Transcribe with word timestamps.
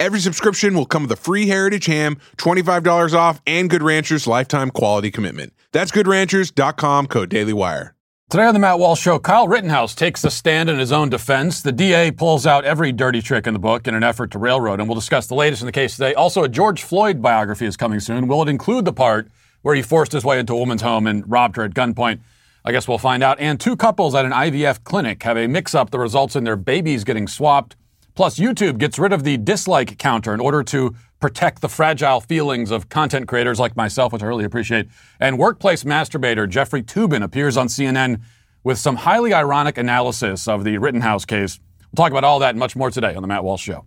Every 0.00 0.20
subscription 0.20 0.74
will 0.74 0.86
come 0.86 1.02
with 1.02 1.12
a 1.12 1.16
free 1.16 1.48
Heritage 1.48 1.86
ham, 1.86 2.18
$25 2.36 3.14
off, 3.14 3.42
and 3.48 3.68
Good 3.68 3.82
Ranchers 3.82 4.28
lifetime 4.28 4.70
quality 4.70 5.10
commitment. 5.10 5.52
That's 5.72 5.90
goodranchers.com, 5.90 7.08
code 7.08 7.30
DailyWire. 7.30 7.90
Today 8.30 8.44
on 8.44 8.54
the 8.54 8.60
Matt 8.60 8.78
Walsh 8.78 9.00
Show, 9.00 9.18
Kyle 9.18 9.48
Rittenhouse 9.48 9.96
takes 9.96 10.22
the 10.22 10.30
stand 10.30 10.70
in 10.70 10.78
his 10.78 10.92
own 10.92 11.08
defense. 11.08 11.62
The 11.62 11.72
DA 11.72 12.12
pulls 12.12 12.46
out 12.46 12.64
every 12.64 12.92
dirty 12.92 13.20
trick 13.20 13.48
in 13.48 13.54
the 13.54 13.58
book 13.58 13.88
in 13.88 13.94
an 13.94 14.04
effort 14.04 14.30
to 14.32 14.38
railroad, 14.38 14.78
and 14.78 14.88
we'll 14.88 14.94
discuss 14.94 15.26
the 15.26 15.34
latest 15.34 15.62
in 15.62 15.66
the 15.66 15.72
case 15.72 15.96
today. 15.96 16.14
Also, 16.14 16.44
a 16.44 16.48
George 16.48 16.84
Floyd 16.84 17.20
biography 17.20 17.66
is 17.66 17.76
coming 17.76 17.98
soon. 17.98 18.28
Will 18.28 18.42
it 18.42 18.48
include 18.48 18.84
the 18.84 18.92
part 18.92 19.28
where 19.62 19.74
he 19.74 19.82
forced 19.82 20.12
his 20.12 20.24
way 20.24 20.38
into 20.38 20.52
a 20.52 20.58
woman's 20.58 20.82
home 20.82 21.08
and 21.08 21.28
robbed 21.28 21.56
her 21.56 21.64
at 21.64 21.74
gunpoint? 21.74 22.20
I 22.64 22.70
guess 22.70 22.86
we'll 22.86 22.98
find 22.98 23.24
out. 23.24 23.40
And 23.40 23.58
two 23.58 23.76
couples 23.76 24.14
at 24.14 24.24
an 24.24 24.32
IVF 24.32 24.84
clinic 24.84 25.24
have 25.24 25.36
a 25.36 25.48
mix 25.48 25.74
up 25.74 25.90
that 25.90 25.98
results 25.98 26.36
in 26.36 26.44
their 26.44 26.56
babies 26.56 27.02
getting 27.02 27.26
swapped. 27.26 27.74
Plus, 28.18 28.36
YouTube 28.36 28.78
gets 28.78 28.98
rid 28.98 29.12
of 29.12 29.22
the 29.22 29.36
dislike 29.36 29.96
counter 29.96 30.34
in 30.34 30.40
order 30.40 30.64
to 30.64 30.92
protect 31.20 31.60
the 31.60 31.68
fragile 31.68 32.20
feelings 32.20 32.72
of 32.72 32.88
content 32.88 33.28
creators 33.28 33.60
like 33.60 33.76
myself, 33.76 34.12
which 34.12 34.24
I 34.24 34.26
really 34.26 34.44
appreciate. 34.44 34.88
And 35.20 35.38
workplace 35.38 35.84
masturbator 35.84 36.48
Jeffrey 36.48 36.82
Toobin 36.82 37.22
appears 37.22 37.56
on 37.56 37.68
CNN 37.68 38.20
with 38.64 38.76
some 38.76 38.96
highly 38.96 39.32
ironic 39.32 39.78
analysis 39.78 40.48
of 40.48 40.64
the 40.64 40.78
Rittenhouse 40.78 41.24
case. 41.24 41.60
We'll 41.92 42.04
talk 42.04 42.10
about 42.10 42.24
all 42.24 42.40
that 42.40 42.50
and 42.50 42.58
much 42.58 42.74
more 42.74 42.90
today 42.90 43.14
on 43.14 43.22
The 43.22 43.28
Matt 43.28 43.44
Walsh 43.44 43.62
Show. 43.62 43.84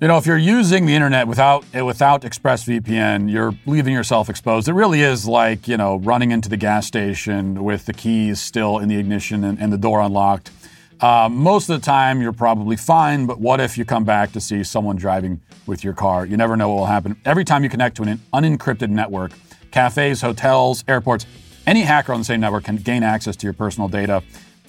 You 0.00 0.06
know, 0.06 0.16
if 0.16 0.26
you're 0.26 0.38
using 0.38 0.86
the 0.86 0.94
internet 0.94 1.26
without 1.26 1.64
without 1.74 2.22
ExpressVPN, 2.22 3.28
you're 3.28 3.52
leaving 3.66 3.92
yourself 3.92 4.30
exposed. 4.30 4.68
It 4.68 4.74
really 4.74 5.02
is 5.02 5.26
like 5.26 5.66
you 5.66 5.76
know 5.76 5.96
running 5.96 6.30
into 6.30 6.48
the 6.48 6.56
gas 6.56 6.86
station 6.86 7.64
with 7.64 7.86
the 7.86 7.92
keys 7.92 8.38
still 8.38 8.78
in 8.78 8.88
the 8.88 8.96
ignition 8.96 9.42
and, 9.42 9.58
and 9.58 9.72
the 9.72 9.76
door 9.76 10.00
unlocked. 10.00 10.52
Uh, 11.00 11.28
most 11.28 11.68
of 11.68 11.80
the 11.80 11.84
time, 11.84 12.22
you're 12.22 12.32
probably 12.32 12.76
fine, 12.76 13.26
but 13.26 13.40
what 13.40 13.60
if 13.60 13.76
you 13.76 13.84
come 13.84 14.04
back 14.04 14.30
to 14.30 14.40
see 14.40 14.62
someone 14.62 14.94
driving 14.94 15.40
with 15.66 15.82
your 15.82 15.94
car? 15.94 16.24
You 16.24 16.36
never 16.36 16.56
know 16.56 16.68
what 16.68 16.76
will 16.76 16.86
happen. 16.86 17.16
Every 17.24 17.44
time 17.44 17.64
you 17.64 17.68
connect 17.68 17.96
to 17.96 18.04
an 18.04 18.20
unencrypted 18.32 18.90
network, 18.90 19.32
cafes, 19.72 20.20
hotels, 20.20 20.84
airports, 20.86 21.26
any 21.66 21.82
hacker 21.82 22.12
on 22.12 22.20
the 22.20 22.24
same 22.24 22.38
network 22.38 22.64
can 22.64 22.76
gain 22.76 23.02
access 23.02 23.34
to 23.34 23.48
your 23.48 23.52
personal 23.52 23.88
data 23.88 24.22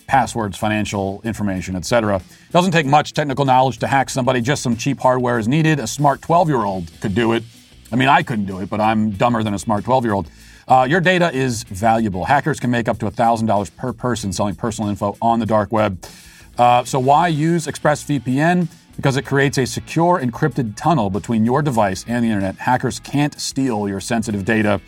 passwords, 0.10 0.58
financial 0.58 1.22
information, 1.24 1.76
etc. 1.76 2.20
Doesn't 2.50 2.72
take 2.72 2.88
much 2.88 3.14
technical 3.14 3.46
knowledge 3.46 3.78
to 3.78 3.88
hack 3.88 4.10
somebody, 4.10 4.42
just 4.42 4.64
some 4.64 4.76
cheap 4.76 5.00
hardware 5.00 5.38
is 5.38 5.48
needed. 5.48 5.80
A 5.80 5.86
smart 5.86 6.20
12 6.24 6.50
year 6.50 6.64
old 6.64 6.90
could 7.00 7.14
do 7.14 7.34
it. 7.34 7.44
I 7.92 7.96
mean, 7.96 8.10
I 8.10 8.24
couldn't 8.24 8.46
do 8.46 8.60
it, 8.60 8.72
but 8.72 8.82
I'm 8.82 9.12
dumber 9.12 9.44
than 9.44 9.54
a 9.54 9.60
smart 9.60 9.84
12 9.84 10.06
year 10.06 10.14
old. 10.16 10.28
Uh, 10.68 10.88
your 10.90 11.00
data 11.00 11.32
is 11.32 11.62
valuable. 11.62 12.26
Hackers 12.26 12.60
can 12.60 12.72
make 12.72 12.88
up 12.90 12.98
to 13.00 13.06
$1,000 13.10 13.76
per 13.76 13.94
person 13.94 14.34
selling 14.34 14.56
personal 14.56 14.90
info 14.90 15.16
on 15.22 15.40
the 15.40 15.46
dark 15.46 15.72
web. 15.72 16.04
Uh, 16.58 16.84
so, 16.84 17.00
why 17.00 17.28
use 17.28 17.68
ExpressVPN? 17.68 18.68
Because 18.96 19.16
it 19.16 19.26
creates 19.26 19.60
a 19.60 19.66
secure 19.66 20.20
encrypted 20.20 20.76
tunnel 20.76 21.12
between 21.12 21.46
your 21.46 21.62
device 21.62 22.04
and 22.08 22.26
the 22.26 22.30
internet. 22.30 22.56
Hackers 22.56 23.00
can't 23.00 23.40
steal 23.40 23.88
your 23.88 24.00
sensitive 24.00 24.44
data. 24.44 24.82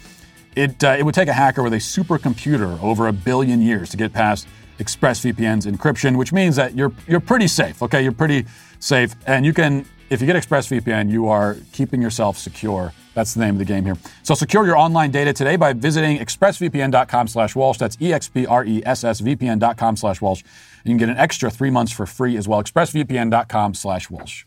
It, 0.56 0.84
uh, 0.84 0.96
it 0.98 1.04
would 1.04 1.16
take 1.16 1.30
a 1.30 1.34
hacker 1.34 1.62
with 1.64 1.74
a 1.74 1.78
supercomputer 1.78 2.82
over 2.82 3.08
a 3.08 3.14
billion 3.14 3.62
years 3.62 3.90
to 3.92 3.98
get 3.98 4.12
past 4.14 4.48
ExpressVPN's 4.82 5.66
encryption, 5.66 6.18
which 6.18 6.34
means 6.34 6.56
that 6.56 6.76
you're 6.76 6.92
you're 7.08 7.20
pretty 7.20 7.48
safe. 7.48 7.82
Okay, 7.84 8.02
you're 8.02 8.12
pretty 8.12 8.46
safe, 8.80 9.16
and 9.28 9.46
you 9.46 9.54
can 9.54 9.86
if 10.10 10.20
you 10.20 10.28
get 10.28 10.36
ExpressVPN, 10.36 11.10
you 11.10 11.30
are 11.30 11.58
keeping 11.72 12.02
yourself 12.02 12.38
secure. 12.38 12.94
That's 13.14 13.34
the 13.34 13.42
name 13.42 13.56
of 13.56 13.60
the 13.60 13.66
game 13.66 13.86
here. 13.86 13.98
So 14.24 14.34
secure 14.34 14.66
your 14.66 14.78
online 14.78 15.12
data 15.12 15.34
today 15.34 15.56
by 15.56 15.74
visiting 15.74 16.18
expressvpn.com/walsh. 16.18 17.78
That's 17.78 17.98
e 18.02 18.14
x 18.14 18.30
p 18.30 18.46
r 18.46 18.66
e 18.66 18.82
s 18.86 19.04
s 19.04 19.22
vpn.com/walsh. 19.22 20.44
You 20.84 20.90
can 20.90 20.98
get 20.98 21.10
an 21.10 21.18
extra 21.18 21.50
three 21.50 21.70
months 21.70 21.92
for 21.92 22.06
free 22.06 22.36
as 22.38 22.48
well. 22.48 22.62
expressvpn.com/walsh. 22.64 24.46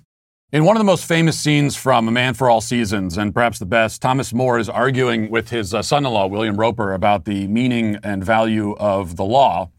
In 0.55 0.65
one 0.65 0.77
of 0.77 0.81
the 0.81 0.85
most 0.85 1.05
famous 1.07 1.37
scenes 1.37 1.75
from 1.75 2.07
A 2.07 2.13
Man 2.13 2.33
for 2.33 2.49
All 2.49 2.61
Seasons, 2.61 3.19
and 3.19 3.35
perhaps 3.35 3.59
the 3.59 3.67
best, 3.67 4.01
Thomas 4.01 4.33
More 4.33 4.57
is 4.57 4.69
arguing 4.69 5.29
with 5.29 5.51
his 5.51 5.75
uh, 5.75 5.83
son 5.83 6.07
in 6.07 6.13
law, 6.13 6.29
William 6.29 6.57
Roper, 6.57 6.93
about 6.93 7.25
the 7.25 7.49
meaning 7.49 7.99
and 8.05 8.25
value 8.25 8.77
of 8.77 9.17
the 9.17 9.25
law. 9.25 9.71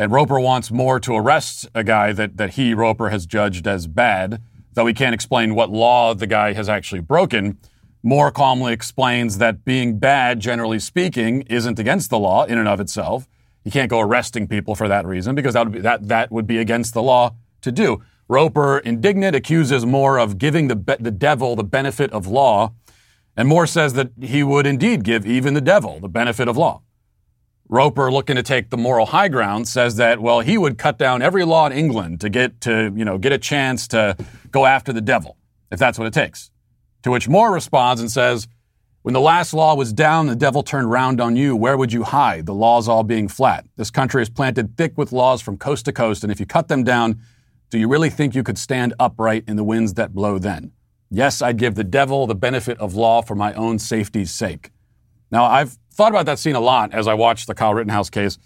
And 0.00 0.10
Roper 0.10 0.40
wants 0.40 0.70
More 0.70 0.98
to 0.98 1.14
arrest 1.14 1.68
a 1.74 1.84
guy 1.84 2.12
that, 2.12 2.38
that 2.38 2.54
he, 2.54 2.72
Roper, 2.72 3.10
has 3.10 3.26
judged 3.26 3.66
as 3.68 3.86
bad, 3.86 4.40
though 4.72 4.86
he 4.86 4.94
can't 4.94 5.12
explain 5.12 5.54
what 5.54 5.68
law 5.68 6.14
the 6.14 6.26
guy 6.26 6.54
has 6.54 6.70
actually 6.70 7.02
broken. 7.02 7.58
More 8.02 8.30
calmly 8.30 8.72
explains 8.72 9.36
that 9.36 9.62
being 9.62 9.98
bad, 9.98 10.40
generally 10.40 10.78
speaking, 10.78 11.42
isn't 11.42 11.78
against 11.78 12.08
the 12.08 12.18
law 12.18 12.44
in 12.44 12.56
and 12.56 12.66
of 12.66 12.80
itself. 12.80 13.28
You 13.62 13.70
can't 13.70 13.90
go 13.90 14.00
arresting 14.00 14.48
people 14.48 14.74
for 14.74 14.88
that 14.88 15.04
reason 15.04 15.34
because 15.34 15.52
that 15.52 15.66
would 15.66 15.74
be, 15.74 15.80
that, 15.80 16.08
that 16.08 16.32
would 16.32 16.46
be 16.46 16.56
against 16.56 16.94
the 16.94 17.02
law 17.02 17.34
to 17.60 17.70
do. 17.70 18.02
Roper, 18.26 18.78
indignant, 18.78 19.36
accuses 19.36 19.84
More 19.84 20.18
of 20.18 20.38
giving 20.38 20.68
the, 20.68 20.76
be- 20.76 20.96
the 20.98 21.10
devil 21.10 21.56
the 21.56 21.62
benefit 21.62 22.10
of 22.10 22.26
law. 22.26 22.72
And 23.36 23.46
More 23.46 23.66
says 23.66 23.92
that 23.92 24.12
he 24.18 24.42
would 24.44 24.66
indeed 24.66 25.04
give 25.04 25.26
even 25.26 25.52
the 25.52 25.60
devil 25.60 26.00
the 26.00 26.08
benefit 26.08 26.48
of 26.48 26.56
law. 26.56 26.80
Roper, 27.72 28.10
looking 28.10 28.34
to 28.34 28.42
take 28.42 28.70
the 28.70 28.76
moral 28.76 29.06
high 29.06 29.28
ground, 29.28 29.68
says 29.68 29.94
that 29.96 30.20
well 30.20 30.40
he 30.40 30.58
would 30.58 30.76
cut 30.76 30.98
down 30.98 31.22
every 31.22 31.44
law 31.44 31.66
in 31.66 31.72
England 31.72 32.20
to 32.20 32.28
get 32.28 32.60
to 32.62 32.92
you 32.96 33.04
know 33.04 33.16
get 33.16 33.32
a 33.32 33.38
chance 33.38 33.86
to 33.88 34.16
go 34.50 34.66
after 34.66 34.92
the 34.92 35.00
devil 35.00 35.36
if 35.70 35.78
that's 35.78 35.96
what 35.96 36.08
it 36.08 36.12
takes. 36.12 36.50
To 37.04 37.12
which 37.12 37.28
More 37.28 37.52
responds 37.52 38.00
and 38.00 38.10
says, 38.10 38.48
"When 39.02 39.14
the 39.14 39.20
last 39.20 39.54
law 39.54 39.76
was 39.76 39.92
down, 39.92 40.26
the 40.26 40.34
devil 40.34 40.64
turned 40.64 40.90
round 40.90 41.20
on 41.20 41.36
you. 41.36 41.54
Where 41.54 41.76
would 41.76 41.92
you 41.92 42.02
hide? 42.02 42.46
The 42.46 42.54
laws 42.54 42.88
all 42.88 43.04
being 43.04 43.28
flat. 43.28 43.66
This 43.76 43.92
country 43.92 44.20
is 44.20 44.28
planted 44.28 44.76
thick 44.76 44.98
with 44.98 45.12
laws 45.12 45.40
from 45.40 45.56
coast 45.56 45.84
to 45.84 45.92
coast, 45.92 46.24
and 46.24 46.32
if 46.32 46.40
you 46.40 46.46
cut 46.46 46.66
them 46.66 46.82
down, 46.82 47.20
do 47.70 47.78
you 47.78 47.86
really 47.86 48.10
think 48.10 48.34
you 48.34 48.42
could 48.42 48.58
stand 48.58 48.94
upright 48.98 49.44
in 49.46 49.54
the 49.54 49.64
winds 49.64 49.94
that 49.94 50.12
blow 50.12 50.40
then? 50.40 50.72
Yes, 51.08 51.40
I'd 51.40 51.56
give 51.56 51.76
the 51.76 51.84
devil 51.84 52.26
the 52.26 52.34
benefit 52.34 52.78
of 52.78 52.96
law 52.96 53.22
for 53.22 53.36
my 53.36 53.52
own 53.54 53.78
safety's 53.78 54.32
sake." 54.32 54.72
Now, 55.30 55.44
I've 55.44 55.78
thought 56.00 56.12
about 56.12 56.24
that 56.24 56.38
scene 56.38 56.56
a 56.56 56.60
lot 56.60 56.94
as 56.94 57.06
I 57.06 57.12
watched 57.12 57.46
the 57.46 57.54
Kyle 57.54 57.74
Rittenhouse 57.74 58.08
case. 58.08 58.38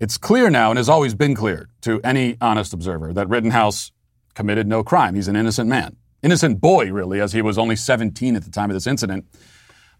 It's 0.00 0.18
clear 0.18 0.50
now, 0.50 0.70
and 0.70 0.76
has 0.76 0.88
always 0.88 1.14
been 1.14 1.36
clear 1.36 1.68
to 1.82 2.00
any 2.02 2.36
honest 2.40 2.72
observer, 2.72 3.12
that 3.12 3.28
Rittenhouse 3.28 3.92
committed 4.34 4.66
no 4.66 4.82
crime. 4.82 5.14
He's 5.14 5.28
an 5.28 5.36
innocent 5.36 5.68
man. 5.68 5.94
Innocent 6.24 6.60
boy, 6.60 6.90
really, 6.90 7.20
as 7.20 7.32
he 7.32 7.42
was 7.42 7.58
only 7.58 7.76
17 7.76 8.34
at 8.34 8.42
the 8.42 8.50
time 8.50 8.70
of 8.70 8.74
this 8.74 8.88
incident. 8.88 9.24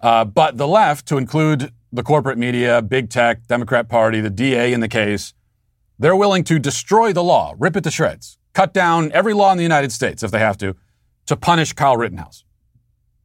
Uh, 0.00 0.24
but 0.24 0.56
the 0.56 0.66
left, 0.66 1.06
to 1.06 1.16
include 1.16 1.70
the 1.92 2.02
corporate 2.02 2.38
media, 2.38 2.82
big 2.82 3.08
tech, 3.08 3.46
Democrat 3.46 3.88
Party, 3.88 4.20
the 4.20 4.28
DA 4.28 4.72
in 4.72 4.80
the 4.80 4.88
case, 4.88 5.32
they're 6.00 6.16
willing 6.16 6.42
to 6.42 6.58
destroy 6.58 7.12
the 7.12 7.22
law, 7.22 7.54
rip 7.56 7.76
it 7.76 7.84
to 7.84 7.90
shreds, 7.92 8.36
cut 8.52 8.74
down 8.74 9.12
every 9.12 9.32
law 9.32 9.52
in 9.52 9.58
the 9.58 9.62
United 9.62 9.92
States 9.92 10.24
if 10.24 10.32
they 10.32 10.40
have 10.40 10.58
to, 10.58 10.74
to 11.26 11.36
punish 11.36 11.72
Kyle 11.72 11.96
Rittenhouse. 11.96 12.44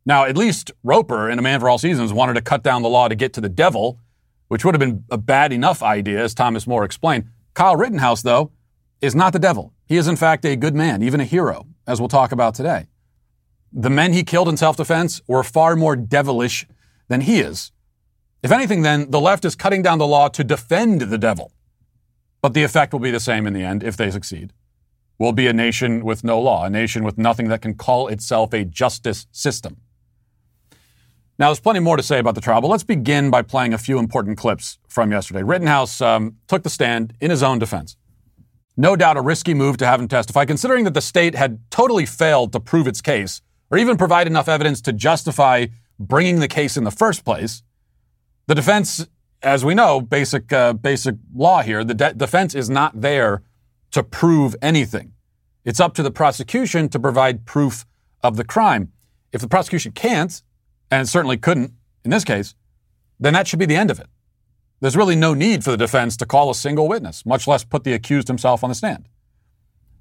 Now, 0.06 0.26
at 0.26 0.38
least 0.38 0.72
Roper 0.84 1.30
in 1.30 1.38
A 1.38 1.42
Man 1.42 1.60
for 1.60 1.70
All 1.70 1.78
Seasons 1.78 2.12
wanted 2.12 2.34
to 2.34 2.42
cut 2.42 2.64
down 2.64 2.82
the 2.82 2.90
law 2.90 3.08
to 3.08 3.16
get 3.16 3.34
to 3.34 3.42
the 3.42 3.50
devil, 3.50 4.00
which 4.48 4.66
would 4.66 4.74
have 4.74 4.80
been 4.80 5.04
a 5.12 5.18
bad 5.18 5.54
enough 5.54 5.84
idea, 5.84 6.24
as 6.24 6.34
Thomas 6.34 6.66
More 6.66 6.84
explained. 6.84 7.26
Kyle 7.54 7.76
Rittenhouse, 7.76 8.22
though, 8.22 8.52
is 9.02 9.16
not 9.16 9.34
the 9.34 9.40
devil. 9.40 9.74
He 9.86 9.98
is, 9.98 10.08
in 10.08 10.16
fact, 10.16 10.46
a 10.46 10.56
good 10.56 10.76
man, 10.76 11.04
even 11.04 11.20
a 11.20 11.26
hero, 11.26 11.68
as 11.86 12.00
we'll 12.00 12.10
talk 12.10 12.32
about 12.32 12.56
today. 12.56 12.88
The 13.72 13.90
men 13.90 14.14
he 14.14 14.24
killed 14.24 14.50
in 14.50 14.58
self 14.58 14.76
defense 14.76 15.22
were 15.28 15.44
far 15.44 15.76
more 15.76 15.96
devilish 15.96 16.68
than 17.08 17.22
he 17.22 17.40
is. 17.40 17.72
If 18.44 18.52
anything, 18.52 18.82
then, 18.82 19.12
the 19.12 19.20
left 19.20 19.46
is 19.46 19.56
cutting 19.56 19.82
down 19.84 20.00
the 20.00 20.08
law 20.08 20.28
to 20.30 20.44
defend 20.44 21.02
the 21.02 21.18
devil. 21.18 21.52
But 22.42 22.54
the 22.54 22.64
effect 22.64 22.92
will 22.92 23.00
be 23.00 23.12
the 23.12 23.20
same 23.20 23.46
in 23.46 23.54
the 23.54 23.64
end 23.64 23.84
if 23.84 23.96
they 23.96 24.10
succeed. 24.10 24.52
We'll 25.20 25.32
be 25.32 25.46
a 25.46 25.54
nation 25.54 26.04
with 26.04 26.24
no 26.24 26.40
law, 26.42 26.66
a 26.66 26.70
nation 26.70 27.04
with 27.04 27.20
nothing 27.20 27.50
that 27.50 27.62
can 27.62 27.76
call 27.76 28.08
itself 28.08 28.54
a 28.54 28.66
justice 28.66 29.28
system. 29.32 29.78
Now, 31.42 31.48
there's 31.48 31.60
plenty 31.60 31.80
more 31.80 31.98
to 31.98 32.04
say 32.04 32.20
about 32.20 32.36
the 32.36 32.42
trial, 32.42 32.62
but 32.62 32.68
let's 32.68 32.84
begin 32.84 33.32
by 33.32 33.42
playing 33.42 33.74
a 33.74 33.80
few 33.80 33.98
important 33.98 34.38
clips 34.38 34.78
from 34.88 35.12
yesterday. 35.12 35.42
Rittenhouse 35.42 36.00
um, 36.00 36.36
took 36.48 36.62
the 36.62 36.70
stand 36.70 37.16
in 37.20 37.32
his 37.32 37.42
own 37.42 37.58
defense. 37.58 37.98
No 38.78 38.96
doubt 38.96 39.18
a 39.18 39.22
risky 39.22 39.56
move 39.56 39.78
to 39.78 39.88
have 39.88 40.00
him 40.00 40.08
testify, 40.08 40.46
considering 40.46 40.84
that 40.84 40.94
the 40.94 41.02
state 41.02 41.34
had 41.34 41.60
totally 41.72 42.06
failed 42.06 42.54
to 42.54 42.60
prove 42.60 42.86
its 42.86 43.02
case 43.02 43.42
or 43.72 43.80
even 43.80 43.98
provide 43.98 44.28
enough 44.28 44.48
evidence 44.48 44.82
to 44.82 44.94
justify 44.94 45.66
bringing 45.98 46.42
the 46.42 46.48
case 46.48 46.78
in 46.78 46.84
the 46.84 46.92
first 46.92 47.26
place. 47.26 47.64
The 48.46 48.54
defense, 48.54 49.08
as 49.42 49.66
we 49.66 49.74
know, 49.74 50.00
basic, 50.00 50.54
uh, 50.54 50.74
basic 50.74 51.16
law 51.34 51.64
here, 51.64 51.84
the 51.84 51.96
de- 51.96 52.14
defense 52.14 52.54
is 52.54 52.70
not 52.70 53.02
there 53.02 53.42
to 53.90 54.04
prove 54.04 54.56
anything. 54.62 55.14
It's 55.66 55.80
up 55.80 55.96
to 55.96 56.04
the 56.04 56.12
prosecution 56.12 56.88
to 56.90 57.00
provide 57.00 57.48
proof 57.48 57.88
of 58.22 58.38
the 58.38 58.44
crime. 58.44 58.92
If 59.32 59.42
the 59.42 59.48
prosecution 59.48 59.94
can't, 59.94 60.40
and 60.92 61.08
certainly 61.10 61.38
couldn't 61.38 61.74
in 62.04 62.12
this 62.12 62.24
case, 62.24 62.56
then 63.20 63.34
that 63.34 63.48
should 63.48 63.60
be 63.60 63.66
the 63.66 63.76
end 63.76 63.92
of 63.92 64.00
it. 64.00 64.08
There's 64.80 64.98
really 64.98 65.16
no 65.16 65.34
need 65.34 65.64
for 65.64 65.72
the 65.72 65.78
defense 65.78 66.18
to 66.18 66.26
call 66.26 66.50
a 66.50 66.56
single 66.56 66.88
witness, 66.88 67.26
much 67.26 67.48
less 67.48 67.64
put 67.64 67.84
the 67.84 67.94
accused 67.94 68.28
himself 68.28 68.64
on 68.64 68.70
the 68.70 68.76
stand. 68.76 69.08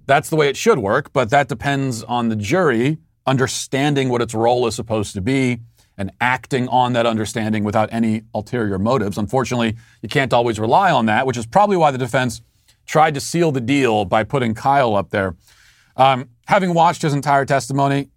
That's 0.06 0.30
the 0.30 0.36
way 0.36 0.48
it 0.48 0.56
should 0.56 0.78
work, 0.78 1.12
but 1.12 1.30
that 1.30 1.48
depends 1.48 2.02
on 2.02 2.30
the 2.30 2.36
jury 2.36 2.98
understanding 3.26 4.08
what 4.08 4.22
its 4.22 4.34
role 4.34 4.66
is 4.66 4.74
supposed 4.74 5.14
to 5.14 5.20
be 5.20 5.60
and 5.98 6.10
acting 6.20 6.66
on 6.68 6.94
that 6.94 7.04
understanding 7.04 7.62
without 7.62 7.90
any 7.92 8.22
ulterior 8.34 8.78
motives. 8.78 9.18
Unfortunately, 9.18 9.76
you 10.00 10.08
can't 10.08 10.32
always 10.32 10.58
rely 10.58 10.90
on 10.90 11.04
that, 11.06 11.26
which 11.26 11.36
is 11.36 11.46
probably 11.46 11.76
why 11.76 11.90
the 11.90 11.98
defense 11.98 12.40
tried 12.86 13.12
to 13.12 13.20
seal 13.20 13.52
the 13.52 13.60
deal 13.60 14.06
by 14.06 14.24
putting 14.24 14.54
Kyle 14.54 14.96
up 14.96 15.10
there. 15.10 15.36
Um, 15.96 16.30
having 16.46 16.72
watched 16.72 17.02
his 17.02 17.12
entire 17.12 17.44
testimony, 17.44 18.08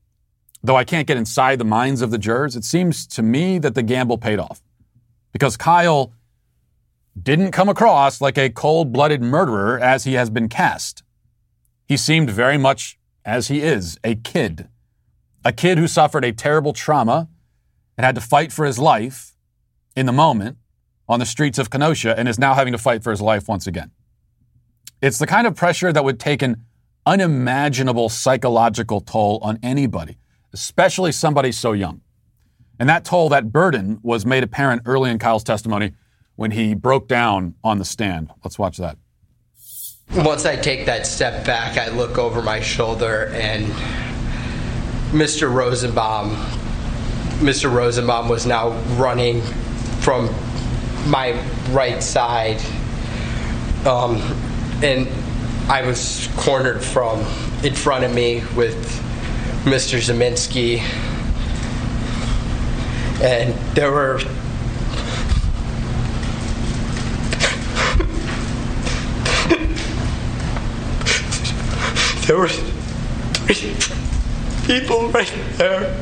though 0.64 0.78
I 0.78 0.86
can't 0.86 1.08
get 1.08 1.18
inside 1.18 1.60
the 1.60 1.66
minds 1.66 2.02
of 2.02 2.10
the 2.10 2.18
jurors, 2.18 2.56
it 2.56 2.64
seems 2.64 3.06
to 3.08 3.22
me 3.22 3.60
that 3.60 3.76
the 3.76 3.84
gamble 3.84 4.18
paid 4.18 4.40
off 4.40 4.62
because 5.32 5.58
Kyle 5.58 6.14
didn't 7.22 7.52
come 7.52 7.70
across 7.70 8.22
like 8.22 8.38
a 8.38 8.50
cold 8.50 8.92
blooded 8.94 9.22
murderer 9.22 9.80
as 9.80 10.06
he 10.06 10.14
has 10.14 10.30
been 10.30 10.50
cast. 10.50 11.04
He 11.88 11.98
seemed 11.98 12.30
very 12.30 12.58
much 12.58 12.98
as 13.26 13.50
he 13.50 13.62
is 13.62 14.00
a 14.04 14.16
kid, 14.16 14.70
a 15.44 15.52
kid 15.52 15.78
who 15.78 15.88
suffered 15.88 16.24
a 16.24 16.32
terrible 16.32 16.74
trauma 16.74 17.28
and 17.98 18.06
had 18.06 18.16
to 18.16 18.22
fight 18.22 18.52
for 18.52 18.66
his 18.66 18.80
life 18.80 19.36
in 19.96 20.06
the 20.06 20.12
moment 20.12 20.58
on 21.08 21.20
the 21.20 21.26
streets 21.26 21.60
of 21.60 21.70
Kenosha 21.70 22.18
and 22.18 22.28
is 22.28 22.40
now 22.40 22.54
having 22.54 22.72
to 22.72 22.78
fight 22.78 23.04
for 23.04 23.12
his 23.12 23.22
life 23.22 23.48
once 23.48 23.68
again. 23.68 23.92
It's 25.02 25.20
the 25.20 25.28
kind 25.28 25.46
of 25.46 25.56
pressure 25.56 25.92
that 25.92 26.04
would 26.04 26.20
take 26.20 26.42
an 26.42 26.64
unimaginable 27.06 28.10
psychological 28.10 29.02
toll 29.02 29.40
on 29.44 29.60
anybody, 29.62 30.18
especially 30.54 31.12
somebody 31.12 31.52
so 31.52 31.74
young. 31.74 32.02
And 32.80 32.90
that 32.90 33.06
toll, 33.06 33.30
that 33.30 33.52
burden, 33.52 34.00
was 34.04 34.26
made 34.26 34.44
apparent 34.44 34.84
early 34.86 35.10
in 35.10 35.20
Kyle's 35.20 35.44
testimony 35.44 35.94
when 36.36 36.52
he 36.52 36.74
broke 36.74 37.08
down 37.08 37.56
on 37.64 37.78
the 37.78 37.86
stand. 37.86 38.32
Let's 38.44 38.58
watch 38.58 38.78
that. 38.78 38.98
Once 40.16 40.46
I 40.46 40.56
take 40.56 40.86
that 40.86 41.08
step 41.08 41.46
back, 41.46 41.78
I 41.78 41.90
look 41.90 42.18
over 42.18 42.42
my 42.42 42.60
shoulder 42.60 43.32
and 43.34 43.66
Mr. 45.12 45.54
Rosenbaum, 45.54 46.36
Mr. 47.40 47.72
Rosenbaum 47.74 48.30
was 48.30 48.46
now 48.46 48.70
running 48.96 49.42
from 50.02 50.30
my 51.08 51.40
right 51.70 52.02
side. 52.02 52.60
Um, 53.86 54.16
and 54.84 55.08
I 55.70 55.86
was 55.86 56.30
cornered 56.36 56.84
from 56.84 57.20
in 57.64 57.74
front 57.74 58.04
of 58.04 58.14
me 58.14 58.44
with 58.56 59.02
Mr. 59.64 59.98
Ziminski, 59.98 60.80
And 63.22 63.54
there 63.76 63.92
were 63.92 64.20
There 72.28 72.38
were 72.38 72.48
three 72.48 73.76
people 74.66 75.10
right 75.10 75.34
there. 75.58 75.94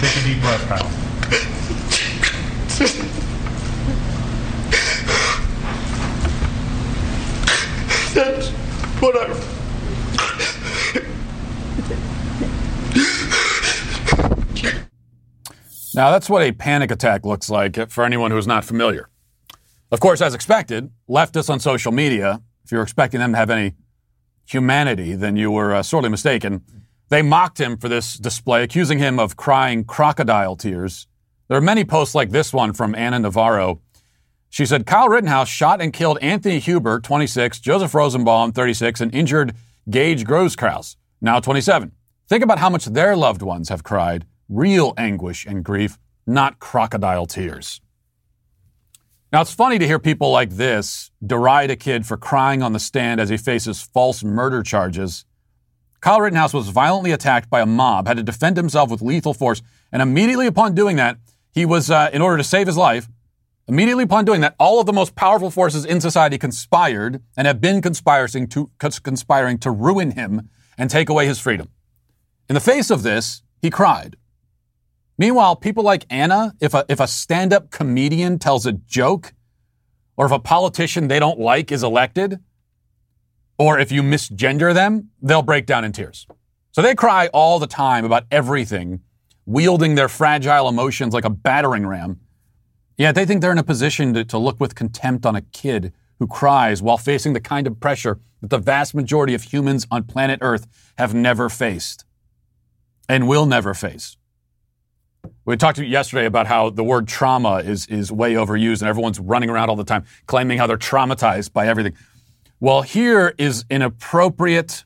Take 0.00 0.16
a 0.16 0.22
deep 0.26 0.40
breath, 0.42 0.68
Kyle. 0.68 1.59
Now, 15.94 16.10
that's 16.10 16.28
what 16.28 16.42
a 16.42 16.52
panic 16.52 16.90
attack 16.90 17.24
looks 17.24 17.48
like 17.50 17.90
for 17.90 18.04
anyone 18.04 18.30
who's 18.30 18.46
not 18.46 18.64
familiar. 18.64 19.08
Of 19.90 20.00
course, 20.00 20.20
as 20.20 20.34
expected, 20.34 20.90
leftists 21.08 21.50
on 21.50 21.60
social 21.60 21.92
media, 21.92 22.42
if 22.64 22.70
you're 22.70 22.82
expecting 22.82 23.20
them 23.20 23.32
to 23.32 23.38
have 23.38 23.50
any 23.50 23.74
humanity, 24.46 25.14
then 25.14 25.34
you 25.34 25.50
were 25.50 25.74
uh, 25.74 25.82
sorely 25.82 26.08
mistaken. 26.08 26.62
They 27.08 27.22
mocked 27.22 27.58
him 27.60 27.76
for 27.76 27.88
this 27.88 28.14
display, 28.14 28.62
accusing 28.62 28.98
him 28.98 29.18
of 29.18 29.36
crying 29.36 29.84
crocodile 29.84 30.56
tears. 30.56 31.08
There 31.48 31.56
are 31.58 31.62
many 31.62 31.84
posts 31.84 32.14
like 32.14 32.30
this 32.30 32.52
one 32.52 32.72
from 32.72 32.94
Ana 32.94 33.18
Navarro. 33.18 33.80
She 34.50 34.66
said 34.66 34.84
Kyle 34.84 35.08
Rittenhouse 35.08 35.48
shot 35.48 35.80
and 35.80 35.92
killed 35.92 36.18
Anthony 36.20 36.58
Huber, 36.58 36.98
26, 36.98 37.60
Joseph 37.60 37.94
Rosenbaum, 37.94 38.50
36, 38.50 39.00
and 39.00 39.14
injured 39.14 39.54
Gaige 39.88 40.24
Grosskreutz, 40.24 40.96
now 41.20 41.38
27. 41.38 41.92
Think 42.28 42.42
about 42.42 42.58
how 42.58 42.68
much 42.68 42.86
their 42.86 43.16
loved 43.16 43.42
ones 43.42 43.68
have 43.68 43.84
cried. 43.84 44.26
Real 44.48 44.92
anguish 44.96 45.46
and 45.46 45.64
grief, 45.64 45.98
not 46.26 46.58
crocodile 46.58 47.26
tears. 47.26 47.80
Now, 49.32 49.40
it's 49.40 49.54
funny 49.54 49.78
to 49.78 49.86
hear 49.86 50.00
people 50.00 50.32
like 50.32 50.50
this 50.50 51.12
deride 51.24 51.70
a 51.70 51.76
kid 51.76 52.04
for 52.04 52.16
crying 52.16 52.62
on 52.62 52.72
the 52.72 52.80
stand 52.80 53.20
as 53.20 53.28
he 53.28 53.36
faces 53.36 53.80
false 53.80 54.24
murder 54.24 54.64
charges. 54.64 55.24
Kyle 56.00 56.20
Rittenhouse 56.20 56.52
was 56.52 56.70
violently 56.70 57.12
attacked 57.12 57.48
by 57.48 57.60
a 57.60 57.66
mob, 57.66 58.08
had 58.08 58.16
to 58.16 58.24
defend 58.24 58.56
himself 58.56 58.90
with 58.90 59.02
lethal 59.02 59.34
force, 59.34 59.62
and 59.92 60.02
immediately 60.02 60.48
upon 60.48 60.74
doing 60.74 60.96
that, 60.96 61.18
he 61.52 61.64
was, 61.64 61.90
uh, 61.90 62.10
in 62.12 62.22
order 62.22 62.36
to 62.38 62.44
save 62.44 62.66
his 62.66 62.76
life, 62.76 63.08
immediately 63.70 64.02
upon 64.02 64.24
doing 64.24 64.40
that, 64.40 64.56
all 64.58 64.80
of 64.80 64.86
the 64.86 64.92
most 64.92 65.14
powerful 65.14 65.48
forces 65.48 65.84
in 65.84 66.00
society 66.00 66.36
conspired 66.36 67.22
and 67.36 67.46
have 67.46 67.60
been 67.60 67.80
conspiring 67.80 68.48
to, 68.48 68.68
conspiring 68.78 69.58
to 69.58 69.70
ruin 69.70 70.10
him 70.10 70.50
and 70.76 70.90
take 70.90 71.08
away 71.08 71.24
his 71.24 71.38
freedom. 71.38 71.68
In 72.48 72.54
the 72.54 72.60
face 72.60 72.90
of 72.90 73.04
this, 73.04 73.42
he 73.62 73.70
cried. 73.70 74.16
Meanwhile, 75.16 75.56
people 75.56 75.84
like 75.84 76.04
Ana, 76.10 76.54
if 76.60 76.74
a, 76.74 76.84
if 76.88 76.98
a 76.98 77.06
stand 77.06 77.52
up 77.52 77.70
comedian 77.70 78.40
tells 78.40 78.66
a 78.66 78.72
joke, 78.72 79.34
or 80.16 80.26
if 80.26 80.32
a 80.32 80.40
politician 80.40 81.06
they 81.06 81.20
don't 81.20 81.38
like 81.38 81.70
is 81.70 81.84
elected, 81.84 82.40
or 83.56 83.78
if 83.78 83.92
you 83.92 84.02
misgender 84.02 84.74
them, 84.74 85.10
they'll 85.22 85.42
break 85.42 85.66
down 85.66 85.84
in 85.84 85.92
tears. 85.92 86.26
So 86.72 86.82
they 86.82 86.96
cry 86.96 87.28
all 87.28 87.60
the 87.60 87.68
time 87.68 88.04
about 88.04 88.24
everything, 88.32 89.00
wielding 89.46 89.94
their 89.94 90.08
fragile 90.08 90.68
emotions 90.68 91.14
like 91.14 91.24
a 91.24 91.30
battering 91.30 91.86
ram. 91.86 92.18
Yet 93.00 93.14
they 93.14 93.24
think 93.24 93.40
they're 93.40 93.50
in 93.50 93.56
a 93.56 93.62
position 93.62 94.12
to, 94.12 94.26
to 94.26 94.36
look 94.36 94.60
with 94.60 94.74
contempt 94.74 95.24
on 95.24 95.34
a 95.34 95.40
kid 95.40 95.94
who 96.18 96.26
cries 96.26 96.82
while 96.82 96.98
facing 96.98 97.32
the 97.32 97.40
kind 97.40 97.66
of 97.66 97.80
pressure 97.80 98.20
that 98.42 98.50
the 98.50 98.58
vast 98.58 98.94
majority 98.94 99.32
of 99.32 99.44
humans 99.44 99.86
on 99.90 100.04
planet 100.04 100.40
Earth 100.42 100.66
have 100.98 101.14
never 101.14 101.48
faced 101.48 102.04
and 103.08 103.26
will 103.26 103.46
never 103.46 103.72
face. 103.72 104.18
We 105.46 105.56
talked 105.56 105.78
yesterday 105.78 106.26
about 106.26 106.46
how 106.46 106.68
the 106.68 106.84
word 106.84 107.08
trauma 107.08 107.60
is, 107.60 107.86
is 107.86 108.12
way 108.12 108.34
overused 108.34 108.82
and 108.82 108.88
everyone's 108.90 109.18
running 109.18 109.48
around 109.48 109.70
all 109.70 109.76
the 109.76 109.84
time 109.84 110.04
claiming 110.26 110.58
how 110.58 110.66
they're 110.66 110.76
traumatized 110.76 111.54
by 111.54 111.68
everything. 111.68 111.94
Well, 112.60 112.82
here 112.82 113.34
is 113.38 113.64
an 113.70 113.80
appropriate 113.80 114.84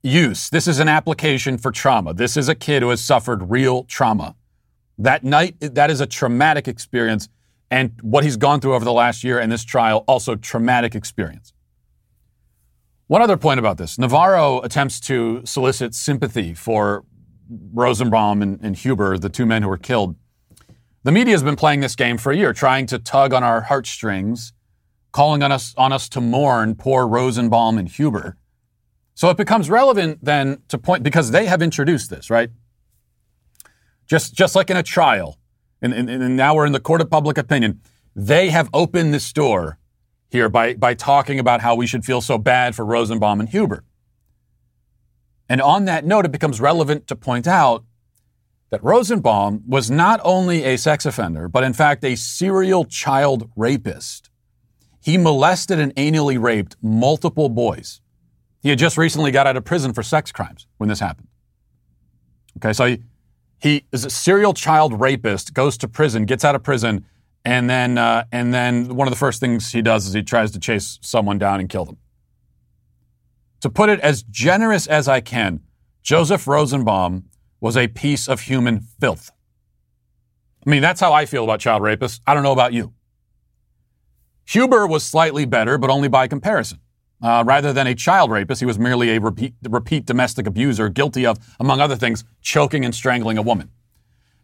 use. 0.00 0.48
This 0.48 0.68
is 0.68 0.78
an 0.78 0.86
application 0.86 1.58
for 1.58 1.72
trauma. 1.72 2.14
This 2.14 2.36
is 2.36 2.48
a 2.48 2.54
kid 2.54 2.82
who 2.82 2.90
has 2.90 3.00
suffered 3.00 3.50
real 3.50 3.82
trauma. 3.82 4.36
That 4.98 5.24
night, 5.24 5.56
that 5.60 5.90
is 5.90 6.00
a 6.00 6.06
traumatic 6.06 6.68
experience. 6.68 7.28
And 7.70 7.92
what 8.02 8.24
he's 8.24 8.36
gone 8.36 8.60
through 8.60 8.74
over 8.74 8.84
the 8.84 8.92
last 8.92 9.24
year 9.24 9.38
and 9.38 9.50
this 9.50 9.64
trial, 9.64 10.04
also 10.06 10.36
traumatic 10.36 10.94
experience. 10.94 11.52
One 13.06 13.20
other 13.20 13.36
point 13.36 13.58
about 13.58 13.76
this 13.76 13.98
Navarro 13.98 14.60
attempts 14.62 14.98
to 15.00 15.42
solicit 15.44 15.94
sympathy 15.94 16.54
for 16.54 17.04
Rosenbaum 17.48 18.40
and, 18.42 18.58
and 18.62 18.76
Huber, 18.76 19.18
the 19.18 19.28
two 19.28 19.44
men 19.44 19.62
who 19.62 19.68
were 19.68 19.78
killed. 19.78 20.16
The 21.02 21.12
media 21.12 21.34
has 21.34 21.42
been 21.42 21.56
playing 21.56 21.80
this 21.80 21.94
game 21.96 22.16
for 22.16 22.32
a 22.32 22.36
year, 22.36 22.54
trying 22.54 22.86
to 22.86 22.98
tug 22.98 23.34
on 23.34 23.44
our 23.44 23.62
heartstrings, 23.62 24.54
calling 25.12 25.42
on 25.42 25.52
us 25.52 25.74
on 25.76 25.92
us 25.92 26.08
to 26.10 26.20
mourn 26.20 26.74
poor 26.74 27.06
Rosenbaum 27.06 27.76
and 27.76 27.88
Huber. 27.88 28.38
So 29.14 29.28
it 29.28 29.36
becomes 29.36 29.68
relevant 29.68 30.24
then 30.24 30.62
to 30.68 30.78
point 30.78 31.02
because 31.02 31.30
they 31.30 31.46
have 31.46 31.60
introduced 31.60 32.08
this, 32.10 32.30
right? 32.30 32.50
Just 34.06 34.34
just 34.34 34.54
like 34.54 34.70
in 34.70 34.76
a 34.76 34.82
trial, 34.82 35.38
and, 35.80 35.92
and, 35.92 36.10
and 36.10 36.36
now 36.36 36.54
we're 36.54 36.66
in 36.66 36.72
the 36.72 36.80
court 36.80 37.00
of 37.00 37.10
public 37.10 37.38
opinion. 37.38 37.80
They 38.14 38.50
have 38.50 38.68
opened 38.72 39.12
this 39.12 39.32
door. 39.32 39.78
here 40.34 40.48
by, 40.48 40.74
by 40.74 40.94
talking 40.94 41.38
about 41.38 41.60
how 41.60 41.76
we 41.76 41.86
should 41.86 42.04
feel 42.04 42.20
so 42.20 42.36
bad 42.38 42.74
for 42.74 42.84
Rosenbaum 42.84 43.38
and 43.38 43.48
Huber. 43.48 43.84
And 45.48 45.60
on 45.60 45.84
that 45.84 46.04
note, 46.04 46.24
it 46.24 46.32
becomes 46.32 46.60
relevant 46.60 47.06
to 47.06 47.14
point 47.14 47.46
out 47.46 47.84
that 48.70 48.82
Rosenbaum 48.82 49.62
was 49.68 49.92
not 49.92 50.20
only 50.24 50.64
a 50.64 50.76
sex 50.76 51.06
offender, 51.06 51.48
but 51.48 51.62
in 51.62 51.72
fact 51.72 52.04
a 52.04 52.16
serial 52.16 52.84
child 52.84 53.48
rapist. 53.54 54.28
He 55.00 55.18
molested 55.18 55.78
and 55.78 55.94
anally 55.94 56.42
raped 56.42 56.76
multiple 56.82 57.48
boys. 57.48 58.00
He 58.60 58.70
had 58.70 58.78
just 58.78 58.98
recently 58.98 59.30
got 59.30 59.46
out 59.46 59.56
of 59.56 59.64
prison 59.64 59.92
for 59.92 60.02
sex 60.02 60.32
crimes 60.32 60.66
when 60.78 60.88
this 60.88 60.98
happened. 60.98 61.28
Okay, 62.56 62.72
so 62.72 62.96
he 63.64 63.86
is 63.92 64.04
a 64.04 64.10
serial 64.10 64.52
child 64.52 65.00
rapist, 65.00 65.54
goes 65.54 65.78
to 65.78 65.88
prison, 65.88 66.26
gets 66.26 66.44
out 66.44 66.54
of 66.54 66.62
prison, 66.62 67.06
and 67.46 67.70
then 67.70 67.96
uh, 67.96 68.24
and 68.30 68.52
then 68.52 68.94
one 68.94 69.08
of 69.08 69.12
the 69.12 69.18
first 69.18 69.40
things 69.40 69.72
he 69.72 69.80
does 69.80 70.06
is 70.06 70.12
he 70.12 70.22
tries 70.22 70.50
to 70.50 70.60
chase 70.60 70.98
someone 71.00 71.38
down 71.38 71.60
and 71.60 71.70
kill 71.70 71.86
them. 71.86 71.96
To 73.62 73.70
put 73.70 73.88
it 73.88 74.00
as 74.00 74.22
generous 74.22 74.86
as 74.86 75.08
I 75.08 75.22
can, 75.22 75.60
Joseph 76.02 76.46
Rosenbaum 76.46 77.24
was 77.58 77.74
a 77.74 77.88
piece 77.88 78.28
of 78.28 78.42
human 78.42 78.80
filth. 79.00 79.30
I 80.66 80.68
mean, 80.68 80.82
that's 80.82 81.00
how 81.00 81.14
I 81.14 81.24
feel 81.24 81.44
about 81.44 81.60
child 81.60 81.82
rapists. 81.82 82.20
I 82.26 82.34
don't 82.34 82.42
know 82.42 82.52
about 82.52 82.74
you. 82.74 82.92
Huber 84.44 84.86
was 84.86 85.04
slightly 85.04 85.46
better, 85.46 85.78
but 85.78 85.88
only 85.88 86.08
by 86.08 86.28
comparison. 86.28 86.80
Uh, 87.24 87.42
rather 87.46 87.72
than 87.72 87.86
a 87.86 87.94
child 87.94 88.30
rapist, 88.30 88.60
he 88.60 88.66
was 88.66 88.78
merely 88.78 89.16
a 89.16 89.18
repeat, 89.18 89.54
repeat 89.66 90.04
domestic 90.04 90.46
abuser 90.46 90.90
guilty 90.90 91.24
of, 91.24 91.38
among 91.58 91.80
other 91.80 91.96
things, 91.96 92.22
choking 92.42 92.84
and 92.84 92.94
strangling 92.94 93.38
a 93.38 93.42
woman. 93.42 93.70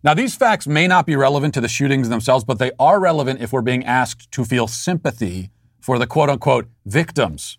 Now, 0.02 0.14
these 0.14 0.34
facts 0.34 0.66
may 0.66 0.86
not 0.86 1.04
be 1.04 1.14
relevant 1.14 1.52
to 1.54 1.60
the 1.60 1.68
shootings 1.68 2.08
themselves, 2.08 2.42
but 2.42 2.58
they 2.58 2.72
are 2.78 2.98
relevant 2.98 3.42
if 3.42 3.52
we're 3.52 3.60
being 3.60 3.84
asked 3.84 4.30
to 4.32 4.46
feel 4.46 4.66
sympathy 4.66 5.50
for 5.78 5.98
the 5.98 6.06
quote 6.06 6.30
unquote 6.30 6.68
victims 6.86 7.58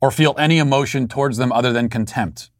or 0.00 0.10
feel 0.10 0.34
any 0.36 0.58
emotion 0.58 1.06
towards 1.06 1.36
them 1.36 1.52
other 1.52 1.72
than 1.72 1.88
contempt. 1.88 2.50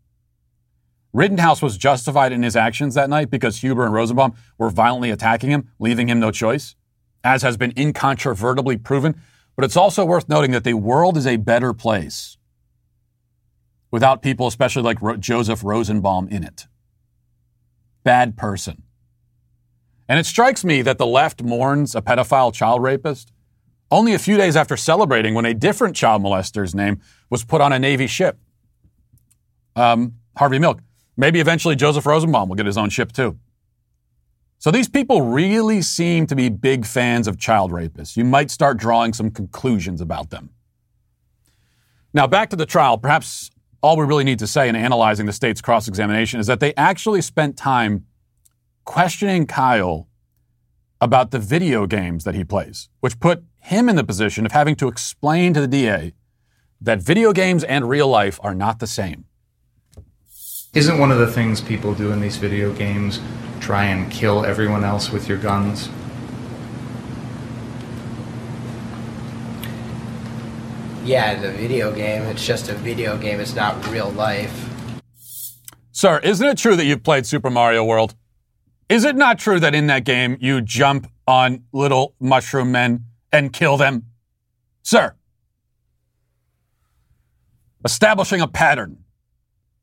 Rittenhouse 1.13 1.61
was 1.61 1.77
justified 1.77 2.31
in 2.31 2.45
his 2.45 2.55
actions 2.55 2.95
that 2.95 3.11
night 3.11 3.31
because 3.31 3.59
Huber 3.59 3.85
and 3.85 3.93
Rosenbaum 3.93 4.35
were 4.59 4.71
violently 4.71 5.11
attacking 5.11 5.51
him, 5.51 5.69
leaving 5.81 6.09
him 6.09 6.21
no 6.21 6.31
choice, 6.31 6.77
as 7.25 7.43
has 7.43 7.57
been 7.57 7.73
incontrovertibly 7.77 8.77
proven. 8.77 9.21
But 9.57 9.65
it's 9.65 9.77
also 9.77 10.05
worth 10.05 10.29
noting 10.29 10.51
that 10.53 10.65
the 10.65 10.75
world 10.75 11.17
is 11.17 11.27
a 11.27 11.37
better 11.37 11.73
place 11.73 12.39
without 13.91 14.23
people, 14.23 14.47
especially 14.47 14.83
like 14.83 15.01
Ro- 15.03 15.17
Joseph 15.17 15.63
Rosenbaum, 15.63 16.29
in 16.29 16.43
it. 16.43 16.67
Bad 18.03 18.37
person. 18.37 18.83
And 20.09 20.19
it 20.19 20.27
strikes 20.27 20.65
me 20.65 20.83
that 20.83 20.99
the 20.99 21.07
left 21.07 21.43
mourns 21.43 21.95
a 21.95 22.03
pedophile 22.03 22.53
child 22.53 22.83
rapist 22.83 23.33
only 23.91 24.15
a 24.15 24.19
few 24.19 24.37
days 24.37 24.57
after 24.57 24.77
celebrating 24.77 25.35
when 25.35 25.45
a 25.45 25.55
different 25.55 25.95
child 25.95 26.23
molester's 26.23 26.75
name 26.75 27.01
was 27.29 27.45
put 27.45 27.61
on 27.61 27.73
a 27.73 27.79
Navy 27.79 28.07
ship. 28.07 28.39
Um, 29.77 30.15
Harvey 30.37 30.59
Milk. 30.59 30.81
Maybe 31.17 31.41
eventually 31.41 31.77
Joseph 31.77 32.07
Rosenbaum 32.07 32.49
will 32.49 32.57
get 32.57 32.67
his 32.67 32.79
own 32.79 32.89
ship 32.89 33.13
too. 33.13 33.39
So 34.63 34.71
these 34.71 34.89
people 34.89 35.23
really 35.23 35.83
seem 35.83 36.29
to 36.29 36.37
be 36.37 36.49
big 36.49 36.87
fans 36.87 37.27
of 37.27 37.37
child 37.37 37.73
rapists. 37.73 38.17
You 38.17 38.25
might 38.25 38.49
start 38.49 38.77
drawing 38.77 39.13
some 39.13 39.29
conclusions 39.29 40.01
about 40.01 40.31
them. 40.31 40.51
Now, 42.15 42.29
back 42.29 42.49
to 42.51 42.55
the 42.55 42.65
trial. 42.65 42.97
Perhaps 42.97 43.51
all 43.83 43.97
we 43.97 44.05
really 44.05 44.23
need 44.23 44.39
to 44.39 44.47
say 44.47 44.69
in 44.69 44.77
analyzing 44.77 45.27
the 45.27 45.33
state's 45.33 45.61
cross 45.61 45.89
examination 45.89 46.39
is 46.39 46.47
that 46.47 46.61
they 46.61 46.73
actually 46.77 47.23
spent 47.23 47.57
time 47.57 48.07
questioning 48.85 49.49
Kyle 49.49 50.07
about 51.01 51.33
the 51.33 51.41
video 51.41 51.89
games 51.89 52.23
that 52.23 52.37
he 52.37 52.45
plays, 52.45 52.89
which 53.01 53.19
put 53.19 53.43
him 53.59 53.89
in 53.89 53.97
the 53.97 54.05
position 54.05 54.47
of 54.47 54.53
having 54.53 54.77
to 54.77 54.87
explain 54.87 55.53
to 55.55 55.61
the 55.61 55.67
DA 55.67 56.13
that 56.81 57.03
video 57.03 57.33
games 57.33 57.65
and 57.65 57.89
real 57.89 58.07
life 58.07 58.39
are 58.45 58.55
not 58.55 58.79
the 58.79 58.87
same. 58.87 59.25
Isn't 60.75 60.99
one 60.99 61.13
of 61.13 61.19
the 61.19 61.27
things 61.27 61.61
people 61.61 61.93
do 61.93 62.13
in 62.13 62.23
these 62.23 62.39
video 62.39 62.73
games 62.73 63.21
try 63.61 63.85
and 63.85 64.11
kill 64.11 64.47
everyone 64.47 64.85
else 64.85 65.11
with 65.11 65.29
your 65.29 65.37
guns? 65.37 65.91
Yeah, 71.05 71.39
the 71.39 71.53
video 71.53 71.95
game, 71.95 72.23
it's 72.23 72.47
just 72.47 72.71
a 72.71 72.75
video 72.75 73.19
game, 73.19 73.39
it's 73.39 73.55
not 73.55 73.87
real 73.89 74.09
life. 74.13 74.71
Sir, 75.91 76.21
isn't 76.21 76.47
it 76.47 76.57
true 76.57 76.75
that 76.75 76.87
you've 76.87 77.03
played 77.03 77.27
Super 77.27 77.51
Mario 77.51 77.85
World? 77.85 78.15
Is 78.89 79.05
it 79.05 79.15
not 79.15 79.39
true 79.39 79.61
that 79.61 79.75
in 79.75 79.89
that 79.89 80.07
game 80.07 80.39
you 80.41 80.63
jump 80.63 81.07
on 81.27 81.65
little 81.73 82.15
mushroom 82.19 82.73
men 82.73 83.05
and 83.31 83.53
kill 83.53 83.77
them? 83.77 84.07
Sir, 84.83 85.17
establishing 87.85 88.41
a 88.41 88.49
pattern. 88.49 89.05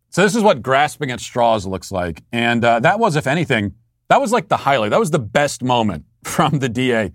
So 0.09 0.23
this 0.23 0.35
is 0.35 0.41
what 0.41 0.61
grasping 0.61 1.11
at 1.11 1.19
straws 1.19 1.65
looks 1.65 1.91
like. 1.91 2.23
And 2.31 2.65
uh, 2.65 2.79
that 2.79 2.99
was, 2.99 3.15
if 3.15 3.27
anything, 3.27 3.75
that 4.07 4.19
was 4.19 4.31
like 4.31 4.47
the 4.47 4.57
highlight. 4.57 4.89
That 4.89 4.99
was 4.99 5.11
the 5.11 5.19
best 5.19 5.63
moment 5.63 6.05
from 6.23 6.59
the 6.59 6.69
DA. 6.69 7.13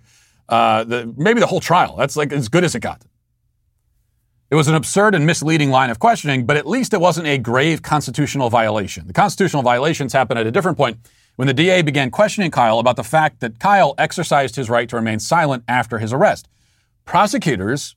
Uh, 0.48 0.84
the, 0.84 1.12
maybe 1.16 1.40
the 1.40 1.46
whole 1.46 1.60
trial. 1.60 1.96
That's 1.96 2.16
like 2.16 2.32
as 2.32 2.48
good 2.48 2.64
as 2.64 2.74
it 2.74 2.80
got. 2.80 3.02
It 4.50 4.56
was 4.56 4.68
an 4.68 4.74
absurd 4.74 5.14
and 5.14 5.26
misleading 5.26 5.70
line 5.70 5.90
of 5.90 5.98
questioning, 5.98 6.46
but 6.46 6.56
at 6.56 6.66
least 6.66 6.92
it 6.92 7.00
wasn't 7.00 7.26
a 7.26 7.38
grave 7.38 7.82
constitutional 7.82 8.50
violation. 8.50 9.06
The 9.06 9.12
constitutional 9.12 9.62
violations 9.62 10.12
happened 10.12 10.38
at 10.38 10.46
a 10.46 10.52
different 10.52 10.76
point 10.76 10.98
when 11.36 11.48
the 11.48 11.54
DA 11.54 11.82
began 11.82 12.10
questioning 12.10 12.50
Kyle 12.50 12.78
about 12.78 12.94
the 12.94 13.02
fact 13.02 13.40
that 13.40 13.58
Kyle 13.58 13.94
exercised 13.98 14.54
his 14.54 14.70
right 14.70 14.88
to 14.88 14.96
remain 14.96 15.18
silent 15.18 15.64
after 15.66 15.98
his 15.98 16.12
arrest. 16.12 16.48
Prosecutors 17.04 17.96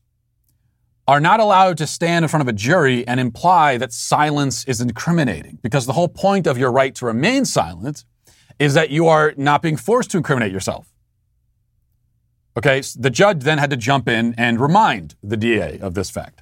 are 1.08 1.22
not 1.22 1.40
allowed 1.40 1.78
to 1.78 1.88
stand 1.88 2.26
in 2.26 2.30
front 2.30 2.42
of 2.42 2.48
a 2.48 2.54
jury 2.54 3.08
and 3.08 3.20
imply 3.20 3.78
that 3.78 3.94
silence 3.94 4.66
is 4.66 4.82
incriminating 4.82 5.58
because 5.62 5.86
the 5.86 5.94
whole 5.94 6.10
point 6.10 6.46
of 6.46 6.58
your 6.58 6.72
right 6.72 6.94
to 6.96 7.06
remain 7.06 7.46
silent 7.46 8.04
is 8.60 8.74
that 8.74 8.90
you 8.90 9.08
are 9.08 9.34
not 9.38 9.62
being 9.62 9.78
forced 9.78 10.12
to 10.12 10.18
incriminate 10.18 10.52
yourself. 10.52 10.92
Okay, 12.58 12.82
so 12.82 13.00
the 13.00 13.10
judge 13.10 13.44
then 13.44 13.58
had 13.58 13.70
to 13.70 13.78
jump 13.78 14.10
in 14.10 14.34
and 14.38 14.60
remind 14.60 15.16
the 15.24 15.38
DA 15.38 15.80
of 15.80 15.94
this 15.94 16.10
fact. 16.10 16.42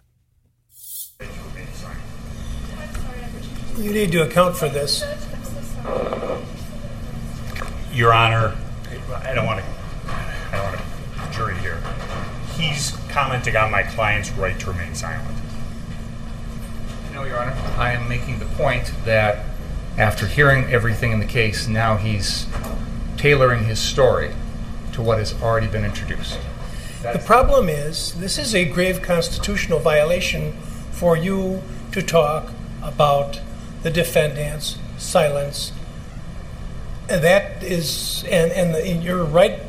You 3.77 3.91
need 3.91 4.11
to 4.13 4.23
account 4.23 4.55
for 4.55 4.69
this. 4.69 5.03
Your 7.93 8.13
Honor, 8.13 8.57
I 9.13 9.33
don't 9.33 9.45
want 9.45 9.59
to. 9.59 9.65
I 10.07 10.51
don't 10.51 10.63
want 10.63 10.77
to 10.77 11.37
jury 11.37 11.57
here. 11.59 11.81
He's 12.57 12.97
commenting 13.09 13.55
on 13.55 13.71
my 13.71 13.83
client's 13.83 14.31
right 14.31 14.59
to 14.59 14.71
remain 14.71 14.95
silent. 14.95 15.37
No, 17.13 17.23
Your 17.23 17.39
Honor. 17.39 17.55
I 17.77 17.91
am 17.91 18.07
making 18.09 18.39
the 18.39 18.45
point 18.45 18.91
that 19.05 19.45
after 19.97 20.27
hearing 20.27 20.65
everything 20.71 21.11
in 21.11 21.19
the 21.19 21.25
case, 21.25 21.67
now 21.67 21.97
he's 21.97 22.47
tailoring 23.17 23.63
his 23.63 23.79
story 23.79 24.33
to 24.93 25.01
what 25.01 25.19
has 25.19 25.33
already 25.41 25.67
been 25.67 25.85
introduced. 25.85 26.39
The 27.01 27.19
problem 27.19 27.69
is, 27.69 28.13
this 28.15 28.37
is 28.37 28.55
a 28.55 28.65
grave 28.65 29.01
constitutional 29.01 29.79
violation 29.79 30.53
for 30.91 31.15
you 31.15 31.61
to 31.91 32.01
talk 32.01 32.51
about 32.81 33.39
the 33.83 33.91
defendant's 33.91 34.77
silence. 34.97 35.71
And 37.07 37.23
that 37.23 37.63
is, 37.63 38.25
and, 38.29 38.51
and, 38.51 38.73
the, 38.73 38.83
and 38.83 39.03
you're 39.03 39.23
right. 39.23 39.61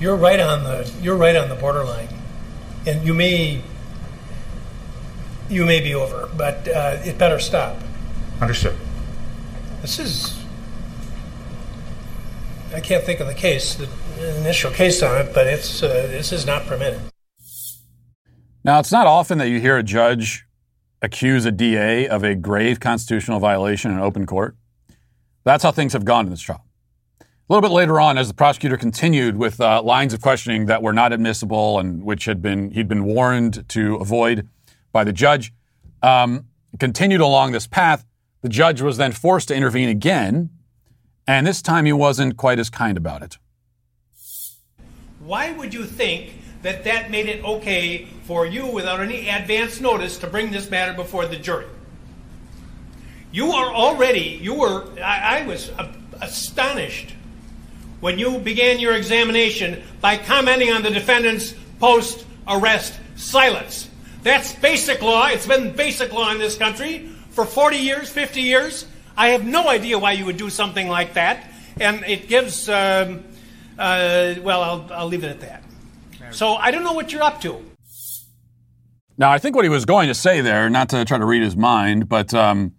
You're 0.00 0.16
right 0.16 0.40
on 0.40 0.64
the 0.64 0.90
you're 1.02 1.16
right 1.16 1.36
on 1.36 1.48
the 1.48 1.54
borderline, 1.54 2.08
and 2.86 3.04
you 3.04 3.12
may 3.12 3.62
you 5.50 5.66
may 5.66 5.80
be 5.80 5.94
over, 5.94 6.30
but 6.36 6.66
uh, 6.68 6.98
it 7.04 7.18
better 7.18 7.38
stop. 7.38 7.76
Understood. 8.40 8.76
This 9.82 9.98
is. 9.98 10.44
I 12.72 12.80
can't 12.80 13.04
think 13.04 13.20
of 13.20 13.26
the 13.26 13.34
case, 13.34 13.74
the 13.74 13.88
initial 14.38 14.70
case 14.70 15.02
on 15.02 15.20
it, 15.20 15.34
but 15.34 15.46
it's 15.46 15.82
uh, 15.82 15.88
this 15.88 16.32
is 16.32 16.46
not 16.46 16.66
permitted. 16.66 17.00
Now, 18.62 18.78
it's 18.78 18.92
not 18.92 19.06
often 19.06 19.38
that 19.38 19.48
you 19.48 19.58
hear 19.58 19.76
a 19.76 19.82
judge 19.82 20.46
accuse 21.02 21.46
a 21.46 21.50
DA 21.50 22.08
of 22.08 22.22
a 22.22 22.34
grave 22.34 22.78
constitutional 22.78 23.40
violation 23.40 23.90
in 23.90 23.98
open 23.98 24.26
court. 24.26 24.56
That's 25.44 25.62
how 25.62 25.72
things 25.72 25.94
have 25.94 26.04
gone 26.04 26.26
in 26.26 26.30
this 26.30 26.42
trial. 26.42 26.64
A 27.50 27.52
little 27.52 27.68
bit 27.68 27.74
later 27.74 27.98
on, 27.98 28.16
as 28.16 28.28
the 28.28 28.34
prosecutor 28.34 28.76
continued 28.76 29.36
with 29.36 29.60
uh, 29.60 29.82
lines 29.82 30.14
of 30.14 30.20
questioning 30.20 30.66
that 30.66 30.84
were 30.84 30.92
not 30.92 31.12
admissible 31.12 31.80
and 31.80 32.04
which 32.04 32.26
had 32.26 32.40
been 32.40 32.70
he'd 32.70 32.86
been 32.86 33.02
warned 33.02 33.68
to 33.70 33.96
avoid 33.96 34.48
by 34.92 35.02
the 35.02 35.12
judge, 35.12 35.52
um, 36.00 36.44
continued 36.78 37.20
along 37.20 37.50
this 37.50 37.66
path. 37.66 38.06
The 38.42 38.48
judge 38.48 38.80
was 38.80 38.98
then 38.98 39.10
forced 39.10 39.48
to 39.48 39.56
intervene 39.56 39.88
again, 39.88 40.50
and 41.26 41.44
this 41.44 41.60
time 41.60 41.86
he 41.86 41.92
wasn't 41.92 42.36
quite 42.36 42.60
as 42.60 42.70
kind 42.70 42.96
about 42.96 43.20
it. 43.20 43.36
Why 45.18 45.50
would 45.50 45.74
you 45.74 45.86
think 45.86 46.34
that 46.62 46.84
that 46.84 47.10
made 47.10 47.26
it 47.26 47.44
okay 47.44 48.06
for 48.26 48.46
you, 48.46 48.68
without 48.68 49.00
any 49.00 49.28
advance 49.28 49.80
notice, 49.80 50.18
to 50.18 50.28
bring 50.28 50.52
this 50.52 50.70
matter 50.70 50.92
before 50.92 51.26
the 51.26 51.34
jury? 51.34 51.66
You 53.32 53.50
are 53.50 53.74
already, 53.74 54.38
you 54.40 54.54
were, 54.54 54.86
I, 55.02 55.40
I 55.40 55.46
was 55.48 55.72
astonished 56.20 57.14
when 58.00 58.18
you 58.18 58.38
began 58.38 58.78
your 58.78 58.94
examination 58.94 59.82
by 60.00 60.16
commenting 60.16 60.72
on 60.72 60.82
the 60.82 60.90
defendant's 60.90 61.54
post 61.78 62.26
arrest 62.48 62.98
silence. 63.16 63.88
That's 64.22 64.54
basic 64.54 65.02
law. 65.02 65.28
It's 65.28 65.46
been 65.46 65.74
basic 65.74 66.12
law 66.12 66.30
in 66.32 66.38
this 66.38 66.56
country 66.56 67.08
for 67.30 67.44
40 67.44 67.76
years, 67.76 68.10
50 68.10 68.40
years. 68.40 68.86
I 69.16 69.28
have 69.30 69.44
no 69.44 69.68
idea 69.68 69.98
why 69.98 70.12
you 70.12 70.24
would 70.26 70.36
do 70.36 70.50
something 70.50 70.88
like 70.88 71.14
that. 71.14 71.50
And 71.80 72.04
it 72.04 72.28
gives, 72.28 72.68
um, 72.68 73.24
uh, 73.78 74.34
well, 74.42 74.62
I'll, 74.62 74.86
I'll 74.92 75.06
leave 75.06 75.24
it 75.24 75.30
at 75.30 75.40
that. 75.40 75.64
So 76.32 76.54
I 76.54 76.70
don't 76.70 76.84
know 76.84 76.92
what 76.92 77.12
you're 77.12 77.22
up 77.22 77.40
to. 77.42 77.64
Now, 79.16 79.30
I 79.30 79.38
think 79.38 79.54
what 79.56 79.64
he 79.64 79.68
was 79.68 79.84
going 79.84 80.08
to 80.08 80.14
say 80.14 80.40
there, 80.40 80.70
not 80.70 80.88
to 80.90 81.04
try 81.04 81.18
to 81.18 81.26
read 81.26 81.42
his 81.42 81.56
mind, 81.56 82.08
but 82.08 82.32
um, 82.32 82.72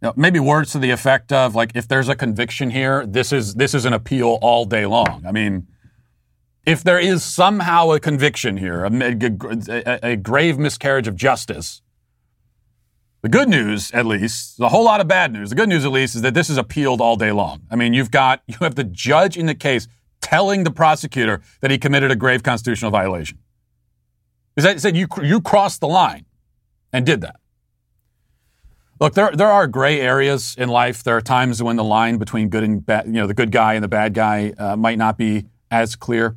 you 0.00 0.08
know, 0.08 0.14
maybe 0.16 0.38
words 0.38 0.72
to 0.72 0.78
the 0.78 0.90
effect 0.90 1.32
of 1.32 1.54
like, 1.54 1.72
if 1.74 1.88
there's 1.88 2.08
a 2.08 2.14
conviction 2.14 2.70
here, 2.70 3.04
this 3.04 3.32
is 3.32 3.54
this 3.54 3.74
is 3.74 3.84
an 3.84 3.92
appeal 3.92 4.38
all 4.40 4.64
day 4.64 4.86
long. 4.86 5.24
I 5.26 5.32
mean, 5.32 5.66
if 6.64 6.84
there 6.84 7.00
is 7.00 7.24
somehow 7.24 7.90
a 7.90 8.00
conviction 8.00 8.58
here, 8.58 8.84
a, 8.84 8.90
a, 8.92 10.10
a 10.12 10.16
grave 10.16 10.58
miscarriage 10.58 11.08
of 11.08 11.16
justice, 11.16 11.82
the 13.22 13.28
good 13.28 13.48
news, 13.48 13.90
at 13.90 14.06
least, 14.06 14.60
a 14.60 14.68
whole 14.68 14.84
lot 14.84 15.00
of 15.00 15.08
bad 15.08 15.32
news. 15.32 15.50
The 15.50 15.56
good 15.56 15.68
news, 15.68 15.84
at 15.84 15.90
least, 15.90 16.14
is 16.14 16.22
that 16.22 16.34
this 16.34 16.48
is 16.48 16.56
appealed 16.56 17.00
all 17.00 17.16
day 17.16 17.32
long. 17.32 17.62
I 17.68 17.74
mean, 17.74 17.92
you've 17.92 18.12
got 18.12 18.42
you 18.46 18.56
have 18.60 18.76
the 18.76 18.84
judge 18.84 19.36
in 19.36 19.46
the 19.46 19.54
case 19.54 19.88
telling 20.20 20.62
the 20.62 20.70
prosecutor 20.70 21.40
that 21.60 21.70
he 21.70 21.78
committed 21.78 22.12
a 22.12 22.16
grave 22.16 22.44
constitutional 22.44 22.92
violation. 22.92 23.38
He 24.54 24.62
said, 24.62 24.80
said 24.80 24.96
you 24.96 25.08
you 25.22 25.40
crossed 25.40 25.80
the 25.80 25.88
line 25.88 26.26
and 26.92 27.04
did 27.04 27.20
that. 27.22 27.40
Look, 29.00 29.14
there 29.14 29.30
there 29.32 29.50
are 29.50 29.66
gray 29.66 30.00
areas 30.00 30.54
in 30.58 30.68
life. 30.68 31.02
There 31.04 31.16
are 31.16 31.20
times 31.20 31.62
when 31.62 31.76
the 31.76 31.84
line 31.84 32.18
between 32.18 32.48
good 32.48 32.64
and 32.64 32.84
bad, 32.84 33.06
you 33.06 33.12
know, 33.12 33.26
the 33.26 33.34
good 33.34 33.52
guy 33.52 33.74
and 33.74 33.84
the 33.84 33.88
bad 33.88 34.12
guy 34.12 34.52
uh, 34.58 34.76
might 34.76 34.98
not 34.98 35.16
be 35.16 35.46
as 35.70 35.94
clear. 35.94 36.36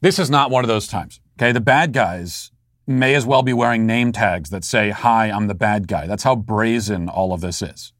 This 0.00 0.18
is 0.18 0.28
not 0.28 0.50
one 0.50 0.62
of 0.62 0.68
those 0.68 0.86
times. 0.86 1.20
Okay, 1.38 1.52
the 1.52 1.60
bad 1.60 1.92
guys 1.92 2.50
may 2.86 3.14
as 3.14 3.26
well 3.26 3.42
be 3.42 3.52
wearing 3.52 3.86
name 3.86 4.12
tags 4.12 4.50
that 4.50 4.64
say, 4.64 4.90
Hi, 4.90 5.30
I'm 5.30 5.48
the 5.48 5.54
bad 5.54 5.88
guy. 5.88 6.06
That's 6.06 6.22
how 6.22 6.36
brazen 6.36 7.08
all 7.08 7.32
of 7.32 7.40
this 7.40 7.62
is. 7.62 7.92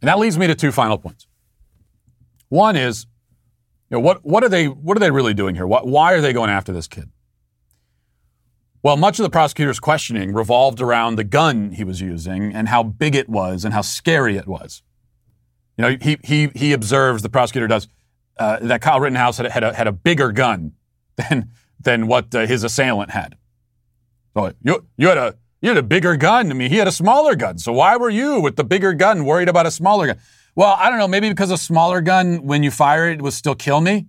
And 0.00 0.08
that 0.08 0.18
leads 0.18 0.38
me 0.38 0.46
to 0.46 0.54
two 0.54 0.72
final 0.72 0.98
points. 0.98 1.26
One 2.48 2.76
is, 2.76 3.06
you 3.90 3.96
know, 3.96 4.00
what, 4.00 4.24
what, 4.24 4.42
are, 4.42 4.48
they, 4.48 4.66
what 4.66 4.96
are 4.96 5.00
they 5.00 5.10
really 5.10 5.34
doing 5.34 5.54
here? 5.54 5.66
Why 5.66 6.14
are 6.14 6.20
they 6.20 6.32
going 6.32 6.50
after 6.50 6.72
this 6.72 6.88
kid? 6.88 7.10
Well, 8.82 8.96
much 8.96 9.18
of 9.18 9.24
the 9.24 9.30
prosecutor's 9.30 9.80
questioning 9.80 10.32
revolved 10.32 10.80
around 10.80 11.16
the 11.16 11.24
gun 11.24 11.72
he 11.72 11.84
was 11.84 12.00
using 12.00 12.54
and 12.54 12.68
how 12.68 12.82
big 12.82 13.14
it 13.14 13.28
was 13.28 13.64
and 13.64 13.74
how 13.74 13.80
scary 13.80 14.36
it 14.36 14.46
was. 14.46 14.82
You 15.76 15.82
know, 15.82 15.96
he, 16.00 16.18
he, 16.24 16.50
he 16.54 16.72
observes, 16.72 17.22
the 17.22 17.28
prosecutor 17.28 17.66
does, 17.66 17.88
uh, 18.38 18.58
that 18.62 18.80
Kyle 18.80 19.00
Rittenhouse 19.00 19.38
had, 19.38 19.46
had, 19.50 19.64
a, 19.64 19.74
had 19.74 19.86
a 19.86 19.92
bigger 19.92 20.30
gun 20.30 20.72
than, 21.16 21.50
than 21.80 22.06
what 22.06 22.34
uh, 22.34 22.46
his 22.46 22.62
assailant 22.62 23.10
had. 23.10 23.36
So 24.34 24.52
you, 24.62 24.86
you 24.96 25.08
had 25.08 25.18
a 25.18 25.34
you 25.60 25.70
had 25.70 25.78
a 25.78 25.82
bigger 25.82 26.16
gun. 26.16 26.50
I 26.50 26.54
mean, 26.54 26.70
he 26.70 26.76
had 26.76 26.86
a 26.86 26.92
smaller 26.92 27.34
gun. 27.34 27.58
So 27.58 27.72
why 27.72 27.96
were 27.96 28.10
you 28.10 28.40
with 28.40 28.56
the 28.56 28.64
bigger 28.64 28.92
gun 28.92 29.24
worried 29.24 29.48
about 29.48 29.66
a 29.66 29.70
smaller 29.70 30.06
gun? 30.06 30.18
Well, 30.54 30.76
I 30.78 30.88
don't 30.88 30.98
know. 30.98 31.08
Maybe 31.08 31.28
because 31.28 31.50
a 31.50 31.58
smaller 31.58 32.00
gun, 32.00 32.44
when 32.44 32.62
you 32.62 32.70
fire 32.70 33.10
it, 33.10 33.20
would 33.22 33.32
still 33.32 33.54
kill 33.54 33.80
me. 33.80 34.06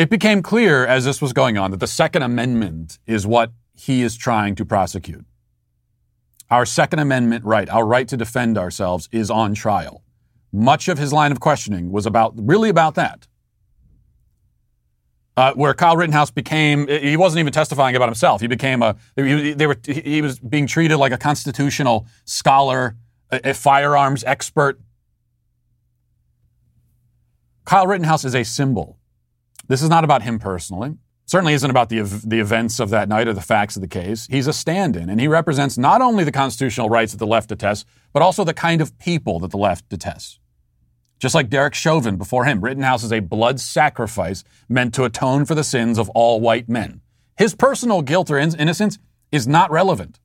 It 0.00 0.08
became 0.08 0.40
clear 0.40 0.86
as 0.86 1.04
this 1.04 1.20
was 1.20 1.34
going 1.34 1.58
on 1.58 1.72
that 1.72 1.80
the 1.80 1.86
Second 1.86 2.22
Amendment 2.22 2.98
is 3.06 3.26
what 3.26 3.52
he 3.74 4.00
is 4.00 4.16
trying 4.16 4.54
to 4.54 4.64
prosecute. 4.64 5.26
Our 6.50 6.64
Second 6.64 7.00
Amendment 7.00 7.44
right, 7.44 7.68
our 7.68 7.84
right 7.84 8.08
to 8.08 8.16
defend 8.16 8.56
ourselves, 8.56 9.10
is 9.12 9.30
on 9.30 9.52
trial. 9.52 10.02
Much 10.54 10.88
of 10.88 10.96
his 10.96 11.12
line 11.12 11.32
of 11.32 11.40
questioning 11.40 11.92
was 11.92 12.06
about 12.06 12.32
really 12.34 12.70
about 12.70 12.94
that 12.94 13.28
uh, 15.36 15.52
where 15.52 15.74
Kyle 15.74 15.98
Rittenhouse 15.98 16.30
became, 16.30 16.88
he 16.88 17.18
wasn't 17.18 17.40
even 17.40 17.52
testifying 17.52 17.94
about 17.94 18.08
himself. 18.08 18.40
He 18.40 18.46
became 18.46 18.82
a, 18.82 18.96
he, 19.16 19.52
they 19.52 19.66
were, 19.66 19.76
he 19.84 20.22
was 20.22 20.38
being 20.38 20.66
treated 20.66 20.96
like 20.96 21.12
a 21.12 21.18
constitutional 21.18 22.06
scholar, 22.24 22.96
a, 23.30 23.50
a 23.50 23.52
firearms 23.52 24.24
expert. 24.24 24.80
Kyle 27.66 27.86
Rittenhouse 27.86 28.24
is 28.24 28.34
a 28.34 28.44
symbol. 28.44 28.96
This 29.70 29.82
is 29.82 29.88
not 29.88 30.02
about 30.02 30.22
him 30.22 30.40
personally. 30.40 30.96
Certainly 31.26 31.52
isn't 31.54 31.70
about 31.70 31.90
the, 31.90 32.00
the 32.00 32.40
events 32.40 32.80
of 32.80 32.90
that 32.90 33.08
night 33.08 33.28
or 33.28 33.32
the 33.32 33.40
facts 33.40 33.76
of 33.76 33.82
the 33.82 33.86
case. 33.86 34.26
He's 34.28 34.48
a 34.48 34.52
stand 34.52 34.96
in, 34.96 35.08
and 35.08 35.20
he 35.20 35.28
represents 35.28 35.78
not 35.78 36.02
only 36.02 36.24
the 36.24 36.32
constitutional 36.32 36.88
rights 36.88 37.12
that 37.12 37.18
the 37.18 37.26
left 37.26 37.50
detests, 37.50 37.84
but 38.12 38.20
also 38.20 38.42
the 38.42 38.52
kind 38.52 38.80
of 38.80 38.98
people 38.98 39.38
that 39.38 39.52
the 39.52 39.56
left 39.56 39.88
detests. 39.88 40.40
Just 41.20 41.36
like 41.36 41.48
Derek 41.48 41.74
Chauvin 41.74 42.16
before 42.16 42.46
him, 42.46 42.62
Rittenhouse 42.62 43.04
is 43.04 43.12
a 43.12 43.20
blood 43.20 43.60
sacrifice 43.60 44.42
meant 44.68 44.92
to 44.94 45.04
atone 45.04 45.44
for 45.44 45.54
the 45.54 45.62
sins 45.62 45.98
of 45.98 46.08
all 46.16 46.40
white 46.40 46.68
men. 46.68 47.00
His 47.38 47.54
personal 47.54 48.02
guilt 48.02 48.28
or 48.28 48.38
innocence 48.38 48.98
is 49.30 49.46
not 49.46 49.70
relevant. 49.70 50.18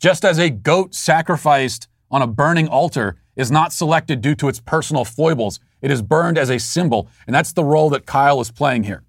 Just 0.00 0.24
as 0.24 0.40
a 0.40 0.50
goat 0.50 0.96
sacrificed 0.96 1.86
on 2.10 2.22
a 2.22 2.26
burning 2.26 2.66
altar 2.66 3.20
is 3.36 3.52
not 3.52 3.72
selected 3.72 4.20
due 4.20 4.34
to 4.34 4.48
its 4.48 4.58
personal 4.58 5.04
foibles, 5.04 5.60
it 5.80 5.90
is 5.90 6.02
burned 6.02 6.38
as 6.38 6.50
a 6.50 6.58
symbol, 6.58 7.08
and 7.26 7.34
that's 7.34 7.52
the 7.52 7.64
role 7.64 7.90
that 7.90 8.06
Kyle 8.06 8.40
is 8.40 8.50
playing 8.50 8.84
here. 8.84 9.04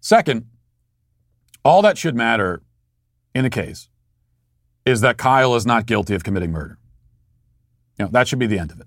Second, 0.00 0.46
all 1.64 1.82
that 1.82 1.98
should 1.98 2.14
matter 2.14 2.62
in 3.34 3.44
a 3.44 3.50
case 3.50 3.88
is 4.86 5.02
that 5.02 5.18
Kyle 5.18 5.54
is 5.54 5.66
not 5.66 5.86
guilty 5.86 6.14
of 6.14 6.24
committing 6.24 6.50
murder. 6.50 6.78
You 7.98 8.06
know, 8.06 8.10
that 8.12 8.26
should 8.26 8.38
be 8.38 8.46
the 8.46 8.58
end 8.58 8.72
of 8.72 8.80
it. 8.80 8.86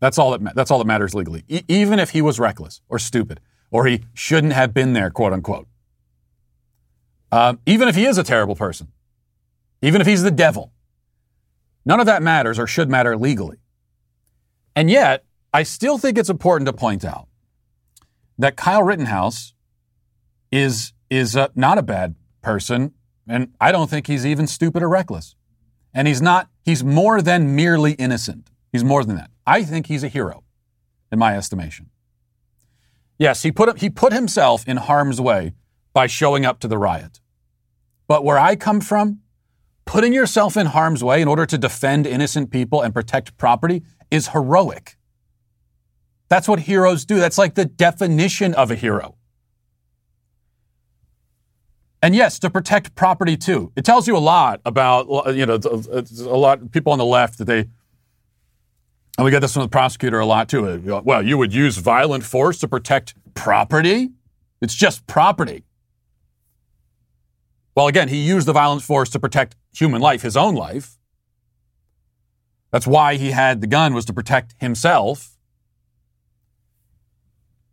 That's 0.00 0.18
all 0.18 0.32
that, 0.32 0.42
ma- 0.42 0.52
that's 0.54 0.70
all 0.70 0.78
that 0.78 0.86
matters 0.86 1.14
legally. 1.14 1.44
E- 1.48 1.62
even 1.66 1.98
if 1.98 2.10
he 2.10 2.22
was 2.22 2.38
reckless 2.38 2.82
or 2.88 2.98
stupid 2.98 3.40
or 3.70 3.86
he 3.86 4.04
shouldn't 4.14 4.52
have 4.52 4.72
been 4.72 4.92
there, 4.92 5.10
quote 5.10 5.32
unquote. 5.32 5.66
Um, 7.32 7.58
even 7.66 7.88
if 7.88 7.96
he 7.96 8.06
is 8.06 8.16
a 8.16 8.22
terrible 8.22 8.54
person, 8.54 8.88
even 9.82 10.00
if 10.00 10.06
he's 10.06 10.22
the 10.22 10.30
devil, 10.30 10.72
none 11.84 12.00
of 12.00 12.06
that 12.06 12.22
matters 12.22 12.58
or 12.58 12.66
should 12.66 12.88
matter 12.88 13.16
legally. 13.16 13.58
And 14.78 14.88
yet, 14.88 15.24
I 15.52 15.64
still 15.64 15.98
think 15.98 16.16
it's 16.16 16.30
important 16.30 16.66
to 16.66 16.72
point 16.72 17.04
out 17.04 17.26
that 18.38 18.54
Kyle 18.54 18.84
Rittenhouse 18.84 19.52
is, 20.52 20.92
is 21.10 21.36
not 21.56 21.78
a 21.78 21.82
bad 21.82 22.14
person, 22.42 22.92
and 23.26 23.52
I 23.60 23.72
don't 23.72 23.90
think 23.90 24.06
he's 24.06 24.24
even 24.24 24.46
stupid 24.46 24.84
or 24.84 24.88
reckless. 24.88 25.34
And 25.92 26.06
he's 26.06 26.22
not, 26.22 26.48
he's 26.64 26.84
more 26.84 27.20
than 27.20 27.56
merely 27.56 27.94
innocent. 27.94 28.50
He's 28.70 28.84
more 28.84 29.02
than 29.02 29.16
that. 29.16 29.32
I 29.44 29.64
think 29.64 29.88
he's 29.88 30.04
a 30.04 30.08
hero, 30.08 30.44
in 31.10 31.18
my 31.18 31.36
estimation. 31.36 31.90
Yes, 33.18 33.42
he 33.42 33.50
put, 33.50 33.80
he 33.80 33.90
put 33.90 34.12
himself 34.12 34.64
in 34.68 34.76
harm's 34.76 35.20
way 35.20 35.54
by 35.92 36.06
showing 36.06 36.46
up 36.46 36.60
to 36.60 36.68
the 36.68 36.78
riot. 36.78 37.18
But 38.06 38.24
where 38.24 38.38
I 38.38 38.54
come 38.54 38.80
from, 38.80 39.22
putting 39.86 40.12
yourself 40.12 40.56
in 40.56 40.66
harm's 40.66 41.02
way 41.02 41.20
in 41.20 41.26
order 41.26 41.46
to 41.46 41.58
defend 41.58 42.06
innocent 42.06 42.52
people 42.52 42.80
and 42.80 42.94
protect 42.94 43.36
property 43.38 43.82
is 44.10 44.28
heroic. 44.28 44.96
That's 46.28 46.46
what 46.48 46.60
heroes 46.60 47.04
do. 47.04 47.18
That's 47.18 47.38
like 47.38 47.54
the 47.54 47.64
definition 47.64 48.54
of 48.54 48.70
a 48.70 48.74
hero. 48.74 49.16
And 52.02 52.14
yes, 52.14 52.38
to 52.40 52.50
protect 52.50 52.94
property 52.94 53.36
too. 53.36 53.72
It 53.74 53.84
tells 53.84 54.06
you 54.06 54.16
a 54.16 54.18
lot 54.18 54.60
about, 54.64 55.34
you 55.34 55.46
know, 55.46 55.54
a 55.54 56.36
lot 56.36 56.62
of 56.62 56.70
people 56.70 56.92
on 56.92 56.98
the 56.98 57.04
left 57.04 57.38
that 57.38 57.46
they, 57.46 57.68
and 59.16 59.24
we 59.24 59.32
get 59.32 59.40
this 59.40 59.54
from 59.54 59.62
the 59.62 59.68
prosecutor 59.68 60.20
a 60.20 60.26
lot 60.26 60.48
too. 60.48 60.66
Uh, 60.66 61.02
well, 61.04 61.26
you 61.26 61.36
would 61.36 61.52
use 61.52 61.76
violent 61.78 62.22
force 62.22 62.58
to 62.60 62.68
protect 62.68 63.14
property? 63.34 64.10
It's 64.60 64.74
just 64.74 65.06
property. 65.08 65.64
Well, 67.74 67.88
again, 67.88 68.08
he 68.08 68.18
used 68.18 68.46
the 68.46 68.52
violent 68.52 68.82
force 68.82 69.10
to 69.10 69.18
protect 69.18 69.56
human 69.72 70.00
life, 70.00 70.22
his 70.22 70.36
own 70.36 70.54
life. 70.54 70.97
That's 72.70 72.86
why 72.86 73.14
he 73.14 73.30
had 73.30 73.60
the 73.60 73.66
gun 73.66 73.94
was 73.94 74.04
to 74.06 74.12
protect 74.12 74.54
himself. 74.60 75.36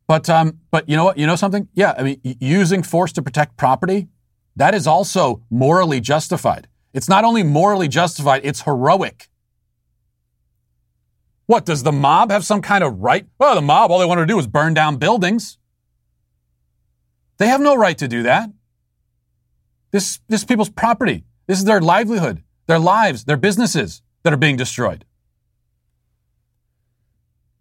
But 0.07 0.29
um, 0.29 0.59
but 0.71 0.87
you 0.87 0.95
know 0.95 1.05
what? 1.05 1.17
You 1.17 1.25
know 1.25 1.35
something? 1.35 1.67
Yeah, 1.73 1.93
I 1.97 2.03
mean, 2.03 2.21
using 2.39 2.83
force 2.83 3.11
to 3.13 3.21
protect 3.21 3.57
property 3.57 4.07
that 4.55 4.73
is 4.73 4.87
also 4.87 5.43
morally 5.49 5.99
justified. 5.99 6.67
It's 6.93 7.09
not 7.09 7.25
only 7.25 7.43
morally 7.43 7.87
justified, 7.87 8.41
it's 8.43 8.61
heroic. 8.61 9.29
What, 11.45 11.65
does 11.65 11.83
the 11.83 11.91
mob 11.91 12.31
have 12.31 12.45
some 12.45 12.61
kind 12.61 12.83
of 12.83 12.99
right? 12.99 13.27
Well, 13.37 13.55
the 13.55 13.61
mob, 13.61 13.91
all 13.91 13.99
they 13.99 14.05
wanted 14.05 14.21
to 14.21 14.27
do 14.27 14.37
was 14.37 14.47
burn 14.47 14.73
down 14.73 14.97
buildings. 14.97 15.57
They 17.37 17.47
have 17.47 17.61
no 17.61 17.75
right 17.75 17.97
to 17.97 18.07
do 18.07 18.23
that. 18.23 18.49
This, 19.91 20.19
this 20.27 20.43
people's 20.43 20.69
property. 20.69 21.25
This 21.47 21.59
is 21.59 21.65
their 21.65 21.81
livelihood, 21.81 22.41
their 22.65 22.79
lives, 22.79 23.25
their 23.25 23.37
businesses 23.37 24.01
that 24.25 24.33
are 24.33 24.37
being 24.37 24.57
destroyed. 24.57 25.05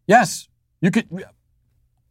Yes, 0.07 0.49
you 0.81 0.91
could. 0.91 1.07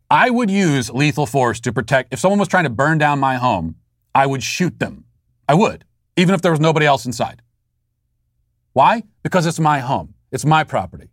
I 0.09 0.29
would 0.29 0.51
use 0.51 0.91
lethal 0.91 1.25
force 1.25 1.59
to 1.61 1.73
protect. 1.73 2.13
If 2.13 2.19
someone 2.19 2.37
was 2.39 2.47
trying 2.47 2.65
to 2.65 2.69
burn 2.69 2.99
down 2.99 3.19
my 3.19 3.35
home, 3.35 3.75
I 4.13 4.27
would 4.27 4.43
shoot 4.43 4.79
them. 4.79 5.05
I 5.49 5.55
would, 5.55 5.85
even 6.15 6.35
if 6.35 6.41
there 6.43 6.51
was 6.51 6.59
nobody 6.59 6.85
else 6.85 7.07
inside. 7.07 7.41
Why? 8.73 9.03
Because 9.23 9.47
it's 9.47 9.59
my 9.59 9.79
home, 9.79 10.13
it's 10.31 10.45
my 10.45 10.63
property. 10.63 11.09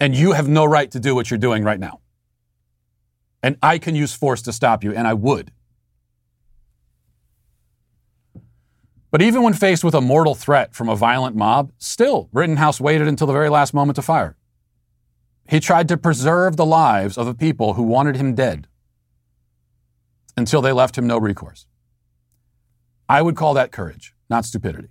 And 0.00 0.16
you 0.16 0.32
have 0.32 0.48
no 0.48 0.64
right 0.64 0.90
to 0.92 1.00
do 1.00 1.14
what 1.14 1.30
you're 1.30 1.38
doing 1.38 1.64
right 1.64 1.80
now. 1.80 2.00
And 3.42 3.58
I 3.62 3.76
can 3.78 3.94
use 3.94 4.14
force 4.14 4.40
to 4.42 4.52
stop 4.52 4.82
you, 4.84 4.92
and 4.92 5.06
I 5.06 5.12
would. 5.12 5.52
But 9.10 9.22
even 9.22 9.42
when 9.42 9.54
faced 9.54 9.84
with 9.84 9.94
a 9.94 10.00
mortal 10.00 10.34
threat 10.34 10.74
from 10.74 10.88
a 10.88 10.96
violent 10.96 11.36
mob, 11.36 11.72
still, 11.78 12.28
Rittenhouse 12.32 12.80
waited 12.80 13.08
until 13.08 13.26
the 13.26 13.32
very 13.32 13.48
last 13.48 13.72
moment 13.72 13.96
to 13.96 14.02
fire. 14.02 14.36
He 15.48 15.60
tried 15.60 15.88
to 15.88 15.96
preserve 15.96 16.56
the 16.56 16.66
lives 16.66 17.16
of 17.16 17.26
the 17.26 17.34
people 17.34 17.74
who 17.74 17.82
wanted 17.82 18.16
him 18.16 18.34
dead 18.34 18.66
until 20.36 20.60
they 20.60 20.72
left 20.72 20.98
him 20.98 21.06
no 21.06 21.18
recourse. 21.18 21.66
I 23.08 23.22
would 23.22 23.36
call 23.36 23.54
that 23.54 23.70
courage, 23.70 24.14
not 24.28 24.44
stupidity. 24.44 24.88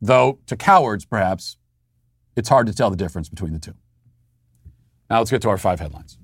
Though, 0.00 0.38
to 0.46 0.56
cowards, 0.56 1.04
perhaps, 1.04 1.58
it's 2.36 2.48
hard 2.48 2.66
to 2.68 2.74
tell 2.74 2.88
the 2.88 2.96
difference 2.96 3.28
between 3.28 3.52
the 3.52 3.58
two. 3.58 3.74
Now 5.10 5.18
let's 5.18 5.30
get 5.30 5.42
to 5.42 5.50
our 5.50 5.58
five 5.58 5.80
headlines. 5.80 6.18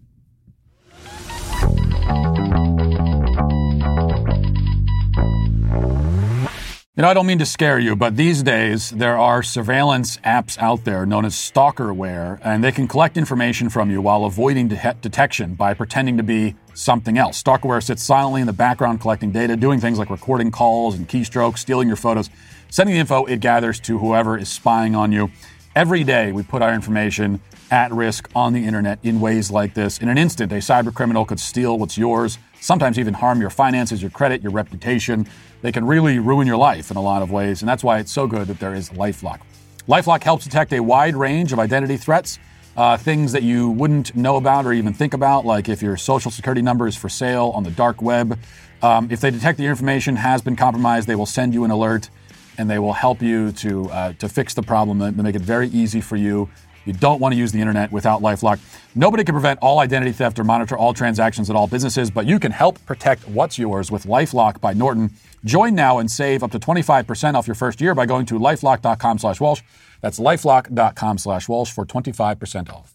You 6.97 7.03
know, 7.03 7.09
I 7.09 7.15
don't 7.15 7.27
mean 7.27 7.41
to 7.41 7.47
scare 7.47 7.81
you, 7.81 7.97
but 7.97 8.17
these 8.17 8.45
days 8.45 8.91
there 8.91 9.19
are 9.19 9.43
surveillance 9.43 10.19
apps 10.19 10.57
out 10.59 10.85
there 10.85 11.05
known 11.05 11.25
as 11.25 11.35
stalkerware, 11.35 12.39
and 12.45 12.63
they 12.63 12.71
can 12.71 12.87
collect 12.87 13.17
information 13.17 13.69
from 13.69 13.91
you 13.91 14.01
while 14.01 14.25
avoiding 14.25 14.69
de- 14.69 14.97
detection 15.01 15.57
by 15.57 15.75
pretending 15.75 16.17
to 16.19 16.23
be 16.23 16.55
something 16.75 17.19
else. 17.19 17.43
Stalkerware 17.43 17.83
sits 17.83 18.01
silently 18.01 18.43
in 18.43 18.47
the 18.47 18.53
background 18.53 19.01
collecting 19.01 19.33
data, 19.33 19.57
doing 19.57 19.81
things 19.81 19.99
like 19.99 20.09
recording 20.09 20.53
calls 20.53 20.95
and 20.95 21.09
keystrokes, 21.09 21.59
stealing 21.59 21.89
your 21.89 21.97
photos, 21.97 22.31
sending 22.71 22.95
the 22.95 23.01
info 23.01 23.25
it 23.25 23.41
gathers 23.41 23.81
to 23.81 23.99
whoever 23.99 24.39
is 24.39 24.49
spying 24.49 24.95
on 24.95 25.11
you. 25.11 25.33
Every 25.75 26.05
day 26.05 26.31
we 26.31 26.45
put 26.45 26.63
our 26.63 26.73
information 26.73 27.41
at 27.73 27.91
risk 27.93 28.31
on 28.37 28.53
the 28.53 28.65
internet 28.65 29.01
in 29.03 29.19
ways 29.19 29.51
like 29.51 29.75
this. 29.75 29.99
In 29.99 30.09
an 30.09 30.17
instant, 30.17 30.53
a 30.53 30.59
cyber 30.59 30.95
criminal 30.95 31.25
could 31.25 31.41
steal 31.41 31.77
what's 31.77 31.99
yours, 31.99 32.39
sometimes 32.61 33.01
even 33.01 33.15
harm 33.15 33.41
your 33.41 33.51
finances, 33.51 34.01
your 34.01 34.13
credit, 34.13 34.43
your 34.43 34.53
reputation. 34.53 35.27
They 35.65 35.73
can 35.73 35.87
really 35.87 36.19
ruin 36.19 36.47
your 36.47 36.59
life 36.59 36.91
in 36.91 36.99
a 36.99 37.01
lot 37.01 37.23
of 37.23 37.31
ways, 37.31 37.63
and 37.63 37.69
that's 37.71 37.83
why 37.83 37.99
it's 37.99 38.13
so 38.13 38.27
good 38.27 38.49
that 38.49 38.61
there 38.61 38.75
is 38.75 38.91
Lifelock. 38.91 39.41
Lifelock 39.89 40.23
helps 40.23 40.45
detect 40.45 40.75
a 40.75 40.81
wide 40.81 41.17
range 41.17 41.55
of 41.55 41.59
identity 41.59 41.97
threats, 41.97 42.39
uh, 42.77 42.99
things 42.99 43.33
that 43.33 43.43
you 43.43 43.71
wouldn't 43.71 44.15
know 44.15 44.37
about 44.37 44.67
or 44.67 44.75
even 44.75 44.93
think 44.93 45.15
about, 45.15 45.47
like 45.47 45.71
if 45.71 45.81
your 45.81 45.97
social 45.97 46.31
security 46.31 46.61
number 46.61 46.87
is 46.87 46.99
for 46.99 47.09
sale 47.09 47.51
on 47.55 47.63
the 47.63 47.71
dark 47.71 48.03
web. 48.03 48.39
Um, 48.83 49.09
if 49.11 49.23
they 49.23 49.31
detect 49.31 49.59
your 49.59 49.71
information 49.71 50.17
has 50.17 50.43
been 50.43 50.55
compromised, 50.55 51.09
they 51.09 51.15
will 51.15 51.25
send 51.25 51.55
you 51.55 51.65
an 51.65 51.71
alert 51.71 52.11
and 52.59 52.69
they 52.69 52.79
will 52.79 52.93
help 52.93 53.23
you 53.23 53.51
to, 53.53 53.91
uh, 53.91 54.13
to 54.19 54.29
fix 54.29 54.53
the 54.53 54.63
problem 54.63 55.01
and 55.01 55.17
make 55.17 55.35
it 55.35 55.41
very 55.41 55.69
easy 55.69 56.03
for 56.03 56.17
you 56.17 56.51
you 56.85 56.93
don't 56.93 57.21
want 57.21 57.33
to 57.33 57.39
use 57.39 57.53
the 57.53 57.61
internet 57.61 57.93
without 57.93 58.23
Lifelock. 58.23 58.59
Nobody 58.95 59.25
can 59.25 59.35
prevent 59.35 59.59
all 59.61 59.81
identity 59.81 60.13
theft 60.13 60.39
or 60.39 60.45
monitor 60.45 60.77
all 60.77 60.95
transactions 60.95 61.51
at 61.51 61.57
all 61.57 61.67
businesses, 61.67 62.11
but 62.11 62.27
you 62.27 62.39
can 62.39 62.53
help 62.53 62.85
protect 62.87 63.29
what's 63.29 63.59
yours 63.59 63.91
with 63.91 64.05
Lifelock 64.05 64.61
by 64.61 64.73
Norton. 64.73 65.11
Join 65.45 65.75
now 65.75 65.99
and 65.99 66.11
save 66.11 66.43
up 66.43 66.51
to 66.53 66.59
25% 66.59 67.35
off 67.35 67.47
your 67.47 67.55
first 67.55 67.81
year 67.81 67.95
by 67.95 68.07
going 68.07 68.27
to 68.27 68.39
lifelock.com 68.39 69.19
slash 69.19 69.41
Walsh. 69.41 69.63
That's 70.01 70.19
lifelock.com 70.19 71.19
slash 71.19 71.49
Walsh 71.49 71.71
for 71.73 71.85
25% 71.85 72.73
off. 72.73 72.95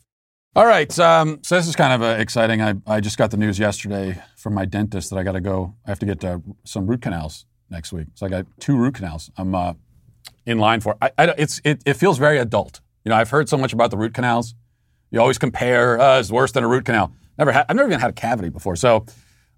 All 0.56 0.66
right, 0.66 0.98
um, 1.00 1.40
so 1.44 1.56
this 1.56 1.68
is 1.68 1.76
kind 1.76 1.94
of 1.94 2.02
uh, 2.02 2.20
exciting. 2.20 2.62
I, 2.62 2.74
I 2.88 3.02
just 3.02 3.20
got 3.20 3.30
the 3.30 3.38
news 3.38 3.60
yesterday 3.60 4.20
from 4.36 4.56
my 4.56 4.66
dentist 4.66 5.12
that 5.12 5.18
I 5.18 5.24
got 5.24 5.34
to 5.34 5.42
go. 5.42 5.76
I 5.86 5.92
have 5.92 6.00
to 6.00 6.08
get 6.08 6.24
uh, 6.26 6.40
some 6.64 6.88
root 6.88 7.04
canals 7.04 7.46
next 7.70 7.94
week. 7.94 8.08
So 8.16 8.26
I 8.26 8.30
got 8.30 8.48
two 8.60 8.76
root 8.76 8.96
canals. 8.96 9.30
I'm 9.38 9.54
uh, 9.54 9.74
in 10.48 10.58
line 10.58 10.82
for. 10.82 10.98
I, 11.02 11.12
I, 11.18 11.24
it's 11.38 11.62
it, 11.64 11.84
it 11.86 11.94
feels 11.94 12.18
very 12.18 12.40
adult. 12.40 12.82
You 13.04 13.10
know, 13.10 13.16
I've 13.16 13.30
heard 13.30 13.50
so 13.50 13.58
much 13.58 13.74
about 13.74 13.92
the 13.92 13.98
root 13.98 14.14
canals. 14.14 14.56
You 15.12 15.20
always 15.20 15.38
compare, 15.38 16.00
uh, 16.00 16.20
it's 16.20 16.32
worse 16.32 16.52
than 16.52 16.64
a 16.64 16.68
root 16.68 16.86
canal. 16.86 17.12
Never 17.38 17.54
I've 17.54 17.76
never 17.76 17.88
even 17.88 18.00
had 18.00 18.10
a 18.10 18.14
cavity 18.14 18.50
before. 18.50 18.76
So, 18.76 19.06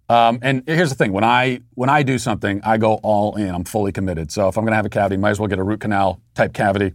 um, 0.08 0.39
and 0.41 0.63
here's 0.67 0.89
the 0.89 0.95
thing: 0.95 1.12
when 1.13 1.23
I 1.23 1.62
when 1.73 1.89
I 1.89 2.04
do 2.04 2.19
something, 2.19 2.62
I 2.63 2.77
go 2.77 2.95
all 2.95 3.36
in. 3.36 3.54
I'm 3.54 3.63
fully 3.63 3.91
committed. 3.91 4.32
So 4.32 4.47
if 4.47 4.58
I'm 4.58 4.63
going 4.63 4.71
to 4.71 4.75
have 4.75 4.86
a 4.86 4.89
cavity, 4.89 5.17
might 5.17 5.32
as 5.32 5.39
well 5.39 5.47
get 5.47 5.58
a 5.58 5.63
root 5.63 5.82
canal 5.82 6.21
type 6.36 6.54
cavity. 6.54 6.93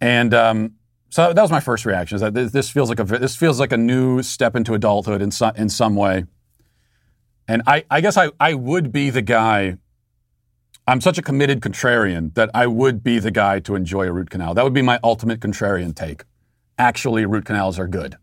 And 0.00 0.34
um, 0.34 0.74
so 1.08 1.32
that 1.32 1.40
was 1.40 1.50
my 1.50 1.60
first 1.60 1.86
reaction: 1.86 2.16
is 2.16 2.20
that 2.20 2.34
this 2.34 2.68
feels 2.68 2.90
like 2.90 3.00
a 3.00 3.04
this 3.04 3.36
feels 3.36 3.58
like 3.58 3.72
a 3.72 3.76
new 3.78 4.22
step 4.22 4.54
into 4.54 4.74
adulthood 4.74 5.22
in 5.22 5.30
some 5.30 5.56
in 5.56 5.70
some 5.70 5.96
way. 5.96 6.26
And 7.48 7.62
I, 7.66 7.84
I 7.90 8.00
guess 8.00 8.16
I, 8.16 8.30
I 8.38 8.54
would 8.54 8.92
be 8.92 9.10
the 9.10 9.22
guy 9.22 9.78
I'm 10.86 11.00
such 11.00 11.16
a 11.16 11.22
committed 11.22 11.60
contrarian 11.60 12.34
that 12.34 12.50
I 12.54 12.66
would 12.66 13.04
be 13.04 13.18
the 13.18 13.30
guy 13.30 13.60
to 13.60 13.76
enjoy 13.76 14.06
a 14.06 14.12
root 14.12 14.30
canal. 14.30 14.54
That 14.54 14.64
would 14.64 14.74
be 14.74 14.82
my 14.82 14.98
ultimate 15.04 15.40
contrarian 15.40 15.94
take. 15.94 16.24
Actually, 16.76 17.24
root 17.24 17.44
canals 17.44 17.78
are 17.78 17.86
good. 17.86 18.16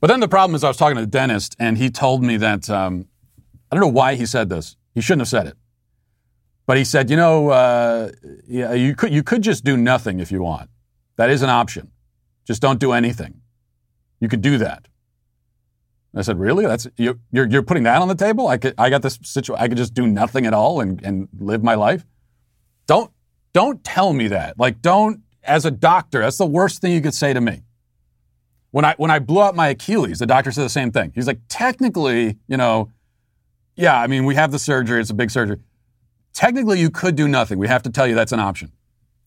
But 0.00 0.08
then 0.08 0.20
the 0.20 0.28
problem 0.28 0.54
is, 0.54 0.62
I 0.62 0.68
was 0.68 0.76
talking 0.76 0.96
to 0.96 1.00
the 1.00 1.06
dentist, 1.06 1.56
and 1.58 1.78
he 1.78 1.88
told 1.88 2.22
me 2.22 2.36
that 2.36 2.68
um, 2.68 3.06
I 3.70 3.76
don't 3.76 3.80
know 3.80 3.88
why 3.88 4.16
he 4.16 4.26
said 4.26 4.50
this. 4.50 4.76
He 4.94 5.00
shouldn't 5.00 5.22
have 5.22 5.28
said 5.28 5.46
it. 5.46 5.56
But 6.66 6.76
he 6.76 6.84
said, 6.84 7.10
you 7.10 7.16
know, 7.16 7.48
uh, 7.48 8.10
yeah, 8.46 8.72
you 8.74 8.94
could 8.94 9.12
you 9.12 9.22
could 9.22 9.42
just 9.42 9.64
do 9.64 9.76
nothing 9.76 10.20
if 10.20 10.30
you 10.30 10.42
want. 10.42 10.68
That 11.16 11.30
is 11.30 11.42
an 11.42 11.50
option. 11.50 11.90
Just 12.46 12.60
don't 12.60 12.78
do 12.78 12.92
anything. 12.92 13.40
You 14.20 14.28
could 14.28 14.42
do 14.42 14.58
that. 14.58 14.86
I 16.16 16.22
said, 16.22 16.38
really? 16.38 16.66
That's 16.66 16.86
you're, 16.96 17.16
you're, 17.32 17.46
you're 17.46 17.62
putting 17.62 17.82
that 17.84 18.00
on 18.00 18.08
the 18.08 18.14
table? 18.14 18.46
I 18.46 18.56
could 18.56 18.74
I 18.78 18.90
got 18.90 19.02
this 19.02 19.18
situation. 19.22 19.62
I 19.62 19.68
could 19.68 19.76
just 19.76 19.94
do 19.94 20.06
nothing 20.06 20.46
at 20.46 20.54
all 20.54 20.80
and, 20.80 21.02
and 21.04 21.28
live 21.38 21.62
my 21.62 21.74
life. 21.74 22.04
Don't 22.86 23.10
don't 23.52 23.82
tell 23.82 24.12
me 24.12 24.28
that. 24.28 24.58
Like 24.58 24.80
don't 24.80 25.22
as 25.42 25.64
a 25.64 25.70
doctor. 25.70 26.20
That's 26.20 26.38
the 26.38 26.46
worst 26.46 26.80
thing 26.80 26.92
you 26.92 27.00
could 27.00 27.14
say 27.14 27.32
to 27.32 27.40
me. 27.40 27.62
When 28.70 28.84
I 28.84 28.94
when 28.96 29.10
I 29.10 29.18
blew 29.18 29.42
out 29.42 29.54
my 29.56 29.68
Achilles, 29.68 30.18
the 30.18 30.26
doctor 30.26 30.52
said 30.52 30.64
the 30.64 30.68
same 30.68 30.92
thing. 30.92 31.12
He's 31.14 31.26
like, 31.26 31.40
technically, 31.48 32.38
you 32.48 32.56
know, 32.56 32.90
yeah. 33.76 34.00
I 34.00 34.06
mean, 34.06 34.24
we 34.24 34.34
have 34.34 34.52
the 34.52 34.58
surgery. 34.58 35.00
It's 35.00 35.10
a 35.10 35.14
big 35.14 35.30
surgery. 35.30 35.58
Technically, 36.32 36.80
you 36.80 36.90
could 36.90 37.14
do 37.16 37.28
nothing. 37.28 37.58
We 37.58 37.68
have 37.68 37.82
to 37.84 37.90
tell 37.90 38.06
you 38.06 38.14
that's 38.14 38.32
an 38.32 38.40
option. 38.40 38.72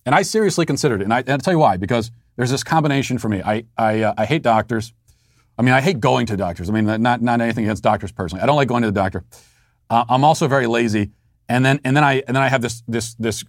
And 0.06 0.16
I 0.16 0.22
seriously 0.22 0.66
considered 0.66 1.02
it. 1.02 1.06
And, 1.06 1.14
I, 1.14 1.22
will 1.22 1.38
tell 1.38 1.54
you 1.54 1.60
why. 1.60 1.78
Because 1.78 2.12
there's 2.36 2.52
this 2.52 2.64
combination 2.64 3.18
for 3.18 3.30
me. 3.30 3.42
I 3.42 3.66
I, 3.78 4.02
uh, 4.02 4.14
I 4.18 4.26
hate 4.26 4.42
doctors. 4.42 4.94
I 5.58 5.64
mean, 5.64 5.74
I 5.74 5.82
hate 5.82 6.00
going 6.00 6.26
to 6.28 6.38
doctors. 6.38 6.70
I 6.70 6.74
mean, 6.74 7.02
not 7.02 7.22
not 7.22 7.42
anything 7.42 7.66
against 7.66 7.84
doctors 7.84 8.12
personally. 8.12 8.44
I 8.44 8.46
don't 8.46 8.56
like 8.56 8.68
going 8.68 8.84
to 8.84 8.88
the 8.88 9.00
doctor. 9.00 9.24
Uh, 9.90 10.06
I'm 10.08 10.24
also 10.24 10.48
very 10.48 10.68
lazy, 10.68 11.12
and 11.50 11.66
then 11.66 11.80
and 11.84 11.96
then 11.96 12.04
I 12.04 12.24
and 12.28 12.36
then 12.36 12.44
I 12.44 12.50
have 12.50 12.62
this 12.62 12.84
this 12.88 13.16
this 13.16 13.44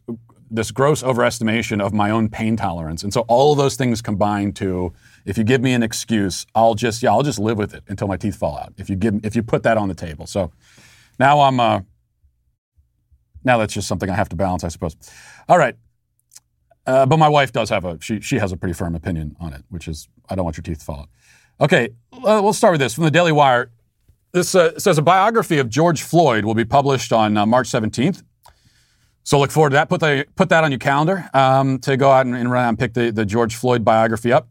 this 0.51 0.71
gross 0.71 1.03
overestimation 1.03 1.83
of 1.83 1.93
my 1.93 2.11
own 2.11 2.29
pain 2.29 2.57
tolerance. 2.57 3.03
And 3.03 3.13
so 3.13 3.23
all 3.29 3.53
of 3.53 3.59
those 3.59 3.77
things 3.77 4.01
combine 4.01 4.53
to 4.53 4.93
if 5.27 5.37
you 5.37 5.45
give 5.45 5.61
me 5.61 5.73
an 5.75 5.83
excuse, 5.83 6.47
I'll 6.55 6.75
just 6.75 7.03
yeah, 7.03 7.11
I'll 7.11 7.23
just 7.23 7.39
live 7.39 7.59
with 7.59 7.75
it 7.75 7.85
until 7.89 8.09
my 8.09 8.17
teeth 8.17 8.37
fall 8.37 8.59
out. 8.59 8.73
If 8.79 8.89
you 8.89 8.97
give 8.97 9.25
if 9.25 9.37
you 9.37 9.43
put 9.43 9.63
that 9.65 9.77
on 9.77 9.89
the 9.89 9.95
table. 9.95 10.27
So 10.27 10.53
now 11.19 11.41
I'm 11.41 11.61
uh 11.61 11.81
now 13.45 13.59
that's 13.59 13.75
just 13.75 13.89
something 13.89 14.11
I 14.11 14.15
have 14.15 14.29
to 14.31 14.37
balance, 14.37 14.65
I 14.65 14.69
suppose. 14.69 14.97
All 15.49 15.59
right. 15.59 15.77
Uh, 16.87 17.05
but 17.05 17.19
my 17.19 17.29
wife 17.29 17.53
does 17.53 17.69
have 17.69 17.85
a 17.85 17.99
she 18.01 18.21
she 18.21 18.39
has 18.39 18.53
a 18.53 18.57
pretty 18.57 18.73
firm 18.73 18.95
opinion 18.95 19.37
on 19.41 19.53
it, 19.53 19.65
which 19.69 19.89
is 19.89 20.09
I 20.29 20.35
don't 20.35 20.45
want 20.45 20.57
your 20.57 20.63
teeth 20.63 20.79
to 20.79 20.85
fall 20.85 21.01
out. 21.01 21.09
Okay, 21.61 21.89
uh, 22.13 22.41
we'll 22.41 22.53
start 22.53 22.73
with 22.73 22.81
this 22.81 22.95
from 22.95 23.03
the 23.03 23.11
Daily 23.11 23.33
Wire. 23.33 23.73
This 24.31 24.55
uh, 24.55 24.79
says 24.79 24.97
a 24.97 25.03
biography 25.03 25.59
of 25.59 25.69
George 25.69 26.03
Floyd 26.03 26.45
will 26.45 26.55
be 26.55 26.65
published 26.65 27.13
on 27.13 27.37
uh, 27.37 27.45
March 27.47 27.69
17th. 27.69 28.23
So 29.25 29.41
look 29.41 29.51
forward 29.51 29.71
to 29.71 29.75
that. 29.75 29.89
Put, 29.89 29.99
the, 30.01 30.25
put 30.37 30.51
that 30.51 30.63
on 30.63 30.71
your 30.71 30.79
calendar 30.79 31.29
um, 31.35 31.81
to 31.81 31.97
go 31.97 32.13
out 32.13 32.27
and, 32.27 32.37
and, 32.37 32.49
and 32.49 32.79
pick 32.79 32.95
the, 32.95 33.11
the 33.11 33.27
George 33.27 33.57
Floyd 33.57 33.85
biography 33.85 34.33
up. 34.33 34.49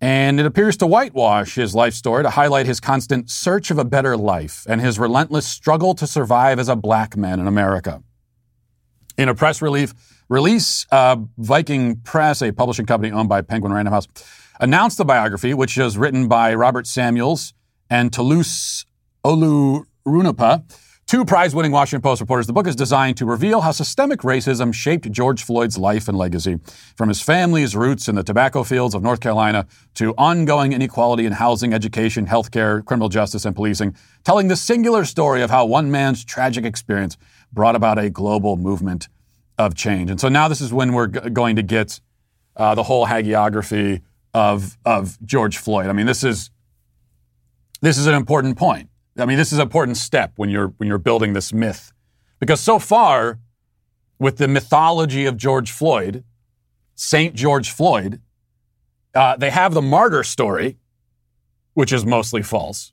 And 0.00 0.38
it 0.38 0.46
appears 0.46 0.76
to 0.76 0.86
whitewash 0.86 1.56
his 1.56 1.74
life 1.74 1.94
story 1.94 2.22
to 2.22 2.30
highlight 2.30 2.66
his 2.66 2.78
constant 2.78 3.28
search 3.30 3.72
of 3.72 3.78
a 3.78 3.84
better 3.84 4.16
life 4.16 4.64
and 4.68 4.80
his 4.80 4.96
relentless 4.96 5.44
struggle 5.44 5.92
to 5.96 6.06
survive 6.06 6.60
as 6.60 6.68
a 6.68 6.76
black 6.76 7.16
man 7.16 7.40
in 7.40 7.48
America. 7.48 8.00
In 9.16 9.28
a 9.28 9.34
press 9.34 9.60
relief, 9.60 9.92
release, 10.28 10.86
uh, 10.92 11.16
Viking 11.36 11.96
Press, 11.96 12.42
a 12.42 12.52
publishing 12.52 12.86
company 12.86 13.10
owned 13.10 13.28
by 13.28 13.40
Penguin 13.42 13.72
Random 13.72 13.92
House, 13.92 14.06
announced 14.60 14.98
the 14.98 15.04
biography, 15.04 15.54
which 15.54 15.76
was 15.76 15.96
written 15.96 16.28
by 16.28 16.54
Robert 16.54 16.86
Samuels 16.86 17.54
and 17.90 18.12
Toluse 18.12 18.84
Olorunnipa, 19.24 20.62
two 21.06 21.24
prize 21.24 21.54
winning 21.54 21.72
Washington 21.72 22.02
Post 22.02 22.20
reporters. 22.20 22.46
The 22.46 22.52
book 22.52 22.66
is 22.66 22.76
designed 22.76 23.16
to 23.16 23.24
reveal 23.24 23.62
how 23.62 23.70
systemic 23.70 24.20
racism 24.20 24.74
shaped 24.74 25.10
George 25.10 25.42
Floyd's 25.42 25.78
life 25.78 26.08
and 26.08 26.18
legacy, 26.18 26.58
from 26.96 27.08
his 27.08 27.22
family's 27.22 27.74
roots 27.74 28.08
in 28.08 28.14
the 28.14 28.22
tobacco 28.22 28.62
fields 28.62 28.94
of 28.94 29.02
North 29.02 29.20
Carolina 29.20 29.66
to 29.94 30.12
ongoing 30.18 30.72
inequality 30.72 31.24
in 31.24 31.32
housing, 31.32 31.72
education, 31.72 32.26
healthcare, 32.26 32.84
criminal 32.84 33.08
justice, 33.08 33.44
and 33.44 33.56
policing, 33.56 33.96
telling 34.24 34.48
the 34.48 34.56
singular 34.56 35.04
story 35.04 35.40
of 35.42 35.50
how 35.50 35.64
one 35.64 35.90
man's 35.90 36.24
tragic 36.24 36.64
experience 36.64 37.16
brought 37.52 37.74
about 37.74 37.98
a 37.98 38.10
global 38.10 38.56
movement 38.56 39.08
of 39.56 39.74
change. 39.74 40.10
And 40.10 40.20
so 40.20 40.28
now 40.28 40.46
this 40.46 40.60
is 40.60 40.72
when 40.72 40.92
we're 40.92 41.08
g- 41.08 41.30
going 41.30 41.56
to 41.56 41.62
get 41.62 42.00
uh, 42.56 42.74
the 42.74 42.82
whole 42.82 43.06
hagiography 43.06 44.02
of 44.46 44.78
of 44.84 45.02
George 45.24 45.56
Floyd. 45.64 45.86
I 45.90 45.92
mean, 45.92 46.06
this 46.06 46.22
is 46.22 46.50
this 47.80 47.98
is 47.98 48.06
an 48.06 48.14
important 48.14 48.56
point. 48.56 48.88
I 49.16 49.24
mean, 49.26 49.38
this 49.38 49.52
is 49.52 49.58
an 49.58 49.62
important 49.62 49.96
step 49.96 50.32
when 50.36 50.48
you're 50.50 50.70
when 50.78 50.86
you're 50.88 51.04
building 51.10 51.34
this 51.34 51.52
myth, 51.52 51.92
because 52.40 52.60
so 52.60 52.78
far, 52.78 53.38
with 54.18 54.36
the 54.36 54.48
mythology 54.48 55.26
of 55.30 55.34
George 55.36 55.70
Floyd, 55.72 56.24
Saint 56.94 57.34
George 57.34 57.70
Floyd, 57.78 58.20
uh, 59.14 59.36
they 59.36 59.50
have 59.50 59.74
the 59.74 59.82
martyr 59.82 60.24
story, 60.24 60.76
which 61.74 61.92
is 61.92 62.04
mostly 62.06 62.42
false. 62.42 62.92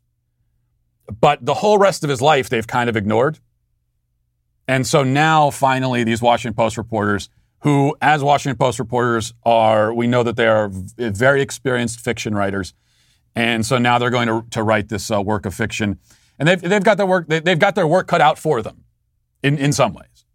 but 1.21 1.45
the 1.45 1.55
whole 1.55 1.77
rest 1.77 2.03
of 2.03 2.09
his 2.09 2.21
life 2.21 2.49
they've 2.49 2.67
kind 2.67 2.89
of 2.89 2.95
ignored. 2.95 3.39
And 4.67 4.87
so 4.87 5.03
now, 5.03 5.51
finally, 5.51 6.03
these 6.03 6.21
Washington 6.21 6.55
Post 6.55 6.77
reporters, 6.77 7.29
who, 7.65 7.97
as 7.99 8.23
Washington 8.23 8.55
Post 8.55 8.77
reporters, 8.77 9.33
are, 9.41 9.91
we 9.91 10.05
know 10.05 10.21
that 10.21 10.35
they 10.35 10.45
are 10.45 10.69
very 10.71 11.41
experienced 11.41 11.99
fiction 11.99 12.35
writers. 12.35 12.75
And 13.35 13.65
so 13.65 13.79
now 13.79 13.97
they're 13.97 14.11
going 14.11 14.27
to, 14.27 14.45
to 14.51 14.61
write 14.61 14.89
this 14.89 15.09
uh, 15.09 15.19
work 15.19 15.47
of 15.47 15.55
fiction. 15.55 15.97
And 16.37 16.47
they've, 16.47 16.61
they've, 16.61 16.83
got 16.83 16.97
their 16.97 17.07
work, 17.07 17.27
they, 17.27 17.39
they've 17.39 17.57
got 17.57 17.73
their 17.73 17.87
work 17.87 18.05
cut 18.05 18.21
out 18.21 18.37
for 18.37 18.61
them 18.61 18.83
in, 19.41 19.57
in 19.57 19.73
some 19.73 19.95
ways. 19.95 20.25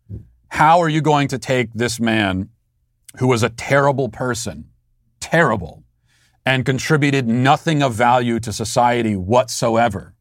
How 0.48 0.80
are 0.80 0.88
you 0.88 1.00
going 1.00 1.28
to 1.28 1.38
take 1.38 1.72
this 1.72 2.00
man 2.00 2.48
who 3.18 3.28
was 3.28 3.44
a 3.44 3.48
terrible 3.48 4.08
person, 4.08 4.68
terrible, 5.20 5.84
and 6.44 6.66
contributed 6.66 7.28
nothing 7.28 7.80
of 7.80 7.94
value 7.94 8.40
to 8.40 8.52
society 8.52 9.14
whatsoever? 9.14 10.16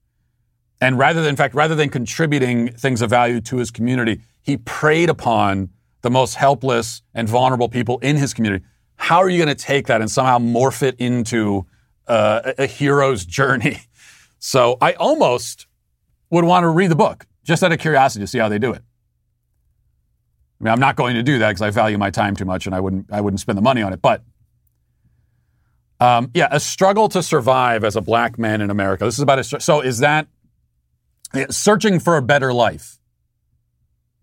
And 0.80 1.00
rather 1.00 1.22
than, 1.22 1.32
in 1.32 1.36
fact, 1.36 1.56
rather 1.56 1.74
than 1.74 1.90
contributing 1.90 2.72
things 2.72 3.02
of 3.02 3.10
value 3.10 3.42
to 3.42 3.58
his 3.58 3.72
community, 3.72 4.22
he 4.44 4.58
preyed 4.58 5.10
upon 5.10 5.72
the 6.02 6.10
most 6.10 6.36
helpless 6.36 7.02
and 7.14 7.28
vulnerable 7.28 7.70
people 7.70 8.00
in 8.00 8.16
his 8.16 8.34
community. 8.34 8.64
How 8.96 9.20
are 9.20 9.30
you 9.30 9.38
going 9.38 9.56
to 9.56 9.64
take 9.64 9.88
that 9.88 10.02
and 10.02 10.10
somehow 10.10 10.40
morph 10.40 10.84
it 10.84 10.96
into 10.98 11.66
uh, 12.08 12.54
a 12.58 12.66
hero's 12.66 13.26
journey? 13.26 13.82
So 14.42 14.78
I 14.80 14.94
almost 14.94 15.68
would 16.30 16.46
want 16.46 16.64
to 16.64 16.70
read 16.70 16.90
the 16.90 16.96
book 16.96 17.26
just 17.44 17.62
out 17.62 17.74
of 17.74 17.80
curiosity 17.80 18.24
to 18.24 18.28
see 18.28 18.38
how 18.38 18.48
they 18.48 18.58
do 18.58 18.72
it. 18.72 18.82
I 20.60 20.64
mean, 20.64 20.72
I'm 20.72 20.80
not 20.80 20.96
going 20.96 21.16
to 21.16 21.24
do 21.24 21.40
that 21.40 21.50
because 21.50 21.62
I 21.62 21.70
value 21.72 21.98
my 21.98 22.10
time 22.10 22.36
too 22.36 22.46
much, 22.46 22.66
and 22.66 22.76
I 22.76 22.80
wouldn't 22.80 23.12
I 23.12 23.22
wouldn't 23.22 23.40
spend 23.40 23.58
the 23.58 23.62
money 23.62 23.82
on 23.82 23.94
it. 23.94 24.02
But 24.02 24.24
um, 26.00 26.32
yeah, 26.34 26.48
a 26.52 26.60
struggle 26.60 27.10
to 27.10 27.24
survive 27.24 27.84
as 27.84 27.96
a 27.96 28.02
black 28.02 28.38
man 28.38 28.62
in 28.62 28.70
America. 28.70 29.06
This 29.06 29.16
is 29.16 29.22
about 29.22 29.40
a 29.40 29.44
so 29.44 29.82
is 29.82 30.00
that 30.00 30.28
searching 31.50 32.00
for 32.00 32.18
a 32.18 32.22
better 32.22 32.54
life. 32.54 32.99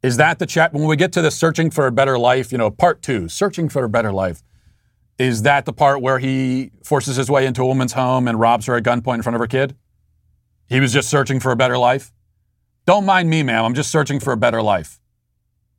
Is 0.06 0.18
that 0.18 0.38
the 0.38 0.46
chat? 0.46 0.72
When 0.72 0.84
we 0.84 0.94
get 0.94 1.10
to 1.14 1.20
the 1.20 1.32
searching 1.32 1.68
for 1.68 1.88
a 1.88 1.90
better 1.90 2.16
life, 2.16 2.52
you 2.52 2.58
know, 2.58 2.70
part 2.70 3.02
two, 3.02 3.28
searching 3.28 3.68
for 3.68 3.82
a 3.82 3.88
better 3.88 4.12
life, 4.12 4.44
is 5.18 5.42
that 5.42 5.64
the 5.64 5.72
part 5.72 6.00
where 6.00 6.20
he 6.20 6.70
forces 6.84 7.16
his 7.16 7.28
way 7.28 7.44
into 7.44 7.62
a 7.62 7.66
woman's 7.66 7.94
home 7.94 8.28
and 8.28 8.38
robs 8.38 8.66
her 8.66 8.76
at 8.76 8.84
gunpoint 8.84 9.16
in 9.16 9.22
front 9.22 9.34
of 9.34 9.40
her 9.40 9.48
kid? 9.48 9.74
He 10.68 10.78
was 10.78 10.92
just 10.92 11.08
searching 11.08 11.40
for 11.40 11.50
a 11.50 11.56
better 11.56 11.76
life? 11.76 12.12
Don't 12.84 13.04
mind 13.04 13.28
me, 13.28 13.42
ma'am. 13.42 13.64
I'm 13.64 13.74
just 13.74 13.90
searching 13.90 14.20
for 14.20 14.32
a 14.32 14.36
better 14.36 14.62
life. 14.62 15.00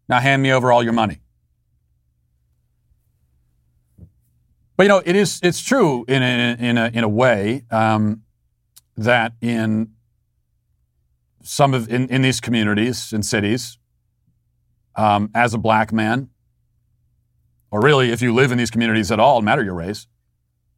Now 0.10 0.20
hand 0.20 0.44
me 0.44 0.52
over 0.52 0.74
all 0.74 0.84
your 0.84 0.92
money. 0.92 1.22
But 4.76 4.84
you 4.84 4.90
know, 4.90 5.02
it 5.06 5.16
is 5.16 5.40
it's 5.42 5.64
true 5.64 6.04
in 6.10 6.22
a, 6.22 6.58
in 6.60 6.78
a, 6.78 6.92
in 6.94 7.04
a 7.06 7.10
way 7.10 7.64
um, 7.72 8.24
that 8.98 9.36
in 9.40 9.94
some 11.44 11.74
of 11.74 11.90
in, 11.90 12.10
in 12.10 12.24
these 12.24 12.42
communities 12.42 13.14
and 13.14 13.26
cities, 13.26 13.78
um, 14.98 15.30
as 15.34 15.54
a 15.54 15.58
black 15.58 15.94
man, 15.94 16.30
or 17.72 17.80
really 17.82 18.12
if 18.12 18.22
you 18.22 18.34
live 18.34 18.52
in 18.52 18.58
these 18.58 18.72
communities 18.72 19.12
at 19.12 19.20
all, 19.20 19.40
no 19.40 19.46
matter 19.46 19.64
your 19.64 19.76
race, 19.76 20.08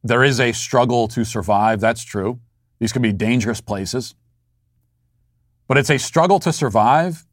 there 0.04 0.22
is 0.22 0.38
a 0.38 0.52
struggle 0.52 1.08
to 1.08 1.24
survive. 1.24 1.80
That's 1.80 2.04
true. 2.04 2.40
These 2.78 2.92
can 2.92 3.02
be 3.02 3.12
dangerous 3.12 3.60
places. 3.60 4.14
But 5.66 5.78
it's 5.78 5.90
a 5.90 5.98
struggle 5.98 6.40
to 6.40 6.52
survive 6.52 7.26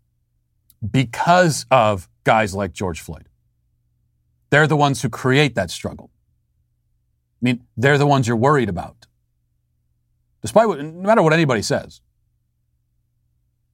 because 0.91 1.65
of 1.71 2.07
guys 2.23 2.53
like 2.53 2.73
George 2.73 3.01
Floyd. 3.01 3.29
They're 4.49 4.67
the 4.67 4.77
ones 4.77 5.01
who 5.01 5.09
create 5.09 5.55
that 5.55 5.71
struggle. 5.71 6.11
I 7.41 7.45
mean, 7.45 7.63
they're 7.75 7.97
the 7.97 8.07
ones 8.07 8.27
you're 8.27 8.37
worried 8.37 8.69
about. 8.69 9.07
Despite 10.41 10.67
what, 10.67 10.79
no 10.79 11.07
matter 11.07 11.21
what 11.21 11.33
anybody 11.33 11.61
says, 11.61 12.01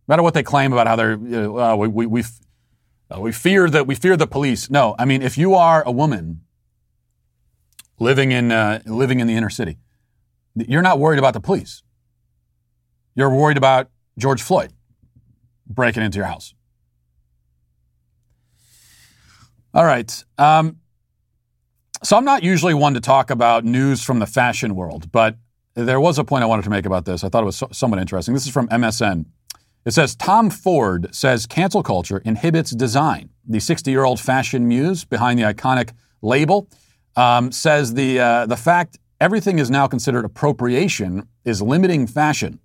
no 0.08 0.14
matter 0.14 0.24
what 0.24 0.34
they 0.34 0.44
claim 0.44 0.74
about 0.74 0.88
how 0.88 0.96
they're, 0.96 1.12
you 1.12 1.42
know, 1.42 1.60
uh, 1.60 1.76
we, 1.76 1.88
we, 1.88 2.06
we, 2.06 2.24
uh, 3.14 3.20
we 3.20 3.32
fear 3.32 3.70
that 3.70 3.88
we 3.88 3.96
fear 3.96 4.18
the 4.18 4.28
police. 4.28 4.70
No, 4.70 4.96
I 4.98 5.06
mean, 5.06 5.22
if 5.22 5.38
you 5.38 5.54
are 5.56 5.84
a 5.86 5.92
woman 5.92 6.42
living 8.00 8.32
in, 8.32 8.52
uh, 8.52 8.82
living 8.86 9.20
in 9.20 9.28
the 9.28 9.36
inner 9.36 9.50
city, 9.50 9.78
you're 10.56 10.82
not 10.82 11.00
worried 11.00 11.20
about 11.20 11.34
the 11.34 11.40
police. 11.40 11.84
You're 13.16 13.30
worried 13.34 13.58
about 13.58 13.90
George 14.18 14.42
Floyd 14.42 14.74
breaking 15.68 16.04
into 16.04 16.18
your 16.18 16.28
house. 16.28 16.54
All 19.74 19.86
right. 19.86 20.24
Um, 20.38 20.78
so 22.04 22.18
I'm 22.18 22.26
not 22.26 22.44
usually 22.44 22.74
one 22.74 22.94
to 22.94 23.00
talk 23.00 23.30
about 23.30 23.64
news 23.64 24.04
from 24.04 24.20
the 24.20 24.28
fashion 24.28 24.76
world, 24.76 25.12
but 25.12 25.38
there 25.76 26.00
was 26.00 26.20
a 26.20 26.24
point 26.24 26.44
I 26.44 26.46
wanted 26.46 26.64
to 26.64 26.70
make 26.70 26.86
about 26.86 27.06
this. 27.06 27.24
I 27.24 27.30
thought 27.30 27.42
it 27.42 27.46
was 27.46 27.56
so- 27.56 27.70
somewhat 27.72 28.00
interesting. 28.00 28.34
This 28.34 28.46
is 28.46 28.52
from 28.52 28.68
MSN. 28.68 29.26
It 29.86 29.92
says 29.92 30.16
Tom 30.16 30.50
Ford 30.50 31.14
says 31.14 31.46
cancel 31.46 31.84
culture 31.84 32.22
inhibits 32.24 32.72
design. 32.72 33.30
The 33.46 33.60
60 33.60 33.92
year 33.92 34.04
old 34.04 34.20
fashion 34.20 34.68
muse 34.68 35.04
behind 35.04 35.40
the 35.40 35.44
iconic 35.44 35.92
label 36.22 36.70
um, 37.16 37.52
says 37.52 37.94
the, 37.94 38.20
uh, 38.20 38.46
the 38.46 38.58
fact 38.58 38.98
everything 39.20 39.60
is 39.60 39.70
now 39.70 39.88
considered 39.88 40.26
appropriation 40.26 41.28
is 41.44 41.62
limiting 41.62 42.08
fashion. 42.08 42.60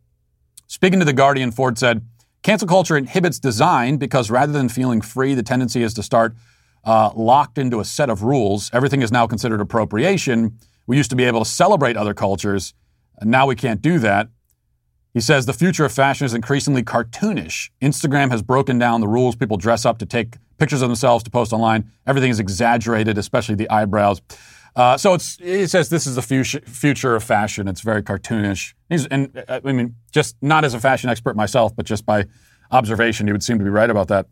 Speaking 0.69 0.99
to 1.01 1.05
The 1.05 1.13
Guardian, 1.13 1.51
Ford 1.51 1.79
said, 1.79 2.07
Cancel 2.43 2.69
culture 2.69 2.97
inhibits 2.97 3.39
design 3.41 3.97
because 3.97 4.31
rather 4.31 4.53
than 4.53 4.69
feeling 4.69 5.01
free, 5.01 5.35
the 5.35 5.43
tendency 5.43 5.83
is 5.83 5.93
to 5.95 6.03
start 6.03 6.37
uh, 6.85 7.11
locked 7.17 7.59
into 7.59 7.81
a 7.81 7.85
set 7.85 8.09
of 8.09 8.23
rules. 8.23 8.71
Everything 8.73 9.03
is 9.03 9.11
now 9.11 9.27
considered 9.27 9.61
appropriation. 9.61 10.57
We 10.87 10.97
used 10.97 11.11
to 11.11 11.17
be 11.17 11.25
able 11.25 11.41
to 11.41 11.51
celebrate 11.51 11.97
other 11.97 12.15
cultures, 12.15 12.75
now 13.23 13.47
we 13.47 13.57
can't 13.57 13.83
do 13.83 13.99
that. 13.99 14.29
He 15.15 15.21
says 15.21 15.47
the 15.47 15.53
future 15.53 15.85
of 15.85 15.93
fashion 15.93 16.25
is 16.27 16.35
increasingly 16.35 16.83
cartoonish. 16.83 17.71
Instagram 17.81 18.31
has 18.31 18.43
broken 18.43 18.79
down 18.79 19.01
the 19.01 19.09
rules. 19.09 19.37
People 19.37 19.57
dress 19.57 19.85
up 19.85 19.99
to 19.99 20.07
take 20.07 20.37
pictures 20.59 20.83
of 20.83 20.89
themselves 20.89 21.25
to 21.25 21.31
post 21.31 21.53
online. 21.53 21.91
Everything 22.07 22.31
is 22.31 22.39
exaggerated, 22.39 23.17
especially 23.19 23.55
the 23.55 23.69
eyebrows. 23.71 24.21
Uh, 24.77 24.97
so 24.97 25.15
it's, 25.15 25.39
it 25.41 25.69
says 25.69 25.89
this 25.89 26.07
is 26.07 26.15
the 26.15 26.23
future, 26.23 26.61
future 26.61 27.17
of 27.17 27.25
fashion. 27.25 27.67
It's 27.67 27.81
very 27.81 28.03
cartoonish. 28.03 28.75
He's, 28.89 29.07
and 29.07 29.43
uh, 29.49 29.61
I 29.65 29.73
mean, 29.73 29.97
just 30.13 30.37
not 30.41 30.65
as 30.65 30.75
a 30.75 30.81
fashion 30.81 31.11
expert 31.11 31.35
myself, 31.37 31.75
but 31.75 31.87
just 31.87 32.07
by 32.07 32.27
observation, 32.71 33.27
he 33.27 33.33
would 33.33 33.43
seem 33.43 33.59
to 33.59 33.65
be 33.65 33.71
right 33.71 33.91
about 33.91 34.09
that. 34.09 34.27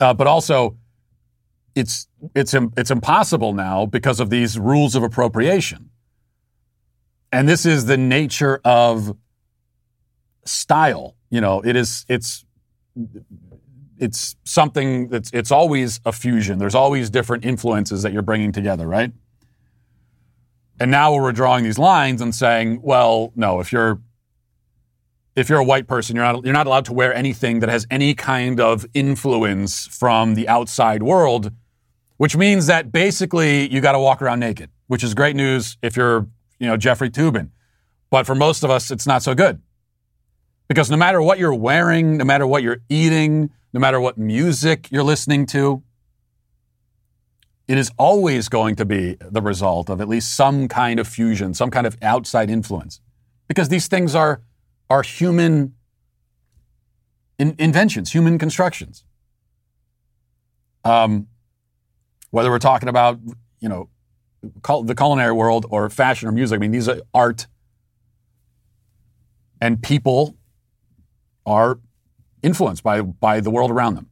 Uh, 0.00 0.12
but 0.12 0.26
also, 0.26 0.76
it's 1.74 2.08
it's 2.34 2.54
it's 2.76 2.90
impossible 2.90 3.54
now 3.54 3.86
because 3.86 4.20
of 4.20 4.28
these 4.28 4.58
rules 4.58 4.94
of 4.94 5.02
appropriation. 5.02 5.88
And 7.32 7.48
this 7.48 7.64
is 7.64 7.86
the 7.86 7.96
nature 7.96 8.60
of 8.64 9.16
style. 10.44 11.16
You 11.30 11.40
know, 11.40 11.60
it 11.60 11.76
is 11.76 12.04
it's 12.08 12.44
it's 13.98 14.36
something 14.44 15.08
that's 15.08 15.30
it's 15.32 15.50
always 15.50 16.00
a 16.04 16.12
fusion. 16.12 16.58
There's 16.58 16.74
always 16.74 17.10
different 17.10 17.44
influences 17.44 18.02
that 18.02 18.12
you're 18.12 18.22
bringing 18.22 18.52
together, 18.52 18.86
right? 18.86 19.12
And 20.80 20.90
now 20.90 21.14
we're 21.14 21.32
drawing 21.32 21.64
these 21.64 21.78
lines 21.78 22.20
and 22.20 22.34
saying, 22.34 22.80
well, 22.82 23.32
no, 23.36 23.60
if 23.60 23.72
you're 23.72 24.00
if 25.36 25.48
you're 25.48 25.60
a 25.60 25.64
white 25.64 25.86
person, 25.86 26.16
you're 26.16 26.24
not 26.24 26.44
you're 26.44 26.52
not 26.52 26.66
allowed 26.66 26.84
to 26.86 26.92
wear 26.92 27.14
anything 27.14 27.60
that 27.60 27.68
has 27.68 27.86
any 27.90 28.14
kind 28.14 28.60
of 28.60 28.84
influence 28.92 29.86
from 29.86 30.34
the 30.34 30.48
outside 30.48 31.02
world, 31.02 31.52
which 32.16 32.36
means 32.36 32.66
that 32.66 32.92
basically 32.92 33.72
you 33.72 33.80
got 33.80 33.92
to 33.92 33.98
walk 33.98 34.20
around 34.20 34.40
naked, 34.40 34.70
which 34.88 35.04
is 35.04 35.14
great 35.14 35.36
news 35.36 35.78
if 35.82 35.96
you're, 35.96 36.26
you 36.58 36.66
know, 36.66 36.76
Jeffrey 36.76 37.10
Toobin. 37.10 37.50
But 38.10 38.26
for 38.26 38.34
most 38.34 38.62
of 38.64 38.70
us, 38.70 38.90
it's 38.90 39.06
not 39.06 39.22
so 39.22 39.34
good. 39.34 39.62
Because 40.72 40.90
no 40.90 40.96
matter 40.96 41.20
what 41.20 41.38
you're 41.38 41.52
wearing, 41.52 42.16
no 42.16 42.24
matter 42.24 42.46
what 42.46 42.62
you're 42.62 42.80
eating, 42.88 43.50
no 43.74 43.78
matter 43.78 44.00
what 44.00 44.16
music 44.16 44.90
you're 44.90 45.02
listening 45.02 45.44
to, 45.44 45.82
it 47.68 47.76
is 47.76 47.90
always 47.98 48.48
going 48.48 48.76
to 48.76 48.86
be 48.86 49.18
the 49.20 49.42
result 49.42 49.90
of 49.90 50.00
at 50.00 50.08
least 50.08 50.34
some 50.34 50.68
kind 50.68 50.98
of 50.98 51.06
fusion, 51.06 51.52
some 51.52 51.70
kind 51.70 51.86
of 51.86 51.98
outside 52.00 52.48
influence. 52.48 53.02
Because 53.48 53.68
these 53.68 53.86
things 53.86 54.14
are, 54.14 54.40
are 54.88 55.02
human 55.02 55.74
in, 57.38 57.54
inventions, 57.58 58.12
human 58.12 58.38
constructions. 58.38 59.04
Um, 60.86 61.26
whether 62.30 62.48
we're 62.48 62.58
talking 62.58 62.88
about, 62.88 63.20
you 63.60 63.68
know, 63.68 63.90
the 64.42 64.94
culinary 64.96 65.32
world 65.32 65.66
or 65.68 65.90
fashion 65.90 66.30
or 66.30 66.32
music, 66.32 66.56
I 66.56 66.60
mean, 66.60 66.70
these 66.70 66.88
are 66.88 67.02
art 67.12 67.46
and 69.60 69.82
people 69.82 70.38
are 71.46 71.78
influenced 72.42 72.82
by, 72.82 73.00
by 73.02 73.40
the 73.40 73.50
world 73.50 73.70
around 73.70 73.94
them. 73.94 74.10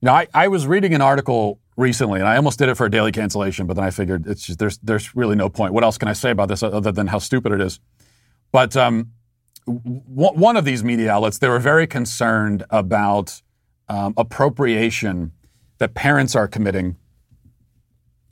You 0.00 0.06
know, 0.06 0.12
I, 0.12 0.26
I 0.34 0.48
was 0.48 0.66
reading 0.66 0.94
an 0.94 1.00
article 1.00 1.60
recently, 1.76 2.18
and 2.20 2.28
I 2.28 2.36
almost 2.36 2.58
did 2.58 2.68
it 2.68 2.74
for 2.74 2.86
a 2.86 2.90
daily 2.90 3.12
cancellation, 3.12 3.66
but 3.66 3.74
then 3.74 3.84
I 3.84 3.90
figured 3.90 4.26
it's 4.26 4.46
just 4.46 4.58
there's 4.58 4.78
there's 4.78 5.14
really 5.14 5.36
no 5.36 5.48
point. 5.48 5.72
What 5.72 5.84
else 5.84 5.96
can 5.96 6.08
I 6.08 6.12
say 6.12 6.30
about 6.30 6.48
this 6.48 6.62
other 6.62 6.92
than 6.92 7.06
how 7.06 7.18
stupid 7.18 7.52
it 7.52 7.60
is? 7.60 7.80
But 8.50 8.76
um, 8.76 9.12
w- 9.66 10.02
one 10.12 10.56
of 10.56 10.64
these 10.64 10.82
media 10.82 11.12
outlets, 11.12 11.38
they 11.38 11.48
were 11.48 11.60
very 11.60 11.86
concerned 11.86 12.64
about 12.70 13.42
um, 13.88 14.14
appropriation 14.16 15.32
that 15.78 15.94
parents 15.94 16.34
are 16.34 16.48
committing 16.48 16.96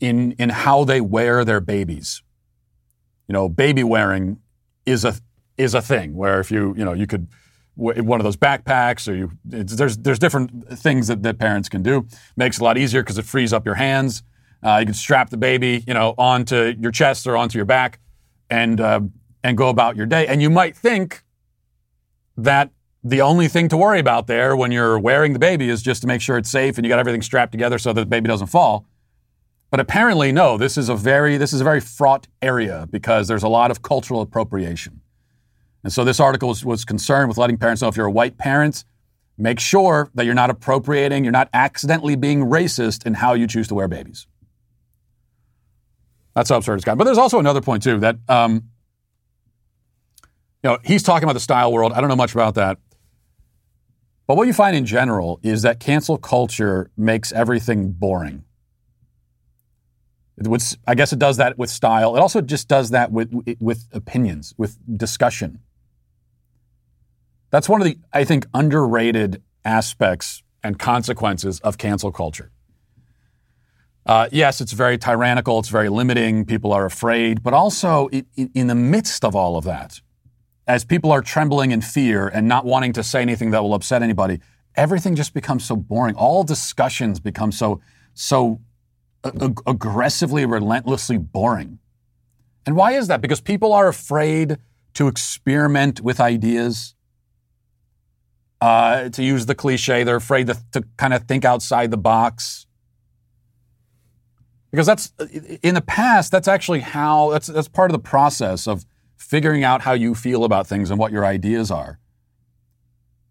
in 0.00 0.32
in 0.32 0.48
how 0.50 0.84
they 0.84 1.00
wear 1.00 1.44
their 1.44 1.60
babies. 1.60 2.22
You 3.28 3.32
know, 3.32 3.48
baby 3.48 3.84
wearing 3.84 4.40
is 4.86 5.04
a 5.04 5.14
is 5.60 5.74
a 5.74 5.82
thing 5.82 6.14
where 6.14 6.40
if 6.40 6.50
you, 6.50 6.74
you 6.76 6.84
know, 6.84 6.92
you 6.92 7.06
could 7.06 7.28
one 7.76 8.20
of 8.20 8.24
those 8.24 8.36
backpacks 8.36 9.08
or 9.08 9.14
you 9.14 9.30
there's 9.44 9.96
there's 9.98 10.18
different 10.18 10.68
things 10.78 11.06
that, 11.06 11.22
that 11.22 11.38
parents 11.38 11.68
can 11.68 11.82
do. 11.82 12.06
Makes 12.36 12.58
it 12.58 12.60
a 12.60 12.64
lot 12.64 12.76
easier 12.76 13.02
because 13.02 13.18
it 13.18 13.24
frees 13.24 13.52
up 13.52 13.64
your 13.64 13.76
hands. 13.76 14.22
Uh, 14.62 14.76
you 14.80 14.86
can 14.86 14.94
strap 14.94 15.30
the 15.30 15.38
baby 15.38 15.84
you 15.86 15.94
know 15.94 16.14
onto 16.18 16.74
your 16.78 16.92
chest 16.92 17.26
or 17.26 17.36
onto 17.36 17.58
your 17.58 17.64
back 17.64 18.00
and 18.50 18.80
uh, 18.80 19.00
and 19.42 19.56
go 19.56 19.68
about 19.68 19.96
your 19.96 20.06
day. 20.06 20.26
And 20.26 20.42
you 20.42 20.50
might 20.50 20.76
think 20.76 21.24
that 22.36 22.70
the 23.02 23.22
only 23.22 23.48
thing 23.48 23.68
to 23.68 23.76
worry 23.78 23.98
about 23.98 24.26
there 24.26 24.54
when 24.54 24.72
you're 24.72 24.98
wearing 24.98 25.32
the 25.32 25.38
baby 25.38 25.70
is 25.70 25.80
just 25.80 26.02
to 26.02 26.06
make 26.06 26.20
sure 26.20 26.36
it's 26.36 26.50
safe 26.50 26.76
and 26.76 26.84
you 26.84 26.90
got 26.90 26.98
everything 26.98 27.22
strapped 27.22 27.52
together 27.52 27.78
so 27.78 27.94
that 27.94 28.00
the 28.00 28.06
baby 28.06 28.28
doesn't 28.28 28.48
fall. 28.48 28.86
But 29.70 29.80
apparently 29.80 30.32
no 30.32 30.58
this 30.58 30.76
is 30.76 30.88
a 30.88 30.96
very 30.96 31.38
this 31.38 31.52
is 31.52 31.60
a 31.62 31.64
very 31.64 31.80
fraught 31.80 32.26
area 32.42 32.86
because 32.90 33.28
there's 33.28 33.44
a 33.44 33.48
lot 33.48 33.70
of 33.70 33.80
cultural 33.80 34.20
appropriation 34.20 35.00
and 35.82 35.92
so 35.92 36.04
this 36.04 36.20
article 36.20 36.48
was, 36.48 36.64
was 36.64 36.84
concerned 36.84 37.28
with 37.28 37.38
letting 37.38 37.56
parents 37.56 37.80
know 37.82 37.88
if 37.88 37.96
you're 37.96 38.06
a 38.06 38.10
white 38.10 38.36
parent, 38.36 38.84
make 39.38 39.58
sure 39.58 40.10
that 40.14 40.26
you're 40.26 40.34
not 40.34 40.50
appropriating, 40.50 41.24
you're 41.24 41.32
not 41.32 41.48
accidentally 41.54 42.16
being 42.16 42.44
racist 42.44 43.06
in 43.06 43.14
how 43.14 43.32
you 43.32 43.46
choose 43.46 43.68
to 43.68 43.74
wear 43.74 43.88
babies. 43.88 44.26
That's 46.34 46.50
how 46.50 46.56
absurd 46.56 46.74
it's 46.76 46.84
gotten. 46.84 46.98
But 46.98 47.04
there's 47.04 47.18
also 47.18 47.38
another 47.38 47.60
point 47.60 47.82
too 47.82 47.98
that 48.00 48.16
um, 48.28 48.70
you 50.62 50.70
know 50.70 50.78
he's 50.84 51.02
talking 51.02 51.24
about 51.24 51.32
the 51.32 51.40
style 51.40 51.72
world. 51.72 51.92
I 51.92 52.00
don't 52.00 52.08
know 52.08 52.16
much 52.16 52.34
about 52.34 52.54
that. 52.54 52.78
But 54.26 54.36
what 54.36 54.46
you 54.46 54.52
find 54.52 54.76
in 54.76 54.86
general 54.86 55.40
is 55.42 55.62
that 55.62 55.80
cancel 55.80 56.16
culture 56.16 56.90
makes 56.96 57.32
everything 57.32 57.90
boring. 57.90 58.44
I 60.86 60.94
guess 60.94 61.12
it 61.12 61.18
does 61.18 61.36
that 61.38 61.58
with 61.58 61.68
style. 61.68 62.16
It 62.16 62.20
also 62.20 62.40
just 62.40 62.68
does 62.68 62.90
that 62.90 63.10
with 63.10 63.34
with 63.58 63.86
opinions, 63.92 64.54
with 64.56 64.78
discussion. 64.96 65.60
That's 67.50 67.68
one 67.68 67.80
of 67.80 67.86
the, 67.86 67.98
I 68.12 68.24
think, 68.24 68.46
underrated 68.54 69.42
aspects 69.64 70.42
and 70.62 70.78
consequences 70.78 71.60
of 71.60 71.78
cancel 71.78 72.12
culture. 72.12 72.50
Uh, 74.06 74.28
yes, 74.32 74.60
it's 74.60 74.72
very 74.72 74.96
tyrannical, 74.96 75.58
it's 75.58 75.68
very 75.68 75.88
limiting, 75.88 76.44
people 76.44 76.72
are 76.72 76.86
afraid, 76.86 77.42
but 77.42 77.52
also 77.52 78.08
it, 78.12 78.26
it, 78.36 78.50
in 78.54 78.66
the 78.66 78.74
midst 78.74 79.24
of 79.24 79.36
all 79.36 79.56
of 79.56 79.64
that, 79.64 80.00
as 80.66 80.84
people 80.84 81.12
are 81.12 81.20
trembling 81.20 81.70
in 81.70 81.80
fear 81.80 82.28
and 82.28 82.48
not 82.48 82.64
wanting 82.64 82.92
to 82.94 83.02
say 83.02 83.20
anything 83.20 83.50
that 83.50 83.62
will 83.62 83.74
upset 83.74 84.02
anybody, 84.02 84.40
everything 84.74 85.14
just 85.14 85.34
becomes 85.34 85.64
so 85.64 85.76
boring. 85.76 86.14
All 86.14 86.44
discussions 86.44 87.20
become 87.20 87.52
so, 87.52 87.80
so 88.14 88.60
ag- 89.24 89.60
aggressively, 89.66 90.46
relentlessly 90.46 91.18
boring. 91.18 91.78
And 92.64 92.76
why 92.76 92.92
is 92.92 93.08
that? 93.08 93.20
Because 93.20 93.40
people 93.40 93.72
are 93.72 93.88
afraid 93.88 94.58
to 94.94 95.08
experiment 95.08 96.00
with 96.00 96.20
ideas 96.20 96.94
uh, 98.60 99.08
to 99.10 99.22
use 99.22 99.46
the 99.46 99.54
cliche, 99.54 100.04
they're 100.04 100.16
afraid 100.16 100.46
to, 100.48 100.56
to 100.72 100.84
kind 100.96 101.14
of 101.14 101.24
think 101.24 101.44
outside 101.44 101.90
the 101.90 101.96
box. 101.96 102.66
Because 104.70 104.86
that's 104.86 105.12
in 105.62 105.74
the 105.74 105.80
past, 105.80 106.30
that's 106.30 106.46
actually 106.46 106.80
how 106.80 107.30
that's 107.30 107.48
that's 107.48 107.68
part 107.68 107.90
of 107.90 107.92
the 107.92 108.08
process 108.08 108.68
of 108.68 108.84
figuring 109.16 109.64
out 109.64 109.82
how 109.82 109.92
you 109.92 110.14
feel 110.14 110.44
about 110.44 110.66
things 110.66 110.90
and 110.90 110.98
what 110.98 111.12
your 111.12 111.24
ideas 111.24 111.70
are. 111.70 111.98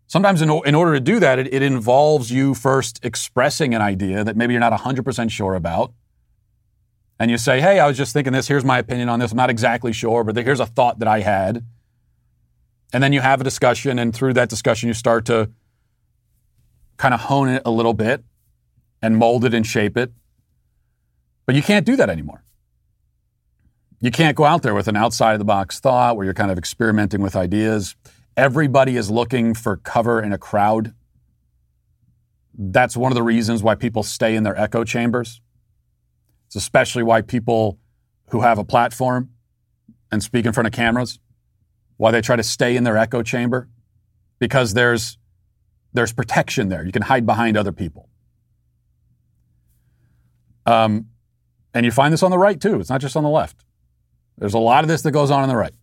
Sometimes, 0.07 0.41
in, 0.41 0.49
in 0.65 0.73
order 0.73 0.93
to 0.93 0.99
do 0.99 1.19
that, 1.19 1.37
it, 1.37 1.53
it 1.53 1.61
involves 1.61 2.31
you 2.31 2.55
first 2.55 2.99
expressing 3.05 3.75
an 3.75 3.81
idea 3.81 4.23
that 4.23 4.35
maybe 4.35 4.53
you're 4.53 4.59
not 4.59 4.73
100% 4.73 5.29
sure 5.29 5.53
about. 5.53 5.93
And 7.19 7.29
you 7.29 7.37
say, 7.37 7.61
hey, 7.61 7.79
I 7.79 7.87
was 7.87 7.95
just 7.95 8.11
thinking 8.11 8.33
this. 8.33 8.47
Here's 8.47 8.65
my 8.65 8.79
opinion 8.79 9.07
on 9.07 9.19
this. 9.19 9.31
I'm 9.31 9.37
not 9.37 9.51
exactly 9.51 9.93
sure, 9.93 10.23
but 10.23 10.35
here's 10.35 10.59
a 10.59 10.65
thought 10.65 10.99
that 10.99 11.07
I 11.07 11.19
had. 11.19 11.63
And 12.91 13.03
then 13.03 13.13
you 13.13 13.21
have 13.21 13.39
a 13.39 13.43
discussion, 13.43 13.99
and 13.99 14.13
through 14.13 14.33
that 14.33 14.49
discussion, 14.49 14.87
you 14.87 14.93
start 14.93 15.25
to 15.25 15.51
kind 16.97 17.13
of 17.13 17.21
hone 17.21 17.49
it 17.49 17.61
a 17.65 17.71
little 17.71 17.93
bit 17.93 18.23
and 19.01 19.17
mold 19.17 19.45
it 19.45 19.53
and 19.53 19.65
shape 19.65 19.97
it. 19.97 20.11
But 21.45 21.55
you 21.55 21.61
can't 21.61 21.85
do 21.85 21.95
that 21.95 22.09
anymore. 22.09 22.43
You 24.01 24.11
can't 24.11 24.35
go 24.35 24.45
out 24.45 24.61
there 24.61 24.73
with 24.73 24.87
an 24.87 24.95
outside 24.95 25.33
of 25.33 25.39
the 25.39 25.45
box 25.45 25.79
thought 25.79 26.15
where 26.15 26.25
you're 26.25 26.33
kind 26.33 26.51
of 26.51 26.57
experimenting 26.57 27.21
with 27.21 27.35
ideas. 27.35 27.95
Everybody 28.37 28.95
is 28.95 29.11
looking 29.11 29.53
for 29.53 29.77
cover 29.77 30.21
in 30.21 30.31
a 30.31 30.37
crowd. 30.37 30.93
That's 32.57 32.95
one 32.95 33.11
of 33.11 33.15
the 33.15 33.23
reasons 33.23 33.61
why 33.61 33.75
people 33.75 34.03
stay 34.03 34.35
in 34.35 34.43
their 34.43 34.57
echo 34.57 34.83
chambers. 34.83 35.41
It's 36.47 36.55
especially 36.55 37.03
why 37.03 37.21
people 37.21 37.77
who 38.29 38.41
have 38.41 38.57
a 38.57 38.63
platform 38.63 39.29
and 40.11 40.23
speak 40.23 40.45
in 40.45 40.53
front 40.53 40.67
of 40.67 40.73
cameras 40.73 41.19
why 41.99 42.11
they 42.11 42.21
try 42.21 42.37
to 42.37 42.43
stay 42.43 42.77
in 42.77 42.85
their 42.85 42.97
echo 42.97 43.21
chamber 43.21 43.67
because 44.39 44.73
there's 44.73 45.17
there's 45.91 46.13
protection 46.13 46.69
there. 46.69 46.85
You 46.85 46.93
can 46.93 47.01
hide 47.01 47.25
behind 47.25 47.57
other 47.57 47.73
people. 47.73 48.07
Um, 50.65 51.07
and 51.73 51.85
you 51.85 51.91
find 51.91 52.13
this 52.13 52.23
on 52.23 52.31
the 52.31 52.37
right 52.37 52.59
too. 52.59 52.79
It's 52.79 52.89
not 52.89 53.01
just 53.01 53.17
on 53.17 53.23
the 53.23 53.29
left. 53.29 53.65
There's 54.37 54.53
a 54.53 54.59
lot 54.59 54.85
of 54.85 54.87
this 54.87 55.01
that 55.01 55.11
goes 55.11 55.29
on 55.29 55.43
on 55.43 55.49
the 55.49 55.57
right. 55.57 55.73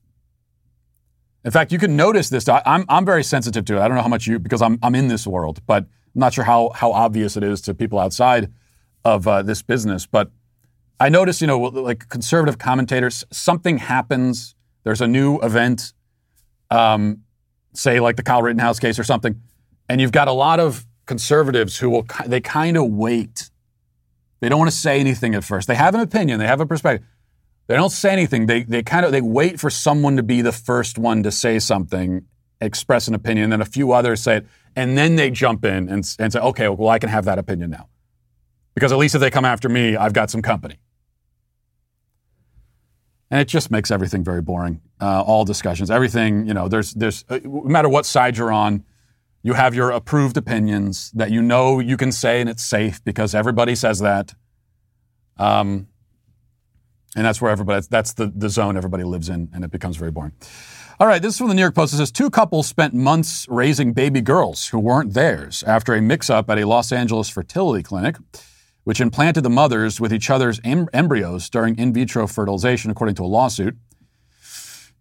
In 1.44 1.50
fact, 1.50 1.70
you 1.70 1.78
can 1.78 1.96
notice 1.96 2.30
this. 2.30 2.48
I'm, 2.48 2.86
I'm 2.88 3.04
very 3.04 3.22
sensitive 3.22 3.66
to 3.66 3.76
it. 3.76 3.80
I 3.80 3.88
don't 3.88 3.96
know 3.96 4.02
how 4.02 4.08
much 4.08 4.26
you, 4.26 4.38
because 4.38 4.62
I'm, 4.62 4.78
I'm 4.82 4.94
in 4.94 5.08
this 5.08 5.26
world, 5.26 5.60
but 5.66 5.82
I'm 5.82 6.20
not 6.20 6.32
sure 6.32 6.44
how, 6.44 6.70
how 6.74 6.92
obvious 6.92 7.36
it 7.36 7.42
is 7.42 7.60
to 7.62 7.74
people 7.74 7.98
outside 7.98 8.50
of 9.04 9.28
uh, 9.28 9.42
this 9.42 9.60
business. 9.60 10.06
But 10.06 10.30
I 10.98 11.10
notice, 11.10 11.40
you 11.42 11.46
know, 11.46 11.58
like 11.58 12.08
conservative 12.08 12.58
commentators, 12.58 13.22
something 13.30 13.78
happens, 13.78 14.54
there's 14.84 15.02
a 15.02 15.06
new 15.06 15.38
event, 15.40 15.92
um, 16.70 17.22
say 17.72 18.00
like 18.00 18.16
the 18.16 18.22
Kyle 18.22 18.42
Rittenhouse 18.42 18.78
case 18.78 18.98
or 18.98 19.04
something, 19.04 19.40
and 19.88 20.00
you've 20.00 20.12
got 20.12 20.28
a 20.28 20.32
lot 20.32 20.60
of 20.60 20.86
conservatives 21.06 21.78
who 21.78 21.90
will 21.90 22.06
they 22.26 22.40
kind 22.40 22.76
of 22.76 22.90
wait. 22.90 23.50
They 24.40 24.48
don't 24.48 24.58
want 24.58 24.70
to 24.70 24.76
say 24.76 25.00
anything 25.00 25.34
at 25.34 25.44
first. 25.44 25.68
They 25.68 25.74
have 25.74 25.94
an 25.94 26.00
opinion. 26.00 26.38
They 26.38 26.46
have 26.46 26.60
a 26.60 26.66
perspective. 26.66 27.06
They 27.68 27.74
don't 27.74 27.90
say 27.90 28.10
anything. 28.10 28.46
They 28.46 28.62
they 28.62 28.82
kind 28.82 29.04
of 29.06 29.12
they 29.12 29.20
wait 29.20 29.58
for 29.58 29.70
someone 29.70 30.16
to 30.16 30.22
be 30.22 30.42
the 30.42 30.52
first 30.52 30.98
one 30.98 31.22
to 31.22 31.32
say 31.32 31.58
something, 31.58 32.24
express 32.60 33.08
an 33.08 33.14
opinion, 33.14 33.50
then 33.50 33.60
a 33.60 33.66
few 33.66 33.92
others 33.92 34.22
say 34.22 34.38
it, 34.38 34.46
and 34.74 34.96
then 34.96 35.16
they 35.16 35.30
jump 35.30 35.64
in 35.64 35.88
and, 35.88 36.16
and 36.18 36.32
say, 36.32 36.38
okay, 36.38 36.68
well 36.68 36.88
I 36.88 36.98
can 36.98 37.08
have 37.08 37.24
that 37.24 37.38
opinion 37.38 37.70
now, 37.70 37.88
because 38.74 38.92
at 38.92 38.98
least 38.98 39.14
if 39.14 39.20
they 39.20 39.30
come 39.30 39.44
after 39.44 39.68
me, 39.68 39.96
I've 39.96 40.12
got 40.12 40.30
some 40.30 40.42
company. 40.42 40.78
And 43.30 43.40
it 43.40 43.48
just 43.48 43.70
makes 43.70 43.90
everything 43.90 44.22
very 44.22 44.40
boring 44.40 44.80
uh, 45.00 45.22
all 45.22 45.44
discussions, 45.44 45.90
everything, 45.90 46.46
you 46.46 46.54
know, 46.54 46.68
there's, 46.68 46.94
there's, 46.94 47.24
uh, 47.28 47.40
no 47.44 47.64
matter 47.64 47.88
what 47.88 48.06
side 48.06 48.36
you're 48.36 48.52
on, 48.52 48.84
you 49.42 49.52
have 49.52 49.74
your 49.74 49.90
approved 49.90 50.36
opinions 50.36 51.10
that 51.12 51.30
you 51.30 51.42
know 51.42 51.78
you 51.78 51.96
can 51.96 52.10
say 52.12 52.40
and 52.40 52.50
it's 52.50 52.64
safe 52.64 53.02
because 53.04 53.34
everybody 53.34 53.74
says 53.74 54.00
that. 54.00 54.34
Um, 55.38 55.88
and 57.14 57.24
that's 57.24 57.40
where 57.40 57.50
everybody, 57.50 57.86
that's 57.88 58.14
the, 58.14 58.32
the 58.34 58.48
zone 58.48 58.76
everybody 58.76 59.04
lives 59.04 59.28
in, 59.28 59.48
and 59.52 59.64
it 59.64 59.70
becomes 59.70 59.96
very 59.96 60.10
boring. 60.10 60.32
All 60.98 61.06
right, 61.06 61.20
this 61.20 61.34
is 61.34 61.38
from 61.38 61.48
the 61.48 61.54
New 61.54 61.60
York 61.60 61.74
Post. 61.74 61.94
It 61.94 61.98
says 61.98 62.10
two 62.10 62.30
couples 62.30 62.66
spent 62.66 62.94
months 62.94 63.46
raising 63.48 63.92
baby 63.92 64.20
girls 64.20 64.68
who 64.68 64.78
weren't 64.78 65.14
theirs 65.14 65.62
after 65.64 65.94
a 65.94 66.00
mix 66.00 66.30
up 66.30 66.48
at 66.50 66.58
a 66.58 66.66
Los 66.66 66.90
Angeles 66.90 67.28
fertility 67.28 67.82
clinic, 67.82 68.16
which 68.86 69.00
implanted 69.00 69.42
the 69.42 69.50
mothers 69.50 70.00
with 70.00 70.12
each 70.12 70.30
other's 70.30 70.60
em- 70.62 70.88
embryos 70.92 71.50
during 71.50 71.76
in 71.76 71.92
vitro 71.92 72.24
fertilization, 72.28 72.88
according 72.88 73.16
to 73.16 73.24
a 73.24 73.26
lawsuit. 73.26 73.76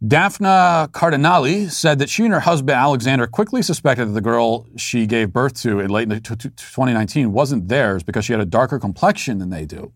Daphna 0.03 0.91
Cardinale 0.91 1.69
said 1.69 1.99
that 1.99 2.09
she 2.09 2.23
and 2.23 2.33
her 2.33 2.39
husband 2.39 2.71
Alexander 2.71 3.27
quickly 3.27 3.61
suspected 3.61 4.07
that 4.07 4.13
the 4.13 4.21
girl 4.21 4.65
she 4.75 5.05
gave 5.05 5.31
birth 5.31 5.53
to 5.61 5.79
in 5.79 5.91
late 5.91 6.09
2019 6.09 7.31
wasn't 7.31 7.67
theirs 7.67 8.01
because 8.01 8.25
she 8.25 8.33
had 8.33 8.41
a 8.41 8.45
darker 8.45 8.79
complexion 8.79 9.37
than 9.37 9.51
they 9.51 9.67
do. 9.67 9.93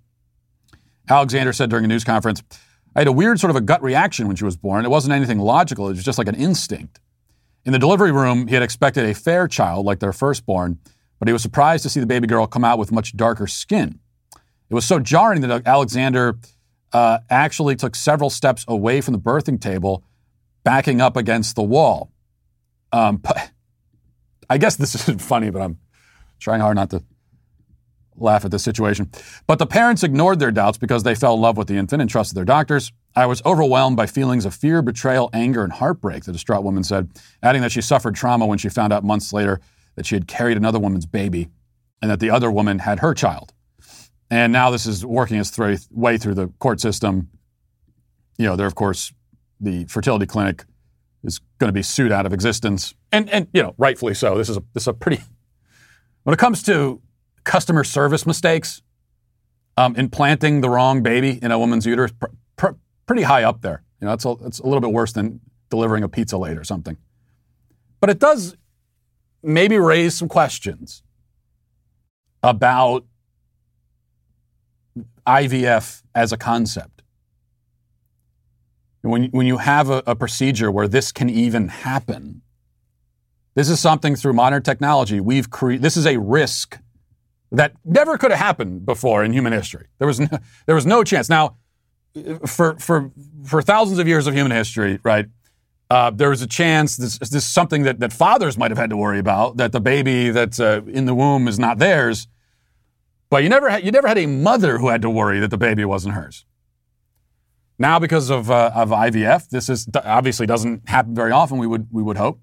Alexander 1.10 1.52
said 1.52 1.72
during 1.72 1.84
a 1.84 1.88
news 1.88 2.04
conference, 2.04 2.44
I 2.96 3.00
had 3.00 3.08
a 3.08 3.12
weird 3.12 3.40
sort 3.40 3.50
of 3.50 3.56
a 3.56 3.62
gut 3.62 3.82
reaction 3.82 4.28
when 4.28 4.36
she 4.36 4.46
was 4.46 4.56
born. 4.56 4.86
It 4.86 4.92
wasn't 4.92 5.14
anything 5.16 5.40
logical, 5.40 5.88
it 5.88 5.96
was 5.96 6.04
just 6.04 6.20
like 6.20 6.28
an 6.28 6.36
instinct. 6.36 7.00
In 7.66 7.74
the 7.74 7.80
delivery 7.80 8.12
room, 8.12 8.48
he 8.48 8.54
had 8.54 8.62
expected 8.62 9.06
a 9.06 9.16
fair 9.16 9.48
child 9.48 9.88
like 9.88 10.00
their 10.00 10.14
firstborn, 10.14 10.78
but 11.20 11.28
he 11.28 11.34
was 11.34 11.42
surprised 11.42 11.84
to 11.84 11.90
see 11.90 12.00
the 12.00 12.08
baby 12.08 12.28
girl 12.28 12.48
come 12.48 12.64
out 12.64 12.80
with 12.80 12.92
much 12.92 13.16
darker 13.16 13.46
skin. 13.46 14.00
It 14.70 14.74
was 14.74 14.86
so 14.86 15.00
jarring 15.00 15.42
that 15.42 15.68
Alexander 15.68 16.40
uh, 16.94 17.20
actually 17.30 17.76
took 17.76 17.96
several 17.96 18.30
steps 18.30 18.66
away 18.68 19.02
from 19.02 19.14
the 19.14 19.20
birthing 19.20 19.60
table, 19.60 20.04
backing 20.64 21.02
up 21.02 21.18
against 21.18 21.56
the 21.56 21.64
wall. 21.64 22.12
Um, 22.92 23.18
but 23.18 23.52
I 24.50 24.58
guess 24.58 24.78
this 24.78 24.96
isn't 24.96 25.22
funny, 25.22 25.50
but 25.50 25.62
I'm 25.62 25.78
trying 26.40 26.62
hard 26.62 26.76
not 26.76 26.90
to 26.92 27.04
laugh 28.16 28.46
at 28.46 28.52
this 28.52 28.64
situation. 28.64 29.10
But 29.48 29.60
the 29.60 29.68
parents 29.68 30.04
ignored 30.04 30.40
their 30.40 30.52
doubts 30.52 30.78
because 30.78 31.04
they 31.04 31.16
fell 31.16 31.36
in 31.36 31.42
love 31.42 31.58
with 31.58 31.68
the 31.68 31.78
infant 31.78 32.02
and 32.02 32.10
trusted 32.10 32.36
their 32.36 32.46
doctors. 32.46 32.92
I 33.16 33.26
was 33.26 33.42
overwhelmed 33.46 33.98
by 33.98 34.08
feelings 34.08 34.46
of 34.46 34.54
fear, 34.54 34.82
betrayal, 34.82 35.30
anger, 35.34 35.64
and 35.64 35.74
heartbreak, 35.74 36.26
the 36.26 36.32
distraught 36.32 36.64
woman 36.64 36.84
said, 36.84 37.10
adding 37.42 37.62
that 37.62 37.72
she 37.72 37.82
suffered 37.82 38.16
trauma 38.16 38.46
when 38.46 38.58
she 38.58 38.70
found 38.70 38.94
out 38.94 39.04
months 39.04 39.34
later 39.34 39.60
that 40.00 40.06
she 40.06 40.16
had 40.16 40.30
carried 40.30 40.56
another 40.56 40.80
woman's 40.80 41.06
baby 41.06 41.50
and 42.02 42.10
that 42.10 42.22
the 42.22 42.30
other 42.30 42.50
woman 42.50 42.80
had 42.80 43.00
her 43.00 43.14
child. 43.14 43.54
And 44.32 44.54
now 44.54 44.70
this 44.70 44.86
is 44.86 45.06
working 45.06 45.38
its 45.38 45.58
way 45.92 46.18
through 46.18 46.36
the 46.36 46.48
court 46.60 46.80
system. 46.80 47.28
You 48.38 48.46
know, 48.46 48.56
there, 48.56 48.66
of 48.66 48.76
course, 48.76 49.12
the 49.60 49.84
fertility 49.90 50.26
clinic 50.26 50.64
is 51.26 51.42
going 51.58 51.68
to 51.68 51.74
be 51.74 51.82
sued 51.82 52.14
out 52.14 52.26
of 52.26 52.32
existence, 52.32 52.94
and 53.12 53.30
and 53.30 53.50
you 53.52 53.62
know 53.62 53.76
rightfully 53.78 54.14
so. 54.14 54.38
This 54.38 54.48
is 54.48 54.56
a 54.56 54.64
this 54.74 54.84
is 54.84 54.88
a 54.88 54.94
pretty 54.94 55.22
when 56.24 56.34
it 56.34 56.38
comes 56.38 56.64
to 56.64 57.02
customer 57.44 57.84
service 57.84 58.26
mistakes, 58.26 58.82
um, 59.76 59.98
implanting 59.98 60.62
the 60.62 60.70
wrong 60.70 61.04
baby 61.04 61.40
in 61.42 61.52
a 61.52 61.60
woman's 61.60 61.86
uterus, 61.86 62.14
pr- 62.14 62.28
pr- 62.56 62.78
pretty 63.06 63.24
high 63.24 63.44
up 63.44 63.64
there. 63.64 63.84
You 64.00 64.08
know, 64.08 64.14
it's 64.14 64.24
a, 64.24 64.34
it's 64.46 64.60
a 64.60 64.64
little 64.64 64.80
bit 64.80 64.94
worse 64.94 65.12
than 65.12 65.42
delivering 65.70 66.04
a 66.06 66.08
pizza 66.08 66.38
late 66.38 66.58
or 66.58 66.64
something. 66.64 66.96
But 68.00 68.10
it 68.10 68.20
does 68.20 68.56
maybe 69.42 69.78
raise 69.78 70.16
some 70.16 70.28
questions 70.28 71.04
about 72.44 73.06
IVF 75.26 76.04
as 76.16 76.32
a 76.32 76.38
concept. 76.38 77.02
When, 79.02 79.26
when 79.26 79.48
you 79.48 79.58
have 79.58 79.90
a, 79.90 80.04
a 80.06 80.16
procedure 80.16 80.70
where 80.70 80.88
this 80.88 81.12
can 81.12 81.30
even 81.30 81.70
happen, 81.70 82.42
this 83.56 83.70
is 83.70 83.80
something 83.80 84.16
through 84.16 84.34
modern 84.34 84.62
technology 84.62 85.20
we've 85.20 85.50
created. 85.50 85.82
This 85.82 85.98
is 85.98 86.06
a 86.06 86.18
risk 86.18 86.80
that 87.52 87.74
never 87.86 88.18
could 88.18 88.32
have 88.32 88.40
happened 88.40 88.86
before 88.86 89.24
in 89.24 89.34
human 89.34 89.54
history. 89.54 89.88
There 89.98 90.08
was 90.08 90.20
no, 90.20 90.28
there 90.66 90.76
was 90.76 90.86
no 90.86 91.04
chance. 91.04 91.30
Now, 91.30 91.58
for 92.46 92.78
for 92.80 93.12
for 93.46 93.62
thousands 93.62 94.00
of 94.00 94.08
years 94.08 94.28
of 94.28 94.34
human 94.34 94.52
history, 94.52 95.00
right? 95.04 95.28
Uh, 95.90 96.12
there 96.12 96.30
was 96.30 96.42
a 96.42 96.48
chance 96.48 96.98
this, 96.98 97.18
this 97.18 97.34
is 97.34 97.44
something 97.44 97.84
that, 97.84 98.00
that 98.00 98.14
fathers 98.14 98.58
might 98.58 98.70
have 98.70 98.78
had 98.78 98.92
to 98.92 98.98
worry 98.98 99.18
about 99.18 99.58
that 99.58 99.72
the 99.72 99.82
baby 99.82 100.30
that's 100.30 100.60
uh, 100.60 100.82
in 100.88 101.06
the 101.06 101.16
womb 101.16 101.48
is 101.48 101.58
not 101.58 101.80
theirs, 101.80 102.28
but 103.32 103.42
you 103.42 103.50
never 103.50 103.70
had, 103.70 103.84
you 103.84 103.92
never 103.92 104.08
had 104.08 104.18
a 104.18 104.28
mother 104.28 104.78
who 104.78 104.90
had 104.90 105.02
to 105.02 105.10
worry 105.10 105.40
that 105.40 105.50
the 105.50 105.58
baby 105.58 105.84
wasn't 105.84 106.14
hers. 106.14 106.46
Now, 107.80 107.98
because 107.98 108.30
of 108.30 108.52
uh, 108.52 108.72
of 108.76 108.90
IVF, 108.90 109.50
this 109.50 109.70
is 109.70 109.88
obviously 110.04 110.46
doesn't 110.46 110.88
happen 110.90 111.16
very 111.16 111.32
often. 111.32 111.58
We 111.58 111.66
would 111.66 111.88
we 111.92 112.04
would 112.04 112.18
hope, 112.18 112.42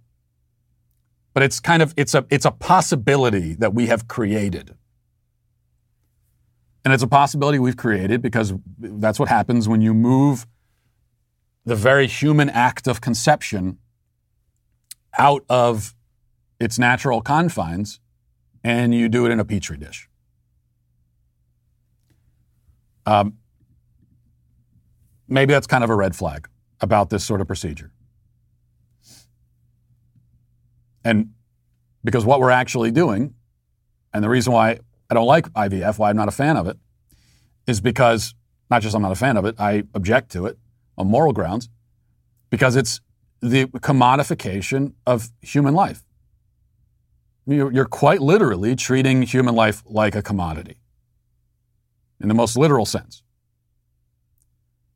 but 1.35 1.43
it's 1.43 1.61
kind 1.61 1.83
of 1.83 1.93
it's 1.97 2.15
a 2.15 2.25
it's 2.31 2.47
a 2.47 2.51
possibility 2.51 3.53
that 3.55 3.75
we 3.75 3.87
have 3.87 4.09
created. 4.09 4.75
And 6.85 6.95
it's 6.95 7.03
a 7.03 7.09
possibility 7.09 7.59
we've 7.59 7.77
created 7.77 8.23
because 8.23 8.55
that's 8.79 9.19
what 9.19 9.29
happens 9.29 9.69
when 9.69 9.83
you 9.83 9.93
move 9.93 10.47
the 11.67 11.75
very 11.75 12.07
human 12.07 12.49
act 12.49 12.87
of 12.87 13.01
conception 13.01 13.79
out 15.19 15.45
of 15.51 15.95
its 16.61 16.79
natural 16.79 17.21
confines 17.21 18.01
and 18.63 18.95
you 18.95 19.09
do 19.09 19.27
it 19.27 19.33
in 19.33 19.41
a 19.41 19.45
petri 19.45 19.77
dish. 19.77 20.09
Um, 23.05 23.39
maybe 25.29 25.53
that's 25.53 25.67
kind 25.67 25.83
of 25.83 25.91
a 25.91 25.95
red 25.95 26.15
flag 26.15 26.49
about 26.81 27.11
this 27.11 27.25
sort 27.25 27.41
of 27.41 27.49
procedure. 27.49 27.91
And 31.05 31.33
because 32.05 32.25
what 32.25 32.41
we're 32.41 32.51
actually 32.51 32.93
doing, 32.93 33.35
and 34.13 34.23
the 34.23 34.29
reason 34.29 34.53
why 34.53 34.79
I 35.11 35.15
don't 35.15 35.27
like 35.27 35.47
IVF, 35.53 35.99
why 35.99 36.11
I'm 36.11 36.17
not 36.17 36.29
a 36.29 36.33
fan 36.33 36.57
of 36.57 36.69
it, 36.69 36.79
is 37.67 37.81
because 37.81 38.35
not 38.71 38.83
just 38.83 38.95
I'm 38.95 39.03
not 39.03 39.13
a 39.13 39.17
fan 39.17 39.37
of 39.37 39.45
it, 39.45 39.57
I 39.59 39.85
object 39.95 40.31
to 40.33 40.47
it 40.47 40.59
on 40.97 41.09
moral 41.09 41.33
grounds, 41.33 41.69
because 42.51 42.77
it's 42.77 43.01
the 43.41 43.67
commodification 43.67 44.93
of 45.07 45.31
human 45.41 45.75
life. 45.75 46.03
You're 47.47 47.85
quite 47.85 48.21
literally 48.21 48.75
treating 48.75 49.23
human 49.23 49.55
life 49.55 49.83
like 49.87 50.17
a 50.17 50.23
commodity 50.23 50.79
in 52.21 52.29
the 52.29 52.35
most 52.35 52.57
literal 52.57 52.87
sense. 52.87 53.23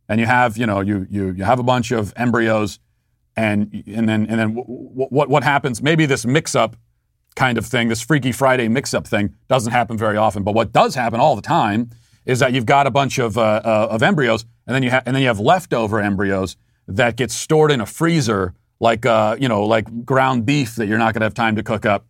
And 0.09 0.19
you 0.19 0.27
have, 0.27 0.57
you 0.57 0.67
know, 0.67 0.81
you, 0.81 1.07
you, 1.09 1.31
you 1.31 1.45
have 1.45 1.61
a 1.61 1.63
bunch 1.63 1.93
of 1.93 2.13
embryos 2.17 2.81
and, 3.37 3.85
and 3.87 4.09
then, 4.09 4.27
and 4.27 4.41
then 4.41 4.49
what, 4.55 5.29
what 5.29 5.45
happens, 5.45 5.81
maybe 5.81 6.07
this 6.07 6.27
mix 6.27 6.57
up 6.57 6.75
kind 7.37 7.57
of 7.57 7.65
thing, 7.65 7.89
this 7.89 8.03
Freaky 8.03 8.33
Friday 8.33 8.67
mix 8.67 8.93
up 8.93 9.07
thing 9.07 9.35
doesn't 9.47 9.71
happen 9.71 9.97
very 9.97 10.17
often. 10.17 10.43
But 10.43 10.55
what 10.55 10.73
does 10.73 10.97
happen 10.97 11.21
all 11.21 11.37
the 11.37 11.43
time 11.43 11.91
is 12.27 12.41
that 12.41 12.53
you've 12.53 12.67
got 12.67 12.89
a 12.89 12.91
bunch 12.91 13.19
of, 13.19 13.39
uh, 13.39 13.63
uh, 13.65 13.89
of 13.91 14.03
embryos 14.03 14.45
and 14.71 14.77
then, 14.77 14.83
you 14.85 14.91
ha- 14.93 15.03
and 15.05 15.17
then 15.17 15.23
you 15.23 15.27
have 15.27 15.41
leftover 15.41 16.01
embryos 16.01 16.57
that 16.87 17.17
get 17.17 17.33
stored 17.33 17.73
in 17.73 17.81
a 17.81 17.87
freezer 17.87 18.55
like, 18.79 19.05
uh, 19.05 19.37
you 19.39 19.49
know, 19.49 19.65
like 19.65 20.05
ground 20.05 20.47
beef 20.47 20.77
that 20.77 20.87
you're 20.87 20.97
not 20.97 21.13
going 21.13 21.21
to 21.21 21.27
have 21.27 21.35
time 21.35 21.57
to 21.57 21.63
cook 21.65 21.85
up 21.85 22.07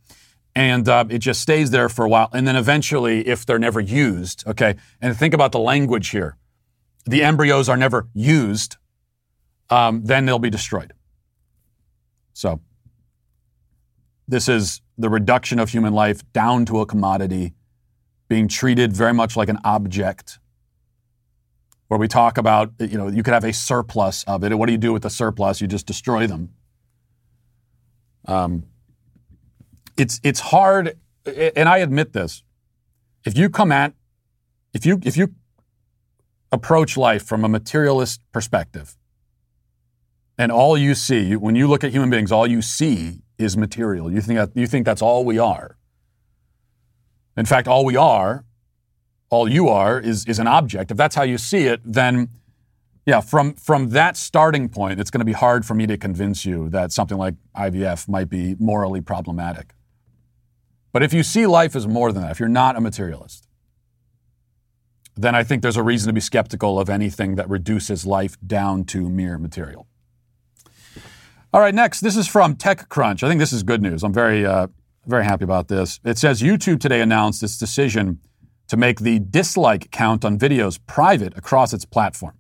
and 0.55 0.89
uh, 0.91 1.07
it 1.09 1.21
just 1.21 1.41
stays 1.41 1.71
there 1.71 1.89
for 1.89 2.05
a 2.05 2.09
while. 2.09 2.29
And 2.35 2.47
then 2.47 2.55
eventually, 2.55 3.27
if 3.27 3.47
they're 3.47 3.59
never 3.59 3.81
used, 3.81 4.47
okay, 4.47 4.77
and 5.01 5.17
think 5.17 5.33
about 5.33 5.53
the 5.53 5.59
language 5.59 6.11
here 6.11 6.37
the 7.07 7.23
embryos 7.23 7.67
are 7.71 7.79
never 7.79 8.09
used, 8.13 8.77
um, 9.71 10.03
then 10.05 10.27
they'll 10.27 10.39
be 10.39 10.51
destroyed. 10.51 10.93
So, 12.35 12.61
this 14.29 14.51
is 14.51 14.83
the 14.99 15.09
reduction 15.09 15.59
of 15.59 15.71
human 15.71 15.95
life 15.95 16.21
down 16.35 16.67
to 16.67 16.81
a 16.81 16.87
commodity, 16.87 17.55
being 18.29 18.49
treated 18.49 18.93
very 18.93 19.15
much 19.15 19.35
like 19.35 19.49
an 19.49 19.59
object. 19.65 20.39
Where 21.91 21.99
we 21.99 22.07
talk 22.07 22.39
about, 22.39 22.73
you 22.79 22.97
know, 22.97 23.09
you 23.09 23.25
could 23.25 23.35
have 23.35 23.43
a 23.43 23.53
surplus 23.53 24.23
of 24.29 24.45
it. 24.45 24.53
And 24.53 24.61
what 24.61 24.67
do 24.67 24.73
you 24.73 24.79
do 24.79 24.93
with 24.93 25.03
the 25.03 25.11
surplus? 25.11 25.61
You 25.61 25.67
just 25.67 25.89
destroy 25.89 26.29
them. 26.29 26.51
Um, 28.27 28.67
it's 29.97 30.21
it's 30.23 30.39
hard, 30.39 30.97
and 31.27 31.69
I 31.69 31.79
admit 31.79 32.13
this. 32.13 32.45
If 33.25 33.37
you 33.37 33.51
come 33.51 33.73
at, 33.73 33.95
if 34.73 34.87
you 34.87 35.01
if 35.03 35.17
you 35.17 35.35
approach 36.53 36.97
life 36.97 37.25
from 37.25 37.45
a 37.45 37.49
materialist 37.49 38.21
perspective, 38.31 38.97
and 40.39 40.53
all 40.53 40.79
you 40.79 40.95
see 40.95 41.35
when 41.35 41.57
you 41.57 41.67
look 41.67 41.83
at 41.83 41.91
human 41.91 42.09
beings, 42.09 42.31
all 42.31 42.47
you 42.47 42.63
see 42.63 43.23
is 43.37 43.57
material. 43.57 44.13
You 44.13 44.21
think 44.21 44.39
that 44.39 44.51
you 44.55 44.69
think 44.69 44.87
that's 44.87 45.03
all 45.03 45.25
we 45.25 45.41
are. 45.41 45.77
In 47.37 47.47
fact, 47.47 47.67
all 47.67 47.85
we 47.85 47.97
are, 47.97 48.45
all 49.31 49.49
you 49.49 49.69
are, 49.69 49.99
is 49.99 50.27
is 50.27 50.39
an 50.39 50.47
object. 50.47 50.91
If 50.91 50.97
that's 50.97 51.15
how 51.15 51.23
you 51.23 51.39
see 51.39 51.65
it, 51.65 51.81
then 51.85 52.29
yeah, 53.07 53.21
from 53.21 53.55
from 53.55 53.91
that 53.91 54.17
starting 54.17 54.69
point, 54.69 55.01
it's 55.01 55.11
going 55.11 55.21
to 55.21 55.25
be 55.25 55.33
hard 55.33 55.65
for 55.65 55.75
me 55.75 55.87
to 55.87 55.97
convince 55.97 56.45
you 56.45 56.69
that 56.71 56.93
something 56.93 57.17
like 57.17 57.35
IVF 57.57 58.09
might 58.09 58.29
be 58.29 58.57
morally 58.59 59.01
problematic. 59.01 59.75
But 60.93 61.03
if 61.03 61.13
you 61.13 61.23
see 61.23 61.47
life 61.47 61.77
as 61.77 61.87
more 61.87 62.13
than 62.13 62.23
that, 62.23 62.33
if 62.33 62.41
you're 62.41 62.49
not 62.49 62.77
a 62.77 62.81
materialist, 62.81 63.49
then 65.17 65.35
I 65.35 65.45
think 65.45 65.63
there's 65.63 65.77
a 65.77 65.83
reason 65.83 66.09
to 66.09 66.13
be 66.13 66.21
skeptical 66.21 66.81
of 66.81 66.91
anything 66.91 67.37
that 67.37 67.49
reduces 67.49 68.05
life 68.05 68.37
down 68.45 68.85
to 68.87 69.09
mere 69.09 69.39
material. 69.39 69.87
All 71.53 71.61
right, 71.61 71.75
next, 71.75 72.01
this 72.01 72.17
is 72.17 72.29
from 72.29 72.55
TechCrunch. 72.55 73.23
I 73.23 73.29
think 73.29 73.41
this 73.41 73.53
is 73.53 73.63
good 73.63 73.83
news. 73.83 74.05
I'm 74.05 74.13
very, 74.13 74.47
uh, 74.47 74.69
very 75.07 75.25
happy 75.25 75.45
about 75.45 75.69
this. 75.69 76.01
It 76.05 76.17
says 76.17 76.43
YouTube 76.43 76.81
today 76.81 77.01
announced 77.01 77.43
its 77.43 77.59
decision 77.59 78.21
to 78.71 78.77
make 78.77 79.01
the 79.01 79.19
dislike 79.19 79.91
count 79.91 80.25
on 80.25 80.39
videos 80.39 80.79
private 80.87 81.37
across 81.37 81.73
its 81.73 81.85
platform. 81.85 82.35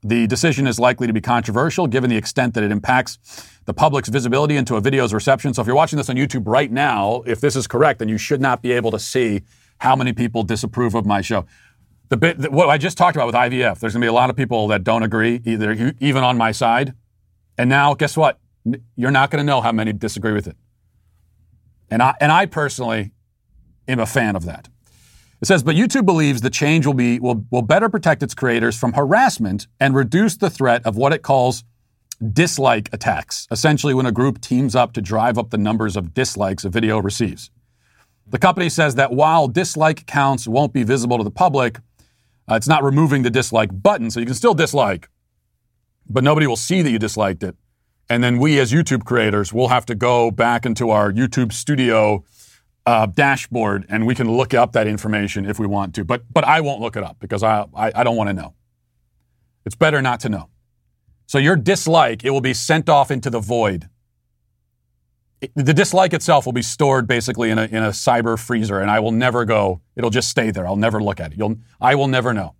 The 0.00 0.28
decision 0.28 0.68
is 0.68 0.78
likely 0.78 1.08
to 1.08 1.12
be 1.12 1.20
controversial 1.20 1.88
given 1.88 2.08
the 2.08 2.16
extent 2.16 2.54
that 2.54 2.62
it 2.62 2.70
impacts 2.70 3.18
the 3.64 3.74
public's 3.74 4.08
visibility 4.08 4.56
into 4.56 4.76
a 4.76 4.80
video's 4.80 5.12
reception. 5.12 5.52
So 5.54 5.62
if 5.62 5.66
you're 5.66 5.74
watching 5.74 5.96
this 5.96 6.08
on 6.08 6.14
YouTube 6.14 6.44
right 6.46 6.70
now, 6.70 7.24
if 7.26 7.40
this 7.40 7.56
is 7.56 7.66
correct, 7.66 7.98
then 7.98 8.08
you 8.08 8.16
should 8.16 8.40
not 8.40 8.62
be 8.62 8.70
able 8.70 8.92
to 8.92 8.98
see 9.00 9.42
how 9.78 9.96
many 9.96 10.12
people 10.12 10.44
disapprove 10.44 10.94
of 10.94 11.04
my 11.04 11.20
show. 11.20 11.44
The 12.10 12.16
bit 12.16 12.52
what 12.52 12.68
I 12.68 12.78
just 12.78 12.96
talked 12.96 13.16
about 13.16 13.26
with 13.26 13.34
IVF, 13.34 13.80
there's 13.80 13.94
going 13.94 14.02
to 14.02 14.04
be 14.04 14.06
a 14.06 14.12
lot 14.12 14.30
of 14.30 14.36
people 14.36 14.68
that 14.68 14.84
don't 14.84 15.02
agree, 15.02 15.40
either 15.44 15.92
even 15.98 16.22
on 16.22 16.38
my 16.38 16.52
side. 16.52 16.94
And 17.58 17.68
now, 17.68 17.94
guess 17.94 18.16
what? 18.16 18.38
You're 18.94 19.10
not 19.10 19.32
going 19.32 19.44
to 19.44 19.46
know 19.46 19.60
how 19.60 19.72
many 19.72 19.92
disagree 19.92 20.32
with 20.32 20.46
it. 20.46 20.56
And 21.90 22.04
I 22.04 22.14
and 22.20 22.30
I 22.30 22.46
personally 22.46 23.10
am 23.88 23.98
a 23.98 24.06
fan 24.06 24.36
of 24.36 24.44
that. 24.44 24.68
It 25.40 25.46
says, 25.46 25.62
but 25.62 25.76
YouTube 25.76 26.06
believes 26.06 26.40
the 26.40 26.50
change 26.50 26.86
will 26.86 26.94
be 26.94 27.18
will, 27.18 27.44
will 27.50 27.62
better 27.62 27.88
protect 27.88 28.22
its 28.22 28.34
creators 28.34 28.78
from 28.78 28.94
harassment 28.94 29.66
and 29.78 29.94
reduce 29.94 30.36
the 30.36 30.48
threat 30.48 30.84
of 30.86 30.96
what 30.96 31.12
it 31.12 31.22
calls 31.22 31.64
dislike 32.32 32.88
attacks, 32.92 33.46
essentially 33.50 33.92
when 33.92 34.06
a 34.06 34.12
group 34.12 34.40
teams 34.40 34.74
up 34.74 34.92
to 34.94 35.02
drive 35.02 35.36
up 35.36 35.50
the 35.50 35.58
numbers 35.58 35.96
of 35.96 36.14
dislikes 36.14 36.64
a 36.64 36.70
video 36.70 36.98
receives. 36.98 37.50
The 38.26 38.38
company 38.38 38.70
says 38.70 38.94
that 38.94 39.12
while 39.12 39.46
dislike 39.46 40.06
counts 40.06 40.48
won't 40.48 40.72
be 40.72 40.82
visible 40.82 41.18
to 41.18 41.24
the 41.24 41.30
public, 41.30 41.78
uh, 42.50 42.54
it's 42.54 42.68
not 42.68 42.82
removing 42.82 43.22
the 43.22 43.30
dislike 43.30 43.70
button, 43.82 44.10
so 44.10 44.20
you 44.20 44.26
can 44.26 44.34
still 44.34 44.54
dislike, 44.54 45.10
but 46.08 46.24
nobody 46.24 46.46
will 46.46 46.56
see 46.56 46.80
that 46.80 46.90
you 46.90 46.98
disliked 46.98 47.42
it. 47.42 47.54
And 48.08 48.22
then 48.22 48.38
we, 48.38 48.58
as 48.60 48.72
YouTube 48.72 49.04
creators, 49.04 49.52
will 49.52 49.68
have 49.68 49.84
to 49.86 49.94
go 49.94 50.30
back 50.30 50.64
into 50.64 50.90
our 50.90 51.12
YouTube 51.12 51.52
studio 51.52 52.24
uh, 52.86 53.06
dashboard 53.06 53.84
and 53.88 54.06
we 54.06 54.14
can 54.14 54.30
look 54.30 54.54
up 54.54 54.72
that 54.72 54.86
information 54.86 55.44
if 55.44 55.58
we 55.58 55.66
want 55.66 55.94
to. 55.96 56.04
But 56.04 56.22
but 56.32 56.44
I 56.44 56.60
won't 56.60 56.80
look 56.80 56.96
it 56.96 57.02
up 57.02 57.18
because 57.20 57.42
I 57.42 57.66
I, 57.74 57.92
I 57.94 58.04
don't 58.04 58.16
want 58.16 58.28
to 58.28 58.34
know. 58.34 58.54
It's 59.64 59.74
better 59.74 60.00
not 60.00 60.20
to 60.20 60.28
know. 60.28 60.48
So 61.26 61.38
your 61.38 61.56
dislike 61.56 62.24
it 62.24 62.30
will 62.30 62.40
be 62.40 62.54
sent 62.54 62.88
off 62.88 63.10
into 63.10 63.30
the 63.30 63.40
void. 63.40 63.88
It, 65.40 65.50
the 65.54 65.74
dislike 65.74 66.14
itself 66.14 66.46
will 66.46 66.52
be 66.52 66.62
stored 66.62 67.06
basically 67.06 67.50
in 67.50 67.58
a 67.58 67.64
in 67.64 67.82
a 67.82 67.90
cyber 67.90 68.38
freezer, 68.38 68.80
and 68.80 68.90
I 68.90 69.00
will 69.00 69.12
never 69.12 69.44
go. 69.44 69.80
It'll 69.96 70.10
just 70.10 70.28
stay 70.28 70.50
there. 70.50 70.66
I'll 70.66 70.76
never 70.76 71.02
look 71.02 71.20
at 71.20 71.32
it. 71.32 71.38
You'll 71.38 71.56
I 71.80 71.94
will 71.96 72.08
never 72.08 72.32
know. 72.32 72.54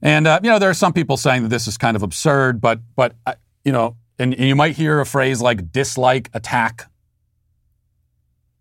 And 0.00 0.26
uh, 0.26 0.40
you 0.42 0.50
know 0.50 0.58
there 0.58 0.70
are 0.70 0.74
some 0.74 0.92
people 0.92 1.16
saying 1.16 1.42
that 1.42 1.48
this 1.50 1.68
is 1.68 1.76
kind 1.76 1.96
of 1.96 2.02
absurd, 2.02 2.60
but 2.60 2.80
but. 2.96 3.14
I, 3.26 3.34
you 3.64 3.72
know, 3.72 3.96
and, 4.18 4.34
and 4.34 4.48
you 4.48 4.56
might 4.56 4.76
hear 4.76 5.00
a 5.00 5.06
phrase 5.06 5.40
like 5.40 5.72
dislike 5.72 6.30
attack, 6.34 6.90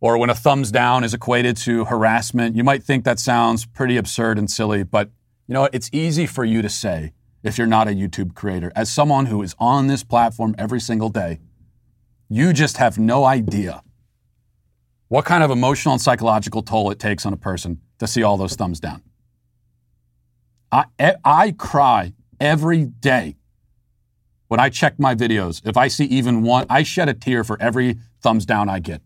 or 0.01 0.17
when 0.17 0.31
a 0.31 0.35
thumbs 0.35 0.71
down 0.71 1.03
is 1.03 1.13
equated 1.13 1.55
to 1.55 1.85
harassment. 1.85 2.55
You 2.55 2.63
might 2.63 2.83
think 2.83 3.05
that 3.05 3.19
sounds 3.19 3.65
pretty 3.65 3.95
absurd 3.95 4.37
and 4.37 4.49
silly, 4.49 4.83
but 4.83 5.11
you 5.47 5.53
know, 5.53 5.69
it's 5.71 5.89
easy 5.93 6.25
for 6.25 6.43
you 6.43 6.61
to 6.61 6.69
say 6.69 7.13
if 7.43 7.57
you're 7.57 7.67
not 7.67 7.87
a 7.87 7.91
YouTube 7.91 8.33
creator. 8.33 8.71
As 8.75 8.91
someone 8.91 9.27
who 9.27 9.41
is 9.41 9.55
on 9.59 9.87
this 9.87 10.03
platform 10.03 10.55
every 10.57 10.79
single 10.79 11.09
day, 11.09 11.39
you 12.27 12.51
just 12.51 12.77
have 12.77 12.97
no 12.97 13.25
idea 13.25 13.83
what 15.07 15.25
kind 15.25 15.43
of 15.43 15.51
emotional 15.51 15.93
and 15.93 16.01
psychological 16.01 16.63
toll 16.63 16.89
it 16.89 16.97
takes 16.97 17.25
on 17.25 17.33
a 17.33 17.37
person 17.37 17.81
to 17.99 18.07
see 18.07 18.23
all 18.23 18.37
those 18.37 18.55
thumbs 18.55 18.79
down. 18.79 19.03
I, 20.71 20.85
I 21.23 21.51
cry 21.51 22.13
every 22.39 22.85
day 22.85 23.35
when 24.47 24.61
I 24.61 24.69
check 24.69 24.97
my 24.97 25.13
videos. 25.13 25.61
If 25.67 25.75
I 25.75 25.89
see 25.89 26.05
even 26.05 26.43
one, 26.43 26.65
I 26.69 26.83
shed 26.83 27.09
a 27.09 27.13
tear 27.13 27.43
for 27.43 27.61
every 27.61 27.97
thumbs 28.21 28.45
down 28.45 28.69
I 28.69 28.79
get. 28.79 29.01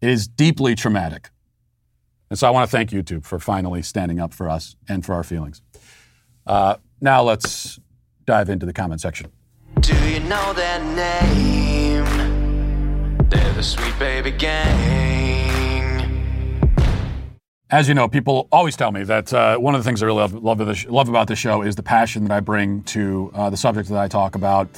It 0.00 0.10
is 0.10 0.28
deeply 0.28 0.74
traumatic. 0.74 1.30
And 2.30 2.38
so 2.38 2.46
I 2.46 2.50
want 2.50 2.70
to 2.70 2.76
thank 2.76 2.90
YouTube 2.90 3.24
for 3.24 3.38
finally 3.38 3.82
standing 3.82 4.20
up 4.20 4.32
for 4.34 4.48
us 4.48 4.76
and 4.88 5.04
for 5.04 5.14
our 5.14 5.24
feelings. 5.24 5.62
Uh, 6.46 6.76
now 7.00 7.22
let's 7.22 7.80
dive 8.26 8.48
into 8.48 8.66
the 8.66 8.72
comment 8.72 9.00
section. 9.00 9.32
Do 9.80 9.96
you 10.08 10.20
know 10.20 10.52
their 10.52 10.80
name? 10.94 12.04
They're 13.28 13.52
the 13.54 13.62
Sweet 13.62 13.98
Baby 13.98 14.30
Gang. 14.32 15.68
As 17.70 17.86
you 17.86 17.94
know, 17.94 18.08
people 18.08 18.48
always 18.50 18.76
tell 18.76 18.92
me 18.92 19.04
that 19.04 19.32
uh, 19.32 19.58
one 19.58 19.74
of 19.74 19.80
the 19.82 19.84
things 19.84 20.02
I 20.02 20.06
really 20.06 20.20
love, 20.20 20.32
love, 20.32 20.86
love 20.88 21.08
about 21.08 21.28
the 21.28 21.36
show 21.36 21.60
is 21.62 21.76
the 21.76 21.82
passion 21.82 22.24
that 22.24 22.32
I 22.32 22.40
bring 22.40 22.82
to 22.84 23.30
uh, 23.34 23.50
the 23.50 23.58
subject 23.58 23.90
that 23.90 23.98
I 23.98 24.08
talk 24.08 24.34
about. 24.34 24.68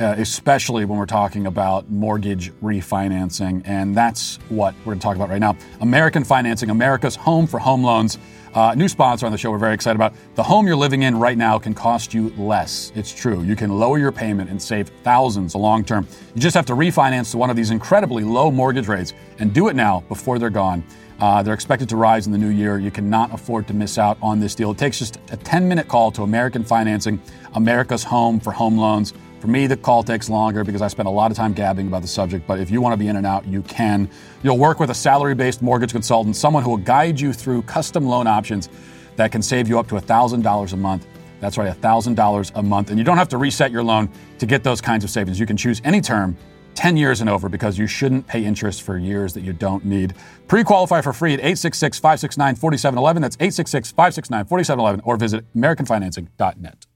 Uh, 0.00 0.14
especially 0.18 0.84
when 0.84 0.96
we're 0.96 1.06
talking 1.06 1.46
about 1.46 1.90
mortgage 1.90 2.52
refinancing. 2.62 3.60
And 3.64 3.96
that's 3.96 4.36
what 4.48 4.72
we're 4.84 4.92
going 4.92 5.00
to 5.00 5.02
talk 5.02 5.16
about 5.16 5.28
right 5.28 5.40
now. 5.40 5.56
American 5.80 6.22
Financing, 6.22 6.70
America's 6.70 7.16
home 7.16 7.48
for 7.48 7.58
home 7.58 7.82
loans. 7.82 8.16
Uh, 8.54 8.74
new 8.76 8.86
sponsor 8.86 9.26
on 9.26 9.32
the 9.32 9.38
show 9.38 9.50
we're 9.50 9.58
very 9.58 9.74
excited 9.74 9.96
about. 9.96 10.14
The 10.36 10.42
home 10.42 10.68
you're 10.68 10.76
living 10.76 11.02
in 11.02 11.18
right 11.18 11.36
now 11.36 11.58
can 11.58 11.74
cost 11.74 12.14
you 12.14 12.30
less. 12.36 12.92
It's 12.94 13.12
true. 13.12 13.42
You 13.42 13.56
can 13.56 13.76
lower 13.76 13.98
your 13.98 14.12
payment 14.12 14.50
and 14.50 14.62
save 14.62 14.88
thousands 15.02 15.56
long 15.56 15.84
term. 15.84 16.06
You 16.32 16.40
just 16.40 16.54
have 16.54 16.66
to 16.66 16.74
refinance 16.74 17.32
to 17.32 17.36
one 17.36 17.50
of 17.50 17.56
these 17.56 17.70
incredibly 17.70 18.22
low 18.22 18.52
mortgage 18.52 18.86
rates 18.86 19.14
and 19.40 19.52
do 19.52 19.66
it 19.66 19.74
now 19.74 20.04
before 20.08 20.38
they're 20.38 20.48
gone. 20.48 20.84
Uh, 21.20 21.42
they're 21.42 21.54
expected 21.54 21.88
to 21.88 21.96
rise 21.96 22.26
in 22.26 22.32
the 22.32 22.38
new 22.38 22.50
year. 22.50 22.78
You 22.78 22.92
cannot 22.92 23.34
afford 23.34 23.66
to 23.66 23.74
miss 23.74 23.98
out 23.98 24.16
on 24.22 24.38
this 24.38 24.54
deal. 24.54 24.70
It 24.70 24.78
takes 24.78 25.00
just 25.00 25.18
a 25.32 25.36
10 25.36 25.66
minute 25.66 25.88
call 25.88 26.12
to 26.12 26.22
American 26.22 26.62
Financing, 26.62 27.20
America's 27.54 28.04
home 28.04 28.38
for 28.38 28.52
home 28.52 28.78
loans. 28.78 29.12
For 29.40 29.46
me, 29.46 29.66
the 29.66 29.76
call 29.76 30.02
takes 30.02 30.28
longer 30.28 30.64
because 30.64 30.82
I 30.82 30.88
spend 30.88 31.06
a 31.06 31.12
lot 31.12 31.30
of 31.30 31.36
time 31.36 31.52
gabbing 31.52 31.86
about 31.86 32.02
the 32.02 32.08
subject, 32.08 32.46
but 32.46 32.58
if 32.58 32.70
you 32.70 32.80
want 32.80 32.92
to 32.92 32.96
be 32.96 33.06
in 33.06 33.16
and 33.16 33.26
out, 33.26 33.46
you 33.46 33.62
can. 33.62 34.10
You'll 34.42 34.58
work 34.58 34.80
with 34.80 34.90
a 34.90 34.94
salary 34.94 35.34
based 35.34 35.62
mortgage 35.62 35.92
consultant, 35.92 36.34
someone 36.34 36.64
who 36.64 36.70
will 36.70 36.76
guide 36.76 37.20
you 37.20 37.32
through 37.32 37.62
custom 37.62 38.06
loan 38.06 38.26
options 38.26 38.68
that 39.16 39.30
can 39.30 39.42
save 39.42 39.68
you 39.68 39.78
up 39.78 39.86
to 39.88 39.94
$1,000 39.94 40.72
a 40.72 40.76
month. 40.76 41.06
That's 41.40 41.56
right, 41.56 41.72
$1,000 41.72 42.52
a 42.54 42.62
month. 42.62 42.90
And 42.90 42.98
you 42.98 43.04
don't 43.04 43.16
have 43.16 43.28
to 43.28 43.38
reset 43.38 43.70
your 43.70 43.84
loan 43.84 44.08
to 44.38 44.46
get 44.46 44.64
those 44.64 44.80
kinds 44.80 45.04
of 45.04 45.10
savings. 45.10 45.38
You 45.38 45.46
can 45.46 45.56
choose 45.56 45.80
any 45.84 46.00
term 46.00 46.36
10 46.74 46.96
years 46.96 47.20
and 47.20 47.28
over 47.28 47.48
because 47.48 47.78
you 47.78 47.86
shouldn't 47.86 48.26
pay 48.26 48.44
interest 48.44 48.82
for 48.82 48.98
years 48.98 49.32
that 49.34 49.42
you 49.42 49.52
don't 49.52 49.84
need. 49.84 50.14
Pre 50.46 50.62
qualify 50.64 51.00
for 51.00 51.12
free 51.12 51.34
at 51.34 51.40
866 51.40 51.98
569 51.98 52.54
4711. 52.56 53.22
That's 53.22 53.36
866 53.36 53.90
569 53.92 54.44
4711 54.46 55.00
or 55.04 55.16
visit 55.16 55.44
AmericanFinancing.net. 55.56 56.86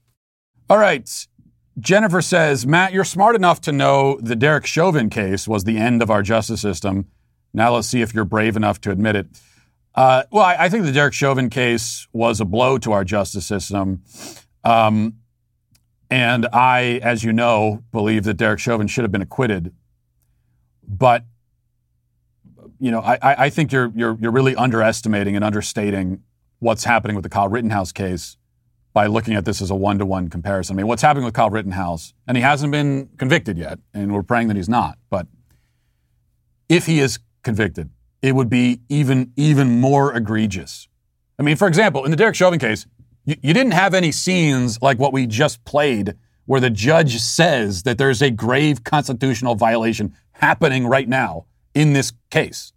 All 0.69 0.77
right. 0.77 1.27
Jennifer 1.79 2.21
says, 2.21 2.67
Matt, 2.67 2.93
you're 2.93 3.03
smart 3.03 3.35
enough 3.35 3.59
to 3.61 3.71
know 3.71 4.19
the 4.21 4.35
Derek 4.35 4.65
Chauvin 4.65 5.09
case 5.09 5.47
was 5.47 5.63
the 5.63 5.77
end 5.77 6.01
of 6.01 6.11
our 6.11 6.21
justice 6.21 6.61
system. 6.61 7.07
Now 7.53 7.73
let's 7.73 7.87
see 7.87 8.01
if 8.01 8.13
you're 8.13 8.25
brave 8.25 8.55
enough 8.55 8.79
to 8.81 8.91
admit 8.91 9.15
it. 9.15 9.27
Uh, 9.95 10.23
well, 10.31 10.43
I, 10.43 10.55
I, 10.65 10.69
think 10.69 10.85
the 10.85 10.91
Derek 10.91 11.13
Chauvin 11.13 11.49
case 11.49 12.07
was 12.13 12.41
a 12.41 12.45
blow 12.45 12.79
to 12.79 12.91
our 12.91 13.03
justice 13.03 13.45
system. 13.45 14.03
Um, 14.63 15.19
and 16.09 16.47
I, 16.47 16.99
as 17.03 17.23
you 17.23 17.31
know, 17.31 17.83
believe 17.91 18.23
that 18.23 18.35
Derek 18.35 18.59
Chauvin 18.59 18.87
should 18.87 19.03
have 19.03 19.11
been 19.11 19.21
acquitted. 19.21 19.71
But, 20.87 21.25
you 22.79 22.89
know, 22.89 23.01
I, 23.01 23.17
I 23.21 23.49
think 23.49 23.71
you're, 23.71 23.91
you're, 23.95 24.17
you're 24.19 24.31
really 24.31 24.55
underestimating 24.55 25.35
and 25.35 25.45
understating 25.45 26.23
what's 26.59 26.83
happening 26.83 27.15
with 27.15 27.23
the 27.23 27.29
Kyle 27.29 27.47
Rittenhouse 27.47 27.91
case 27.91 28.37
by 28.93 29.07
looking 29.07 29.33
at 29.33 29.43
this 29.43 29.61
as 29.61 29.71
a 29.71 29.75
one 29.75 29.97
to 29.99 30.05
one 30.05 30.29
comparison. 30.29 30.75
I 30.75 30.77
mean, 30.77 30.87
what's 30.87 31.01
happening 31.01 31.25
with 31.25 31.33
Kyle 31.33 31.49
Rittenhouse, 31.49 32.13
and 32.27 32.37
he 32.37 32.43
hasn't 32.43 32.71
been 32.71 33.09
convicted 33.17 33.57
yet, 33.57 33.79
and 33.93 34.13
we're 34.13 34.23
praying 34.23 34.47
that 34.49 34.57
he's 34.57 34.69
not, 34.69 34.97
but 35.09 35.27
if 36.69 36.85
he 36.85 36.99
is 36.99 37.19
convicted, 37.41 37.89
it 38.21 38.35
would 38.35 38.49
be 38.49 38.81
even, 38.89 39.33
even 39.35 39.81
more 39.81 40.15
egregious. 40.15 40.87
I 41.39 41.43
mean, 41.43 41.55
for 41.55 41.67
example, 41.67 42.05
in 42.05 42.11
the 42.11 42.17
Derek 42.17 42.35
Chauvin 42.35 42.59
case, 42.59 42.85
you, 43.25 43.35
you 43.41 43.53
didn't 43.53 43.73
have 43.73 43.93
any 43.93 44.11
scenes 44.11 44.81
like 44.81 44.99
what 44.99 45.11
we 45.11 45.25
just 45.25 45.65
played 45.65 46.15
where 46.45 46.61
the 46.61 46.69
judge 46.69 47.17
says 47.19 47.83
that 47.83 47.97
there's 47.97 48.21
a 48.21 48.29
grave 48.29 48.83
constitutional 48.83 49.55
violation 49.55 50.13
happening 50.33 50.85
right 50.85 51.07
now 51.07 51.45
in 51.73 51.93
this 51.93 52.13
case. 52.29 52.73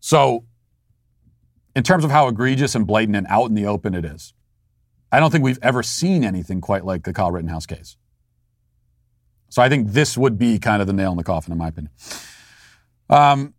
So 0.00 0.44
in 1.76 1.82
terms 1.82 2.04
of 2.04 2.10
how 2.10 2.26
egregious 2.26 2.74
and 2.74 2.86
blatant 2.86 3.14
and 3.14 3.26
out 3.28 3.50
in 3.50 3.54
the 3.54 3.66
open 3.66 3.94
it 3.94 4.04
is. 4.04 4.32
I 5.12 5.20
don't 5.20 5.30
think 5.30 5.44
we've 5.44 5.58
ever 5.62 5.82
seen 5.82 6.24
anything 6.24 6.62
quite 6.62 6.86
like 6.86 7.04
the 7.04 7.12
Kyle 7.12 7.30
Rittenhouse 7.30 7.66
case. 7.66 7.98
So 9.50 9.60
I 9.62 9.68
think 9.68 9.90
this 9.90 10.16
would 10.16 10.38
be 10.38 10.58
kind 10.58 10.80
of 10.80 10.88
the 10.88 10.94
nail 10.94 11.10
in 11.10 11.18
the 11.18 11.22
coffin, 11.22 11.52
in 11.52 11.58
my 11.58 11.68
opinion. 11.68 11.92
Um, 13.10 13.54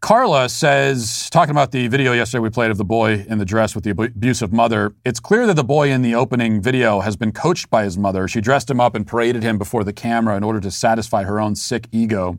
Carla 0.00 0.48
says, 0.48 1.28
talking 1.30 1.52
about 1.52 1.70
the 1.70 1.86
video 1.88 2.12
yesterday 2.12 2.40
we 2.40 2.50
played 2.50 2.70
of 2.70 2.78
the 2.78 2.84
boy 2.84 3.24
in 3.28 3.36
the 3.38 3.44
dress 3.44 3.74
with 3.74 3.84
the 3.84 3.90
abusive 3.90 4.52
mother, 4.52 4.94
it's 5.04 5.20
clear 5.20 5.46
that 5.46 5.54
the 5.54 5.62
boy 5.62 5.90
in 5.90 6.00
the 6.00 6.14
opening 6.14 6.62
video 6.62 7.00
has 7.00 7.14
been 7.14 7.30
coached 7.30 7.68
by 7.68 7.84
his 7.84 7.98
mother. 7.98 8.26
She 8.26 8.40
dressed 8.40 8.70
him 8.70 8.80
up 8.80 8.94
and 8.94 9.06
paraded 9.06 9.42
him 9.42 9.58
before 9.58 9.84
the 9.84 9.92
camera 9.92 10.36
in 10.36 10.42
order 10.42 10.60
to 10.60 10.70
satisfy 10.70 11.24
her 11.24 11.38
own 11.38 11.54
sick 11.54 11.88
ego. 11.92 12.38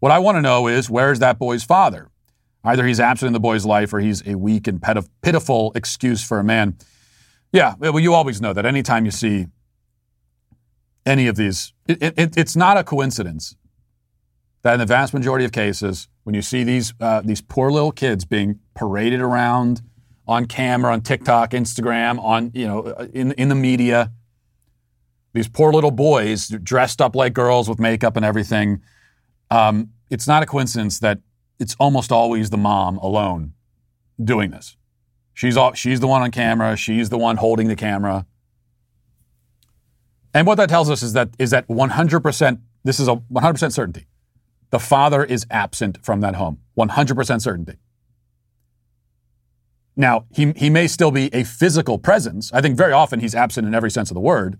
What 0.00 0.10
I 0.10 0.18
want 0.18 0.36
to 0.36 0.42
know 0.42 0.66
is, 0.66 0.90
where's 0.90 1.20
that 1.20 1.38
boy's 1.38 1.62
father? 1.62 2.08
Either 2.64 2.86
he's 2.86 3.00
absent 3.00 3.26
in 3.26 3.32
the 3.32 3.40
boy's 3.40 3.64
life 3.64 3.92
or 3.92 4.00
he's 4.00 4.26
a 4.26 4.36
weak 4.36 4.68
and 4.68 4.82
pitiful 5.22 5.72
excuse 5.74 6.22
for 6.22 6.38
a 6.38 6.44
man. 6.44 6.76
Yeah, 7.52 7.74
well, 7.78 7.98
you 7.98 8.14
always 8.14 8.40
know 8.40 8.52
that 8.52 8.64
anytime 8.64 9.04
you 9.04 9.10
see 9.10 9.46
any 11.04 11.26
of 11.26 11.36
these, 11.36 11.72
it, 11.86 11.98
it, 12.00 12.36
it's 12.36 12.56
not 12.56 12.76
a 12.76 12.84
coincidence 12.84 13.56
that 14.62 14.74
in 14.74 14.78
the 14.78 14.86
vast 14.86 15.12
majority 15.12 15.44
of 15.44 15.52
cases, 15.52 16.08
when 16.22 16.34
you 16.34 16.42
see 16.42 16.62
these, 16.62 16.94
uh, 17.00 17.20
these 17.20 17.40
poor 17.40 17.70
little 17.70 17.90
kids 17.90 18.24
being 18.24 18.60
paraded 18.74 19.20
around 19.20 19.82
on 20.26 20.46
camera, 20.46 20.92
on 20.92 21.00
TikTok, 21.00 21.50
Instagram, 21.50 22.22
on, 22.22 22.52
you 22.54 22.66
know, 22.66 22.86
in, 23.12 23.32
in 23.32 23.48
the 23.48 23.56
media, 23.56 24.12
these 25.34 25.48
poor 25.48 25.72
little 25.72 25.90
boys 25.90 26.48
dressed 26.62 27.00
up 27.00 27.16
like 27.16 27.32
girls 27.32 27.68
with 27.68 27.80
makeup 27.80 28.16
and 28.16 28.24
everything, 28.24 28.80
um, 29.50 29.90
it's 30.10 30.28
not 30.28 30.42
a 30.42 30.46
coincidence 30.46 31.00
that 31.00 31.18
it's 31.62 31.76
almost 31.78 32.10
always 32.10 32.50
the 32.50 32.58
mom 32.58 32.98
alone 32.98 33.54
doing 34.22 34.50
this. 34.50 34.76
She's 35.32 35.56
all, 35.56 35.72
she's 35.72 36.00
the 36.00 36.08
one 36.08 36.20
on 36.20 36.30
camera. 36.30 36.76
She's 36.76 37.08
the 37.08 37.16
one 37.16 37.36
holding 37.36 37.68
the 37.68 37.76
camera. 37.76 38.26
And 40.34 40.46
what 40.46 40.56
that 40.56 40.68
tells 40.68 40.90
us 40.90 41.02
is 41.02 41.12
that 41.12 41.30
is 41.38 41.50
that 41.50 41.68
100%. 41.68 42.60
This 42.84 42.98
is 42.98 43.06
a 43.06 43.16
100% 43.16 43.72
certainty. 43.72 44.06
The 44.70 44.80
father 44.80 45.24
is 45.24 45.46
absent 45.50 46.04
from 46.04 46.20
that 46.20 46.34
home. 46.34 46.58
100% 46.76 47.40
certainty. 47.40 47.78
Now, 49.94 50.24
he, 50.34 50.52
he 50.56 50.70
may 50.70 50.88
still 50.88 51.10
be 51.10 51.32
a 51.34 51.44
physical 51.44 51.98
presence. 51.98 52.50
I 52.52 52.60
think 52.60 52.76
very 52.76 52.92
often 52.92 53.20
he's 53.20 53.34
absent 53.34 53.66
in 53.66 53.74
every 53.74 53.90
sense 53.90 54.10
of 54.10 54.14
the 54.14 54.20
word. 54.20 54.58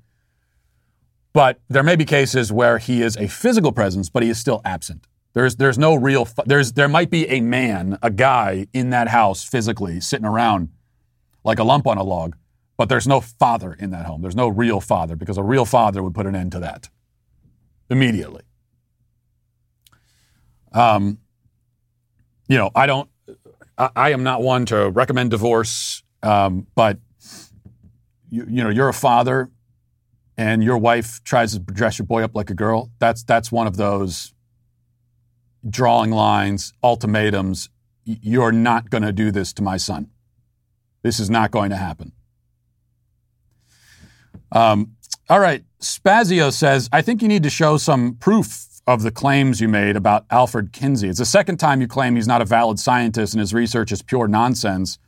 But 1.33 1.61
there 1.69 1.83
may 1.83 1.97
be 1.97 2.05
cases 2.05 2.53
where 2.53 2.79
he 2.79 3.03
is 3.03 3.17
a 3.17 3.27
physical 3.27 3.73
presence, 3.73 4.11
but 4.11 4.23
he 4.23 4.29
is 4.29 4.39
still 4.39 4.61
absent. 4.65 5.07
There's 5.35 5.57
there's 5.57 5.79
no 5.79 5.95
real 5.95 6.29
there's 6.45 6.73
there 6.73 6.89
might 6.89 7.11
be 7.11 7.27
a 7.29 7.41
man, 7.41 7.99
a 8.03 8.11
guy 8.11 8.67
in 8.73 8.91
that 8.91 9.09
house 9.09 9.45
physically 9.45 10.01
sitting 10.01 10.27
around 10.27 10.69
like 11.45 11.59
a 11.59 11.65
lump 11.65 11.87
on 11.87 11.97
a 11.97 12.03
log, 12.03 12.37
but 12.77 12.89
there's 12.89 13.09
no 13.09 13.21
father 13.21 13.73
in 13.73 13.91
that 13.91 14.07
home. 14.07 14.21
There's 14.21 14.37
no 14.37 14.49
real 14.49 14.81
father 14.81 15.17
because 15.17 15.39
a 15.39 15.43
real 15.43 15.65
father 15.65 16.03
would 16.03 16.15
put 16.15 16.27
an 16.27 16.35
end 16.35 16.53
to 16.53 16.61
that 16.61 16.91
immediately. 17.89 18.43
Um, 20.73 21.19
you 22.49 22.59
know, 22.59 22.71
I 22.75 22.87
don't. 22.87 23.09
I, 23.79 23.91
I 23.97 24.11
am 24.11 24.23
not 24.23 24.43
one 24.43 24.67
to 24.67 24.91
recommend 24.91 25.31
divorce, 25.31 26.03
um, 26.23 26.67
but 26.75 26.99
you, 28.31 28.47
you 28.49 28.63
know, 28.63 28.71
you're 28.71 28.89
a 28.89 28.95
father, 28.95 29.51
and 30.37 30.63
your 30.63 30.77
wife 30.77 31.23
tries 31.25 31.53
to 31.53 31.59
dress 31.59 31.99
your 31.99 32.07
boy 32.07 32.23
up 32.23 32.35
like 32.35 32.51
a 32.51 32.55
girl. 32.55 32.91
That's 32.99 33.23
that's 33.23 33.51
one 33.51 33.67
of 33.67 33.77
those 33.79 34.35
drawing 35.69 36.11
lines, 36.11 36.73
ultimatums. 36.83 37.69
You're 38.05 38.53
not 38.53 38.91
going 38.91 39.03
to 39.03 39.13
do 39.13 39.31
this 39.31 39.53
to 39.55 39.63
my 39.63 39.77
son. 39.77 40.11
This 41.03 41.21
is 41.21 41.31
not 41.31 41.51
going 41.51 41.71
to 41.71 41.77
happen. 41.77 42.13
Um, 44.51 44.97
all 45.29 45.41
right. 45.41 45.65
Spazio 45.81 46.53
says, 46.53 46.89
I 46.93 47.03
think 47.03 47.23
you 47.23 47.29
need 47.29 47.43
to 47.43 47.51
show 47.51 47.77
some 47.77 48.15
proof 48.15 48.67
of 48.87 49.03
the 49.03 49.11
claims 49.11 49.61
you 49.61 49.69
made 49.69 49.97
about 49.97 50.27
Alfred 50.31 50.73
Kinsey. 50.73 51.09
It's 51.09 51.19
the 51.19 51.25
second 51.25 51.59
time 51.59 51.81
you 51.81 51.87
claim 51.87 52.17
he's 52.17 52.27
not 52.27 52.43
a 52.43 52.45
valid 52.45 52.79
scientist 52.79 53.35
and 53.35 53.41
his 53.41 53.55
research 53.55 53.93
is 53.93 54.03
pure 54.03 54.27
nonsense. 54.29 54.99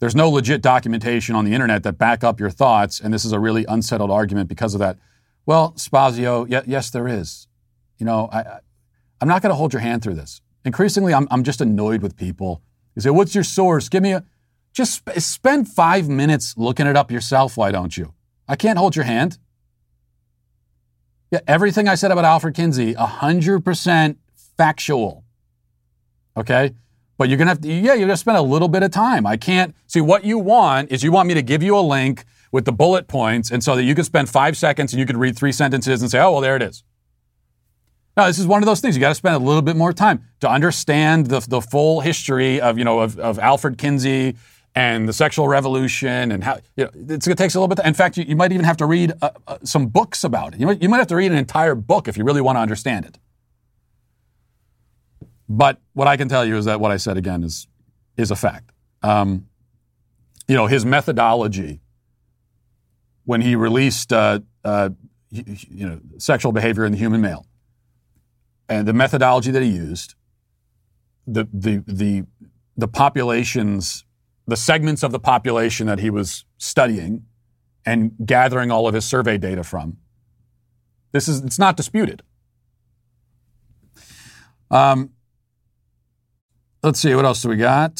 There's 0.00 0.16
no 0.16 0.30
legit 0.30 0.62
documentation 0.62 1.34
on 1.34 1.44
the 1.44 1.52
internet 1.52 1.82
that 1.82 1.98
back 1.98 2.24
up 2.24 2.40
your 2.40 2.50
thoughts, 2.50 3.00
and 3.00 3.12
this 3.12 3.24
is 3.24 3.32
a 3.32 3.38
really 3.38 3.66
unsettled 3.66 4.10
argument 4.10 4.48
because 4.48 4.74
of 4.74 4.80
that. 4.80 4.98
Well, 5.46 5.72
Spazio, 5.76 6.46
yes, 6.66 6.90
there 6.90 7.06
is. 7.06 7.46
You 7.98 8.06
know, 8.06 8.28
I, 8.32 8.60
I'm 9.20 9.28
not 9.28 9.42
going 9.42 9.50
to 9.50 9.56
hold 9.56 9.72
your 9.72 9.80
hand 9.80 10.02
through 10.02 10.14
this. 10.14 10.40
Increasingly, 10.64 11.14
I'm, 11.14 11.28
I'm 11.30 11.44
just 11.44 11.60
annoyed 11.60 12.02
with 12.02 12.16
people. 12.16 12.62
You 12.94 13.02
say, 13.02 13.10
What's 13.10 13.34
your 13.34 13.44
source? 13.44 13.88
Give 13.88 14.02
me 14.02 14.12
a. 14.12 14.24
Just 14.72 14.94
sp- 15.02 15.18
spend 15.18 15.68
five 15.68 16.08
minutes 16.08 16.56
looking 16.56 16.86
it 16.86 16.96
up 16.96 17.10
yourself, 17.10 17.56
why 17.56 17.72
don't 17.72 17.96
you? 17.96 18.14
I 18.46 18.56
can't 18.56 18.78
hold 18.78 18.94
your 18.94 19.04
hand. 19.04 19.38
Yeah, 21.30 21.40
everything 21.46 21.88
I 21.88 21.94
said 21.94 22.10
about 22.10 22.24
Alfred 22.24 22.54
Kinsey, 22.54 22.94
100% 22.94 24.16
factual. 24.56 25.24
Okay? 26.36 26.74
But 27.16 27.28
you're 27.28 27.36
going 27.36 27.46
to 27.46 27.50
have 27.50 27.60
to, 27.60 27.68
yeah, 27.68 27.94
you're 27.94 28.06
going 28.06 28.08
to 28.10 28.16
spend 28.16 28.38
a 28.38 28.42
little 28.42 28.68
bit 28.68 28.82
of 28.82 28.90
time. 28.90 29.26
I 29.26 29.36
can't, 29.36 29.74
see, 29.86 30.00
what 30.00 30.24
you 30.24 30.38
want 30.38 30.90
is 30.90 31.02
you 31.02 31.12
want 31.12 31.28
me 31.28 31.34
to 31.34 31.42
give 31.42 31.62
you 31.62 31.76
a 31.76 31.80
link 31.80 32.24
with 32.50 32.64
the 32.64 32.72
bullet 32.72 33.06
points 33.06 33.50
and 33.50 33.62
so 33.62 33.76
that 33.76 33.84
you 33.84 33.94
can 33.94 34.04
spend 34.04 34.28
five 34.28 34.56
seconds 34.56 34.92
and 34.92 34.98
you 34.98 35.06
could 35.06 35.16
read 35.16 35.36
three 35.36 35.52
sentences 35.52 36.02
and 36.02 36.10
say, 36.10 36.18
oh, 36.18 36.32
well, 36.32 36.40
there 36.40 36.56
it 36.56 36.62
is. 36.62 36.82
No, 38.16 38.26
this 38.26 38.38
is 38.38 38.46
one 38.46 38.62
of 38.62 38.66
those 38.66 38.80
things. 38.80 38.96
You 38.96 39.00
got 39.00 39.10
to 39.10 39.14
spend 39.14 39.36
a 39.36 39.38
little 39.38 39.62
bit 39.62 39.76
more 39.76 39.92
time 39.92 40.24
to 40.40 40.50
understand 40.50 41.26
the, 41.26 41.40
the 41.40 41.60
full 41.60 42.00
history 42.00 42.60
of, 42.60 42.76
you 42.76 42.84
know, 42.84 43.00
of, 43.00 43.18
of 43.18 43.38
Alfred 43.38 43.78
Kinsey 43.78 44.36
and 44.74 45.08
the 45.08 45.12
sexual 45.12 45.48
revolution 45.48 46.30
and 46.30 46.44
how 46.44 46.58
you 46.76 46.84
know 46.84 46.90
it 47.14 47.20
takes 47.20 47.54
a 47.54 47.60
little 47.60 47.68
bit. 47.68 47.84
In 47.84 47.94
fact, 47.94 48.16
you, 48.16 48.24
you 48.24 48.36
might 48.36 48.52
even 48.52 48.64
have 48.64 48.76
to 48.78 48.86
read 48.86 49.12
uh, 49.20 49.30
uh, 49.46 49.58
some 49.64 49.86
books 49.86 50.22
about 50.22 50.54
it. 50.54 50.60
You 50.60 50.66
might, 50.66 50.82
you 50.82 50.88
might 50.88 50.98
have 50.98 51.08
to 51.08 51.16
read 51.16 51.32
an 51.32 51.38
entire 51.38 51.74
book 51.74 52.08
if 52.08 52.16
you 52.16 52.24
really 52.24 52.40
want 52.40 52.56
to 52.56 52.60
understand 52.60 53.04
it. 53.04 53.18
But 55.48 55.80
what 55.94 56.06
I 56.06 56.16
can 56.16 56.28
tell 56.28 56.44
you 56.44 56.56
is 56.56 56.66
that 56.66 56.80
what 56.80 56.92
I 56.92 56.96
said 56.96 57.16
again 57.16 57.42
is 57.42 57.66
is 58.16 58.30
a 58.30 58.36
fact. 58.36 58.70
Um, 59.02 59.48
you 60.46 60.54
know, 60.54 60.66
his 60.66 60.84
methodology 60.84 61.80
when 63.24 63.40
he 63.40 63.56
released 63.56 64.12
uh, 64.12 64.40
uh, 64.64 64.90
you 65.30 65.86
know 65.86 66.00
sexual 66.18 66.52
behavior 66.52 66.84
in 66.84 66.92
the 66.92 66.98
human 66.98 67.20
male 67.20 67.46
and 68.70 68.88
the 68.88 68.94
methodology 68.94 69.50
that 69.50 69.62
he 69.62 69.68
used, 69.68 70.14
the 71.26 71.46
the 71.52 71.84
the 71.86 72.24
the 72.76 72.88
populations 72.88 74.06
the 74.46 74.56
segments 74.56 75.02
of 75.02 75.12
the 75.12 75.20
population 75.20 75.86
that 75.86 76.00
he 76.00 76.10
was 76.10 76.44
studying 76.58 77.24
and 77.86 78.12
gathering 78.24 78.70
all 78.70 78.88
of 78.88 78.94
his 78.94 79.04
survey 79.04 79.38
data 79.38 79.62
from. 79.62 79.96
This 81.12 81.28
is 81.28 81.42
it's 81.42 81.58
not 81.58 81.76
disputed. 81.76 82.22
Um, 84.70 85.10
let's 86.82 87.00
see 87.00 87.14
what 87.14 87.24
else 87.24 87.42
do 87.42 87.48
we 87.48 87.56
got. 87.56 87.96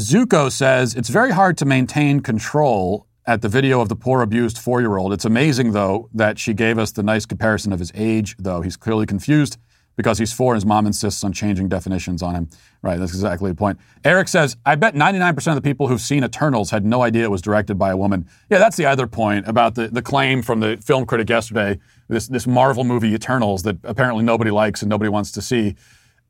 Zuko 0.00 0.50
says 0.50 0.94
it's 0.94 1.10
very 1.10 1.30
hard 1.30 1.58
to 1.58 1.64
maintain 1.64 2.20
control 2.20 3.06
at 3.26 3.40
the 3.42 3.48
video 3.48 3.80
of 3.80 3.88
the 3.88 3.96
poor 3.96 4.22
abused 4.22 4.58
four-year-old. 4.58 5.12
It's 5.12 5.24
amazing 5.24 5.72
though 5.72 6.08
that 6.14 6.38
she 6.38 6.54
gave 6.54 6.78
us 6.78 6.92
the 6.92 7.02
nice 7.02 7.26
comparison 7.26 7.72
of 7.72 7.78
his 7.78 7.92
age. 7.94 8.36
Though 8.38 8.62
he's 8.62 8.76
clearly 8.76 9.06
confused 9.06 9.58
because 9.96 10.18
he's 10.18 10.32
four 10.32 10.54
and 10.54 10.56
his 10.56 10.66
mom 10.66 10.86
insists 10.86 11.22
on 11.22 11.32
changing 11.32 11.68
definitions 11.68 12.22
on 12.22 12.34
him. 12.34 12.48
Right, 12.82 12.98
that's 12.98 13.12
exactly 13.12 13.50
the 13.50 13.54
point. 13.54 13.78
Eric 14.04 14.28
says, 14.28 14.56
I 14.64 14.74
bet 14.74 14.94
99% 14.94 15.46
of 15.48 15.54
the 15.54 15.62
people 15.62 15.88
who've 15.88 16.00
seen 16.00 16.24
Eternals 16.24 16.70
had 16.70 16.84
no 16.84 17.02
idea 17.02 17.24
it 17.24 17.30
was 17.30 17.42
directed 17.42 17.78
by 17.78 17.90
a 17.90 17.96
woman. 17.96 18.28
Yeah, 18.50 18.58
that's 18.58 18.76
the 18.76 18.86
other 18.86 19.06
point 19.06 19.46
about 19.46 19.74
the, 19.74 19.88
the 19.88 20.02
claim 20.02 20.42
from 20.42 20.60
the 20.60 20.78
film 20.78 21.06
critic 21.06 21.28
yesterday, 21.28 21.78
this, 22.08 22.28
this 22.28 22.46
Marvel 22.46 22.84
movie 22.84 23.14
Eternals 23.14 23.62
that 23.62 23.76
apparently 23.84 24.24
nobody 24.24 24.50
likes 24.50 24.82
and 24.82 24.88
nobody 24.88 25.08
wants 25.08 25.30
to 25.32 25.42
see. 25.42 25.76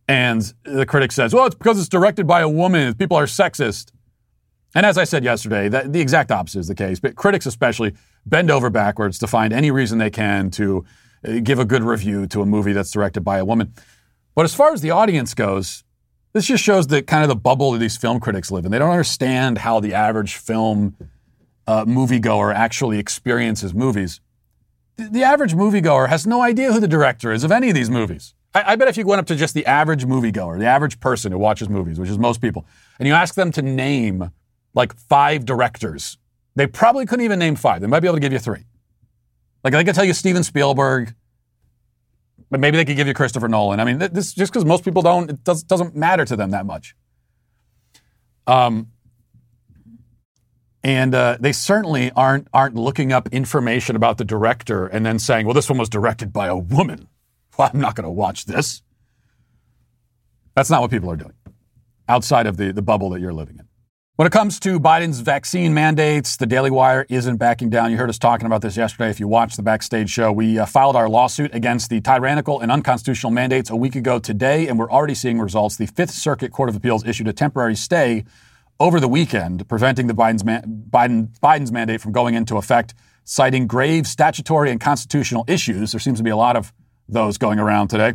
And 0.08 0.52
the 0.64 0.84
critic 0.84 1.12
says, 1.12 1.32
well, 1.32 1.46
it's 1.46 1.54
because 1.54 1.78
it's 1.78 1.88
directed 1.88 2.26
by 2.26 2.40
a 2.40 2.48
woman. 2.48 2.94
People 2.94 3.16
are 3.16 3.26
sexist. 3.26 3.92
And 4.74 4.86
as 4.86 4.96
I 4.98 5.04
said 5.04 5.22
yesterday, 5.22 5.68
that, 5.68 5.92
the 5.92 6.00
exact 6.00 6.30
opposite 6.30 6.60
is 6.60 6.68
the 6.68 6.74
case. 6.74 6.98
But 6.98 7.14
critics, 7.14 7.46
especially, 7.46 7.94
bend 8.26 8.50
over 8.50 8.70
backwards 8.70 9.18
to 9.18 9.26
find 9.26 9.52
any 9.52 9.70
reason 9.70 9.98
they 9.98 10.10
can 10.10 10.50
to 10.52 10.84
give 11.42 11.58
a 11.58 11.64
good 11.64 11.82
review 11.82 12.26
to 12.28 12.42
a 12.42 12.46
movie 12.46 12.72
that's 12.72 12.90
directed 12.90 13.20
by 13.22 13.38
a 13.38 13.44
woman. 13.44 13.72
But 14.34 14.44
as 14.44 14.54
far 14.54 14.72
as 14.72 14.80
the 14.80 14.90
audience 14.90 15.34
goes, 15.34 15.84
this 16.32 16.46
just 16.46 16.64
shows 16.64 16.86
the 16.86 17.02
kind 17.02 17.22
of 17.22 17.28
the 17.28 17.36
bubble 17.36 17.72
that 17.72 17.78
these 17.78 17.96
film 17.96 18.18
critics 18.18 18.50
live 18.50 18.64
in. 18.64 18.70
They 18.70 18.78
don't 18.78 18.90
understand 18.90 19.58
how 19.58 19.80
the 19.80 19.94
average 19.94 20.36
film 20.36 20.96
uh, 21.66 21.84
moviegoer 21.84 22.54
actually 22.54 22.98
experiences 22.98 23.74
movies. 23.74 24.20
The, 24.96 25.08
the 25.08 25.22
average 25.22 25.54
moviegoer 25.54 26.08
has 26.08 26.26
no 26.26 26.40
idea 26.40 26.72
who 26.72 26.80
the 26.80 26.88
director 26.88 27.32
is 27.32 27.44
of 27.44 27.52
any 27.52 27.68
of 27.68 27.74
these 27.74 27.90
movies. 27.90 28.34
I, 28.54 28.72
I 28.72 28.76
bet 28.76 28.88
if 28.88 28.96
you 28.96 29.06
went 29.06 29.20
up 29.20 29.26
to 29.26 29.36
just 29.36 29.54
the 29.54 29.66
average 29.66 30.06
moviegoer, 30.06 30.58
the 30.58 30.66
average 30.66 31.00
person 31.00 31.32
who 31.32 31.38
watches 31.38 31.68
movies, 31.68 31.98
which 32.00 32.10
is 32.10 32.18
most 32.18 32.40
people, 32.40 32.66
and 32.98 33.06
you 33.06 33.14
ask 33.14 33.34
them 33.34 33.52
to 33.52 33.62
name 33.62 34.30
like 34.74 34.94
five 34.94 35.44
directors, 35.44 36.16
they 36.56 36.66
probably 36.66 37.04
couldn't 37.06 37.24
even 37.24 37.38
name 37.38 37.56
five. 37.56 37.80
They 37.80 37.86
might 37.86 38.00
be 38.00 38.08
able 38.08 38.16
to 38.16 38.20
give 38.20 38.32
you 38.32 38.38
three. 38.38 38.64
Like 39.64 39.72
they 39.72 39.84
could 39.84 39.94
tell 39.94 40.04
you 40.04 40.12
Steven 40.12 40.42
Spielberg, 40.42 41.14
but 42.50 42.60
maybe 42.60 42.76
they 42.76 42.84
could 42.84 42.96
give 42.96 43.06
you 43.06 43.14
Christopher 43.14 43.48
Nolan. 43.48 43.80
I 43.80 43.84
mean, 43.84 43.98
this 43.98 44.32
just 44.34 44.52
because 44.52 44.64
most 44.64 44.84
people 44.84 45.02
don't, 45.02 45.30
it 45.30 45.44
does, 45.44 45.62
doesn't 45.62 45.94
matter 45.94 46.24
to 46.24 46.36
them 46.36 46.50
that 46.50 46.66
much. 46.66 46.94
Um, 48.46 48.88
and 50.82 51.14
uh, 51.14 51.36
they 51.38 51.52
certainly 51.52 52.10
aren't 52.12 52.48
aren't 52.52 52.74
looking 52.74 53.12
up 53.12 53.28
information 53.30 53.94
about 53.94 54.18
the 54.18 54.24
director 54.24 54.86
and 54.86 55.06
then 55.06 55.18
saying, 55.18 55.46
"Well, 55.46 55.54
this 55.54 55.68
one 55.68 55.78
was 55.78 55.88
directed 55.88 56.32
by 56.32 56.46
a 56.46 56.56
woman." 56.56 57.08
Well, 57.58 57.70
I'm 57.70 57.80
not 57.80 57.94
going 57.94 58.04
to 58.04 58.10
watch 58.10 58.46
this. 58.46 58.80
That's 60.54 60.70
not 60.70 60.80
what 60.80 60.90
people 60.90 61.10
are 61.10 61.16
doing 61.16 61.34
outside 62.08 62.46
of 62.46 62.56
the, 62.56 62.72
the 62.72 62.80
bubble 62.80 63.10
that 63.10 63.20
you're 63.20 63.34
living 63.34 63.58
in. 63.58 63.68
When 64.22 64.28
it 64.28 64.32
comes 64.32 64.60
to 64.60 64.78
Biden's 64.78 65.18
vaccine 65.18 65.74
mandates, 65.74 66.36
the 66.36 66.46
Daily 66.46 66.70
Wire 66.70 67.04
isn't 67.08 67.38
backing 67.38 67.70
down. 67.70 67.90
You 67.90 67.96
heard 67.96 68.08
us 68.08 68.20
talking 68.20 68.46
about 68.46 68.62
this 68.62 68.76
yesterday. 68.76 69.10
If 69.10 69.18
you 69.18 69.26
watched 69.26 69.56
the 69.56 69.64
backstage 69.64 70.08
show, 70.08 70.30
we 70.30 70.60
uh, 70.60 70.64
filed 70.64 70.94
our 70.94 71.08
lawsuit 71.08 71.52
against 71.52 71.90
the 71.90 72.00
tyrannical 72.00 72.60
and 72.60 72.70
unconstitutional 72.70 73.32
mandates 73.32 73.68
a 73.68 73.74
week 73.74 73.96
ago 73.96 74.20
today, 74.20 74.68
and 74.68 74.78
we're 74.78 74.92
already 74.92 75.16
seeing 75.16 75.40
results. 75.40 75.74
The 75.74 75.86
Fifth 75.86 76.12
Circuit 76.12 76.52
Court 76.52 76.68
of 76.68 76.76
Appeals 76.76 77.04
issued 77.04 77.26
a 77.26 77.32
temporary 77.32 77.74
stay 77.74 78.22
over 78.78 79.00
the 79.00 79.08
weekend, 79.08 79.68
preventing 79.68 80.06
the 80.06 80.14
Biden's, 80.14 80.44
Biden, 80.44 81.36
Biden's 81.40 81.72
mandate 81.72 82.00
from 82.00 82.12
going 82.12 82.36
into 82.36 82.58
effect, 82.58 82.94
citing 83.24 83.66
grave 83.66 84.06
statutory 84.06 84.70
and 84.70 84.80
constitutional 84.80 85.44
issues. 85.48 85.90
There 85.90 85.98
seems 85.98 86.18
to 86.18 86.24
be 86.24 86.30
a 86.30 86.36
lot 86.36 86.54
of 86.54 86.72
those 87.08 87.38
going 87.38 87.58
around 87.58 87.88
today. 87.88 88.14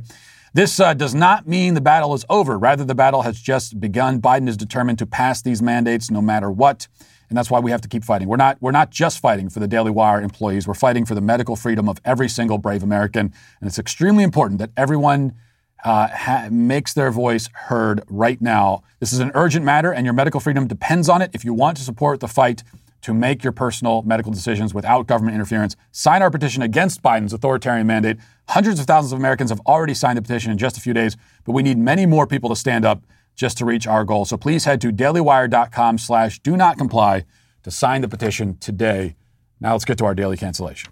This 0.58 0.80
uh, 0.80 0.96
does 0.96 1.14
not 1.14 1.48
mean 1.48 1.76
the 1.76 1.82
battle 1.82 2.16
is 2.16 2.26
over. 2.32 2.58
Rather, 2.58 2.84
the 2.84 2.96
battle 2.96 3.22
has 3.22 3.40
just 3.40 3.80
begun. 3.80 4.20
Biden 4.20 4.50
is 4.50 4.58
determined 4.58 4.98
to 4.98 5.06
pass 5.06 5.40
these 5.44 5.62
mandates 5.62 6.10
no 6.10 6.20
matter 6.20 6.50
what. 6.50 6.88
And 7.30 7.38
that's 7.38 7.52
why 7.52 7.60
we 7.60 7.70
have 7.70 7.82
to 7.82 7.88
keep 7.88 8.04
fighting. 8.04 8.28
We're 8.28 8.38
not, 8.38 8.58
we're 8.60 8.72
not 8.72 8.90
just 8.90 9.20
fighting 9.20 9.50
for 9.52 9.60
the 9.60 9.68
Daily 9.68 9.92
Wire 9.92 10.20
employees. 10.20 10.68
We're 10.68 10.74
fighting 10.74 11.06
for 11.06 11.14
the 11.14 11.22
medical 11.22 11.56
freedom 11.56 11.88
of 11.88 12.02
every 12.04 12.28
single 12.28 12.58
brave 12.58 12.82
American. 12.82 13.32
And 13.62 13.68
it's 13.68 13.78
extremely 13.78 14.24
important 14.24 14.58
that 14.58 14.72
everyone 14.76 15.36
uh, 15.84 16.08
ha- 16.08 16.48
makes 16.50 16.96
their 16.96 17.12
voice 17.12 17.50
heard 17.54 18.02
right 18.10 18.42
now. 18.42 18.82
This 19.00 19.14
is 19.14 19.20
an 19.20 19.30
urgent 19.36 19.64
matter, 19.64 19.94
and 19.94 20.06
your 20.06 20.14
medical 20.16 20.40
freedom 20.40 20.66
depends 20.66 21.08
on 21.08 21.22
it. 21.22 21.30
If 21.36 21.46
you 21.46 21.54
want 21.54 21.78
to 21.78 21.84
support 21.84 22.20
the 22.20 22.28
fight, 22.28 22.64
to 23.02 23.14
make 23.14 23.44
your 23.44 23.54
personal 23.54 24.02
medical 24.04 24.32
decisions 24.32 24.74
without 24.74 25.08
government 25.08 25.36
interference. 25.36 25.76
Sign 25.92 26.22
our 26.22 26.32
petition 26.32 26.62
against 26.62 27.02
Biden's 27.02 27.34
authoritarian 27.34 27.88
mandate. 27.88 28.18
Hundreds 28.50 28.80
of 28.80 28.86
thousands 28.86 29.14
of 29.14 29.20
Americans 29.20 29.50
have 29.50 29.62
already 29.66 29.94
signed 29.94 30.18
the 30.18 30.22
petition 30.22 30.52
in 30.52 30.58
just 30.58 30.78
a 30.78 30.82
few 30.82 30.94
days, 30.94 31.16
but 31.46 31.54
we 31.54 31.64
need 31.64 31.78
many 31.78 32.06
more 32.06 32.28
people 32.28 32.50
to 32.50 32.56
stand 32.56 32.86
up 32.86 33.04
just 33.36 33.58
to 33.60 33.66
reach 33.66 33.88
our 33.88 34.04
goal. 34.04 34.26
So 34.26 34.36
please 34.36 34.66
head 34.66 34.82
to 34.82 34.92
dailywire.com 34.92 35.98
slash 36.00 36.40
do 36.40 36.58
not 36.58 36.78
comply 36.78 37.26
to 37.64 37.72
sign 37.72 38.02
the 38.02 38.08
petition 38.08 38.58
today. 38.58 39.16
Now 39.60 39.74
let's 39.74 39.86
get 39.86 39.98
to 40.00 40.06
our 40.06 40.16
daily 40.16 40.38
cancellation. 40.38 40.92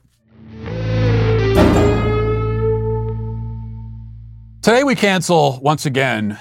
Today 4.61 4.83
we 4.83 4.95
cancel 4.95 5.59
once 5.61 5.85
again 5.85 6.39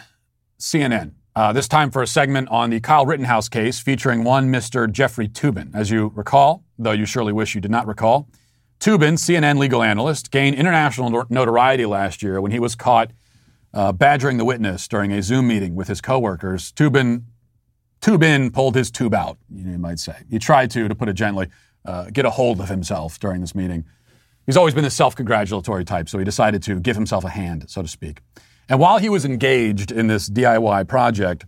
CNN. 0.58 1.12
Uh, 1.36 1.52
this 1.52 1.66
time 1.66 1.90
for 1.90 2.00
a 2.00 2.06
segment 2.06 2.48
on 2.48 2.70
the 2.70 2.78
Kyle 2.78 3.04
Rittenhouse 3.04 3.48
case 3.48 3.80
featuring 3.80 4.22
one 4.22 4.52
Mr. 4.52 4.90
Jeffrey 4.90 5.26
Toobin. 5.26 5.74
As 5.74 5.90
you 5.90 6.12
recall, 6.14 6.62
though 6.78 6.92
you 6.92 7.06
surely 7.06 7.32
wish 7.32 7.56
you 7.56 7.60
did 7.60 7.72
not 7.72 7.88
recall, 7.88 8.28
Toobin, 8.78 9.14
CNN 9.14 9.58
legal 9.58 9.82
analyst, 9.82 10.30
gained 10.30 10.54
international 10.54 11.26
notoriety 11.28 11.86
last 11.86 12.22
year 12.22 12.40
when 12.40 12.52
he 12.52 12.60
was 12.60 12.76
caught 12.76 13.10
uh, 13.72 13.90
badgering 13.90 14.36
the 14.36 14.44
witness 14.44 14.86
during 14.86 15.10
a 15.10 15.20
Zoom 15.22 15.48
meeting 15.48 15.74
with 15.74 15.88
his 15.88 16.00
coworkers. 16.00 16.70
Tubin, 16.70 17.24
Toobin 18.00 18.52
pulled 18.52 18.76
his 18.76 18.92
tube 18.92 19.14
out, 19.14 19.36
you 19.52 19.76
might 19.76 19.98
say. 19.98 20.14
He 20.30 20.38
tried 20.38 20.70
to, 20.70 20.86
to 20.86 20.94
put 20.94 21.08
it 21.08 21.14
gently, 21.14 21.48
uh, 21.84 22.10
get 22.12 22.24
a 22.24 22.30
hold 22.30 22.60
of 22.60 22.68
himself 22.68 23.18
during 23.18 23.40
this 23.40 23.56
meeting. 23.56 23.84
He's 24.46 24.56
always 24.56 24.74
been 24.74 24.84
the 24.84 24.90
self-congratulatory 24.90 25.84
type, 25.84 26.08
so 26.08 26.16
he 26.18 26.24
decided 26.24 26.62
to 26.62 26.78
give 26.78 26.94
himself 26.94 27.24
a 27.24 27.30
hand, 27.30 27.68
so 27.68 27.82
to 27.82 27.88
speak. 27.88 28.20
And 28.68 28.80
while 28.80 28.98
he 28.98 29.08
was 29.08 29.24
engaged 29.24 29.90
in 29.92 30.06
this 30.06 30.28
DIY 30.28 30.88
project, 30.88 31.44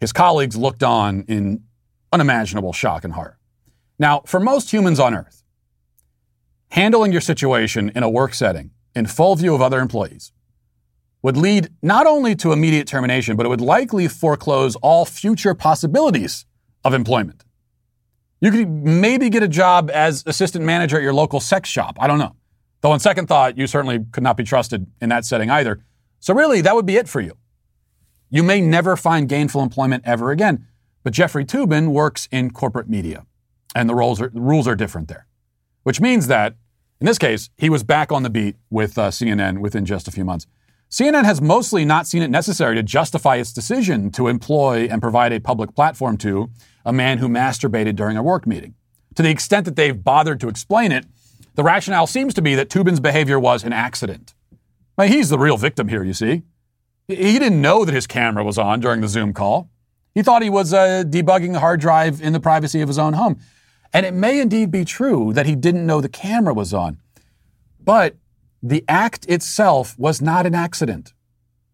his 0.00 0.12
colleagues 0.12 0.56
looked 0.56 0.82
on 0.82 1.24
in 1.28 1.64
unimaginable 2.12 2.72
shock 2.72 3.04
and 3.04 3.14
horror. 3.14 3.38
Now, 3.98 4.22
for 4.26 4.40
most 4.40 4.72
humans 4.72 4.98
on 4.98 5.14
Earth, 5.14 5.42
handling 6.70 7.12
your 7.12 7.20
situation 7.20 7.90
in 7.94 8.02
a 8.02 8.08
work 8.08 8.34
setting 8.34 8.70
in 8.94 9.06
full 9.06 9.36
view 9.36 9.54
of 9.54 9.60
other 9.60 9.80
employees 9.80 10.32
would 11.22 11.36
lead 11.36 11.68
not 11.82 12.06
only 12.06 12.34
to 12.34 12.52
immediate 12.52 12.86
termination, 12.86 13.36
but 13.36 13.44
it 13.44 13.48
would 13.50 13.60
likely 13.60 14.08
foreclose 14.08 14.74
all 14.76 15.04
future 15.04 15.54
possibilities 15.54 16.46
of 16.82 16.94
employment. 16.94 17.44
You 18.40 18.50
could 18.50 18.70
maybe 18.70 19.28
get 19.28 19.42
a 19.42 19.48
job 19.48 19.90
as 19.92 20.22
assistant 20.26 20.64
manager 20.64 20.96
at 20.96 21.02
your 21.02 21.12
local 21.12 21.40
sex 21.40 21.68
shop. 21.68 21.98
I 22.00 22.06
don't 22.06 22.18
know. 22.18 22.34
Though, 22.80 22.92
on 22.92 23.00
second 23.00 23.26
thought, 23.26 23.58
you 23.58 23.66
certainly 23.66 23.98
could 24.12 24.22
not 24.22 24.38
be 24.38 24.44
trusted 24.44 24.86
in 25.02 25.10
that 25.10 25.26
setting 25.26 25.50
either. 25.50 25.84
So, 26.20 26.34
really, 26.34 26.60
that 26.60 26.74
would 26.74 26.86
be 26.86 26.96
it 26.96 27.08
for 27.08 27.20
you. 27.20 27.36
You 28.30 28.42
may 28.42 28.60
never 28.60 28.96
find 28.96 29.28
gainful 29.28 29.62
employment 29.62 30.04
ever 30.06 30.30
again. 30.30 30.66
But 31.02 31.14
Jeffrey 31.14 31.44
Toobin 31.44 31.88
works 31.88 32.28
in 32.30 32.50
corporate 32.50 32.88
media, 32.88 33.24
and 33.74 33.88
the, 33.88 33.94
roles 33.94 34.20
are, 34.20 34.28
the 34.28 34.40
rules 34.40 34.68
are 34.68 34.76
different 34.76 35.08
there, 35.08 35.26
which 35.82 36.00
means 36.00 36.26
that, 36.26 36.56
in 37.00 37.06
this 37.06 37.18
case, 37.18 37.48
he 37.56 37.70
was 37.70 37.82
back 37.82 38.12
on 38.12 38.22
the 38.22 38.30
beat 38.30 38.56
with 38.68 38.98
uh, 38.98 39.08
CNN 39.08 39.58
within 39.58 39.86
just 39.86 40.06
a 40.06 40.10
few 40.10 40.24
months. 40.24 40.46
CNN 40.90 41.24
has 41.24 41.40
mostly 41.40 41.84
not 41.84 42.06
seen 42.06 42.20
it 42.20 42.30
necessary 42.30 42.74
to 42.74 42.82
justify 42.82 43.36
its 43.36 43.52
decision 43.52 44.10
to 44.10 44.28
employ 44.28 44.88
and 44.90 45.00
provide 45.00 45.32
a 45.32 45.40
public 45.40 45.74
platform 45.74 46.18
to 46.18 46.50
a 46.84 46.92
man 46.92 47.18
who 47.18 47.28
masturbated 47.28 47.96
during 47.96 48.16
a 48.16 48.22
work 48.22 48.46
meeting. 48.46 48.74
To 49.14 49.22
the 49.22 49.30
extent 49.30 49.64
that 49.64 49.76
they've 49.76 50.04
bothered 50.04 50.40
to 50.40 50.48
explain 50.48 50.92
it, 50.92 51.06
the 51.54 51.62
rationale 51.62 52.06
seems 52.06 52.34
to 52.34 52.42
be 52.42 52.54
that 52.56 52.68
Toobin's 52.68 53.00
behavior 53.00 53.38
was 53.38 53.64
an 53.64 53.72
accident. 53.72 54.34
Well, 55.00 55.08
he's 55.08 55.30
the 55.30 55.38
real 55.38 55.56
victim 55.56 55.88
here, 55.88 56.04
you 56.04 56.12
see. 56.12 56.42
He 57.08 57.38
didn't 57.38 57.62
know 57.62 57.86
that 57.86 57.94
his 57.94 58.06
camera 58.06 58.44
was 58.44 58.58
on 58.58 58.80
during 58.80 59.00
the 59.00 59.08
Zoom 59.08 59.32
call. 59.32 59.70
He 60.14 60.22
thought 60.22 60.42
he 60.42 60.50
was 60.50 60.74
uh, 60.74 61.04
debugging 61.06 61.54
the 61.54 61.60
hard 61.60 61.80
drive 61.80 62.20
in 62.20 62.34
the 62.34 62.38
privacy 62.38 62.82
of 62.82 62.88
his 62.88 62.98
own 62.98 63.14
home. 63.14 63.40
And 63.94 64.04
it 64.04 64.12
may 64.12 64.38
indeed 64.38 64.70
be 64.70 64.84
true 64.84 65.32
that 65.32 65.46
he 65.46 65.56
didn't 65.56 65.86
know 65.86 66.02
the 66.02 66.10
camera 66.10 66.52
was 66.52 66.74
on. 66.74 66.98
But 67.82 68.16
the 68.62 68.84
act 68.88 69.24
itself 69.24 69.98
was 69.98 70.20
not 70.20 70.44
an 70.44 70.54
accident. 70.54 71.14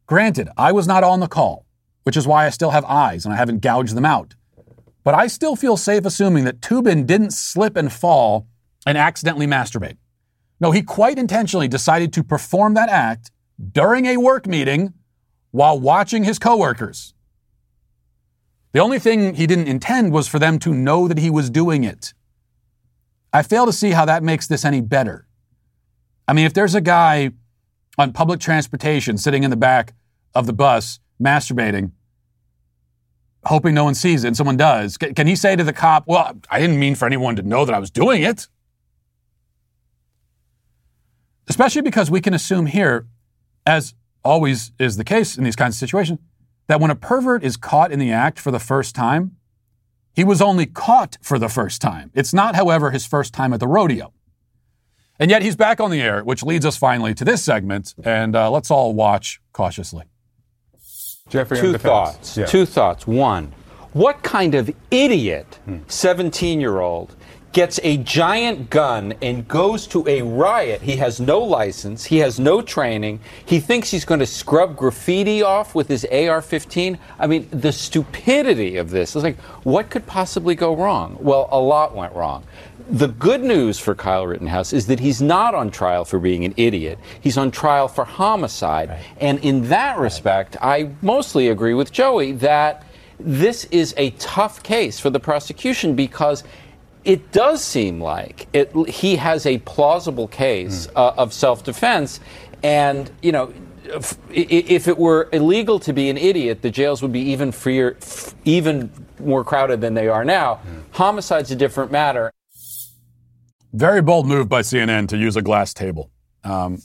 Granted, 0.07 0.49
I 0.57 0.71
was 0.71 0.87
not 0.87 1.03
on 1.03 1.19
the 1.19 1.27
call, 1.27 1.67
which 2.05 2.17
is 2.17 2.29
why 2.29 2.47
I 2.47 2.51
still 2.51 2.71
have 2.71 2.85
eyes 2.85 3.25
and 3.25 3.35
I 3.35 3.39
haven't 3.39 3.59
gouged 3.59 3.97
them 3.97 4.05
out. 4.05 4.37
But 5.03 5.17
I 5.17 5.27
still 5.27 5.57
feel 5.57 5.77
safe 5.77 6.05
assuming 6.05 6.45
that 6.45 6.61
Toobin 6.61 7.07
didn't 7.07 7.33
slip 7.33 7.77
and 7.77 7.93
fall 7.93 8.47
and 8.87 8.97
accidentally 8.97 9.49
masturbate. 9.49 9.97
No, 10.61 10.71
he 10.71 10.83
quite 10.83 11.19
intentionally 11.19 11.69
decided 11.69 12.13
to 12.15 12.25
perform 12.25 12.75
that 12.75 12.89
act 12.89 13.31
during 13.73 14.07
a 14.07 14.17
work 14.17 14.47
meeting 14.47 14.95
while 15.51 15.79
watching 15.79 16.25
his 16.25 16.39
coworkers. 16.39 17.15
The 18.73 18.81
only 18.81 18.99
thing 18.99 19.35
he 19.35 19.47
didn't 19.47 19.69
intend 19.69 20.13
was 20.13 20.29
for 20.29 20.39
them 20.39 20.59
to 20.61 20.75
know 20.75 21.09
that 21.09 21.19
he 21.19 21.31
was 21.31 21.49
doing 21.49 21.85
it. 21.85 22.13
I 23.33 23.43
fail 23.43 23.67
to 23.67 23.73
see 23.73 23.91
how 23.91 24.05
that 24.05 24.23
makes 24.23 24.47
this 24.47 24.65
any 24.65 24.81
better. 24.81 25.27
I 26.29 26.33
mean, 26.33 26.47
if 26.47 26.55
there's 26.55 26.75
a 26.75 26.81
guy 26.81 27.31
on 27.99 28.13
public 28.13 28.41
transportation 28.41 29.17
sitting 29.17 29.45
in 29.45 29.51
the 29.51 29.57
back 29.57 29.95
of 30.35 30.47
the 30.47 30.53
bus 30.53 31.01
masturbating, 31.23 31.93
hoping 33.45 33.75
no 33.75 33.85
one 33.85 33.95
sees 33.95 34.25
it, 34.25 34.29
and 34.29 34.37
someone 34.37 34.57
does, 34.57 34.99
can 34.99 35.27
he 35.27 35.37
say 35.37 35.57
to 35.57 35.65
the 35.65 35.73
cop, 35.73 36.05
Well, 36.07 36.39
I 36.51 36.61
didn't 36.61 36.79
mean 36.79 36.95
for 36.95 37.07
anyone 37.07 37.37
to 37.37 37.43
know 37.43 37.65
that 37.65 37.75
I 37.75 37.79
was 37.79 37.91
doing 37.91 38.23
it? 38.23 38.49
Especially 41.49 41.83
because 41.83 42.11
we 42.11 42.21
can 42.21 42.35
assume 42.35 42.67
here, 42.67 43.07
as 43.65 43.95
always 44.25 44.73
is 44.79 44.97
the 44.97 45.05
case 45.05 45.39
in 45.39 45.45
these 45.45 45.57
kinds 45.57 45.77
of 45.77 45.79
situations, 45.79 46.19
that 46.67 46.81
when 46.81 46.91
a 46.91 46.97
pervert 46.97 47.45
is 47.45 47.57
caught 47.57 47.93
in 47.93 47.99
the 47.99 48.11
act 48.11 48.39
for 48.39 48.51
the 48.51 48.59
first 48.59 48.95
time, 48.95 49.37
he 50.13 50.25
was 50.25 50.41
only 50.41 50.67
caught 50.67 51.19
for 51.23 51.39
the 51.39 51.49
first 51.49 51.81
time. 51.81 52.11
It's 52.15 52.33
not, 52.33 52.57
however, 52.57 52.91
his 52.91 53.07
first 53.07 53.33
time 53.33 53.53
at 53.53 53.61
the 53.61 53.69
rodeo. 53.69 54.13
And 55.19 55.31
yet 55.31 55.43
he's 55.43 55.57
back 55.57 55.81
on 55.81 55.91
the 55.91 56.01
air, 56.01 56.23
which 56.25 56.43
leads 56.43 56.67
us 56.67 56.77
finally 56.77 57.15
to 57.15 57.25
this 57.25 57.43
segment, 57.43 57.95
and 58.05 58.35
uh, 58.35 58.51
let's 58.51 58.71
all 58.71 58.93
watch 58.95 59.41
cautiously. 59.53 60.05
Jeffrey, 61.29 61.59
two 61.61 61.79
thoughts. 61.79 62.37
Yeah. 62.37 62.47
Two 62.47 62.67
thoughts. 62.67 63.07
One, 63.07 63.53
what 63.93 64.23
kind 64.23 64.55
of 64.55 64.71
idiot 64.91 65.59
17 65.89 66.61
year 66.61 66.81
old 66.81 67.17
gets 67.57 67.81
a 67.83 67.97
giant 67.97 68.69
gun 68.69 69.15
and 69.23 69.49
goes 69.49 69.87
to 69.87 70.07
a 70.07 70.21
riot. 70.21 70.83
He 70.83 70.97
has 70.97 71.19
no 71.21 71.39
license, 71.41 72.05
he 72.05 72.19
has 72.19 72.39
no 72.39 72.61
training. 72.61 73.19
He 73.47 73.61
thinks 73.61 73.91
he's 73.91 74.05
going 74.05 74.21
to 74.21 74.27
scrub 74.27 74.77
graffiti 74.77 75.41
off 75.41 75.75
with 75.75 75.89
his 75.89 76.05
AR 76.13 76.43
15. 76.43 76.99
I 77.19 77.27
mean, 77.27 77.49
the 77.51 77.73
stupidity 77.73 78.77
of 78.77 78.91
this 78.91 79.17
is 79.17 79.23
like, 79.23 79.39
what 79.65 79.89
could 79.89 80.05
possibly 80.07 80.55
go 80.55 80.77
wrong? 80.77 81.17
Well, 81.19 81.49
a 81.51 81.59
lot 81.59 81.97
went 81.97 82.13
wrong. 82.13 82.45
The 82.91 83.09
good 83.09 83.43
news 83.43 83.79
for 83.79 83.95
Kyle 83.95 84.27
Rittenhouse 84.27 84.75
is 84.75 84.87
that 84.89 85.01
he's 85.01 85.23
not 85.23 85.55
on 85.55 85.71
trial 85.71 86.05
for 86.05 86.19
being 86.19 86.45
an 86.45 86.53
idiot. 86.59 86.99
He's 87.23 87.39
on 87.39 87.51
trial 87.51 87.89
for 87.89 88.05
homicide. 88.05 88.91
Right. 88.91 89.01
And 89.17 89.39
in 89.39 89.67
that 89.71 89.97
respect, 89.97 90.59
I 90.61 90.91
mostly 91.01 91.49
agree 91.49 91.73
with 91.73 91.91
Joey 91.91 92.33
that 92.33 92.83
this 93.19 93.65
is 93.71 93.95
a 93.97 94.11
tough 94.11 94.63
case 94.63 95.01
for 95.01 95.09
the 95.09 95.19
prosecution 95.19 95.95
because 95.97 96.45
it 97.07 97.31
does 97.31 97.63
seem 97.63 98.01
like 98.01 98.49
it, 98.53 98.75
he 98.89 99.15
has 99.17 99.47
a 99.47 99.59
plausible 99.59 100.27
case 100.27 100.89
mm. 100.89 100.93
uh, 100.97 101.15
of 101.17 101.33
self-defense, 101.33 102.21
and 102.63 103.11
you 103.23 103.33
know. 103.33 103.55
If, 103.89 104.19
if 104.33 104.89
it 104.89 104.99
were 104.99 105.29
illegal 105.33 105.79
to 105.79 105.93
be 105.93 106.11
an 106.11 106.19
idiot, 106.19 106.61
the 106.61 106.73
jails 106.73 107.03
would 107.03 107.13
be 107.13 107.21
even 107.21 107.53
freer, 107.53 107.97
even 108.45 108.91
more 109.21 109.45
crowded 109.45 109.81
than 109.81 109.95
they 109.95 110.09
are 110.09 110.25
now. 110.25 110.57
Mm. 110.57 110.83
Homicide's 110.91 111.53
a 111.53 111.55
different 111.55 111.93
matter. 111.93 112.33
Very 113.73 114.03
bold 114.03 114.27
move 114.27 114.49
by 114.49 114.63
CNN 114.63 115.07
to 115.11 115.17
use 115.17 115.37
a 115.37 115.41
glass 115.41 115.73
table. 115.73 116.11
Um, 116.43 116.83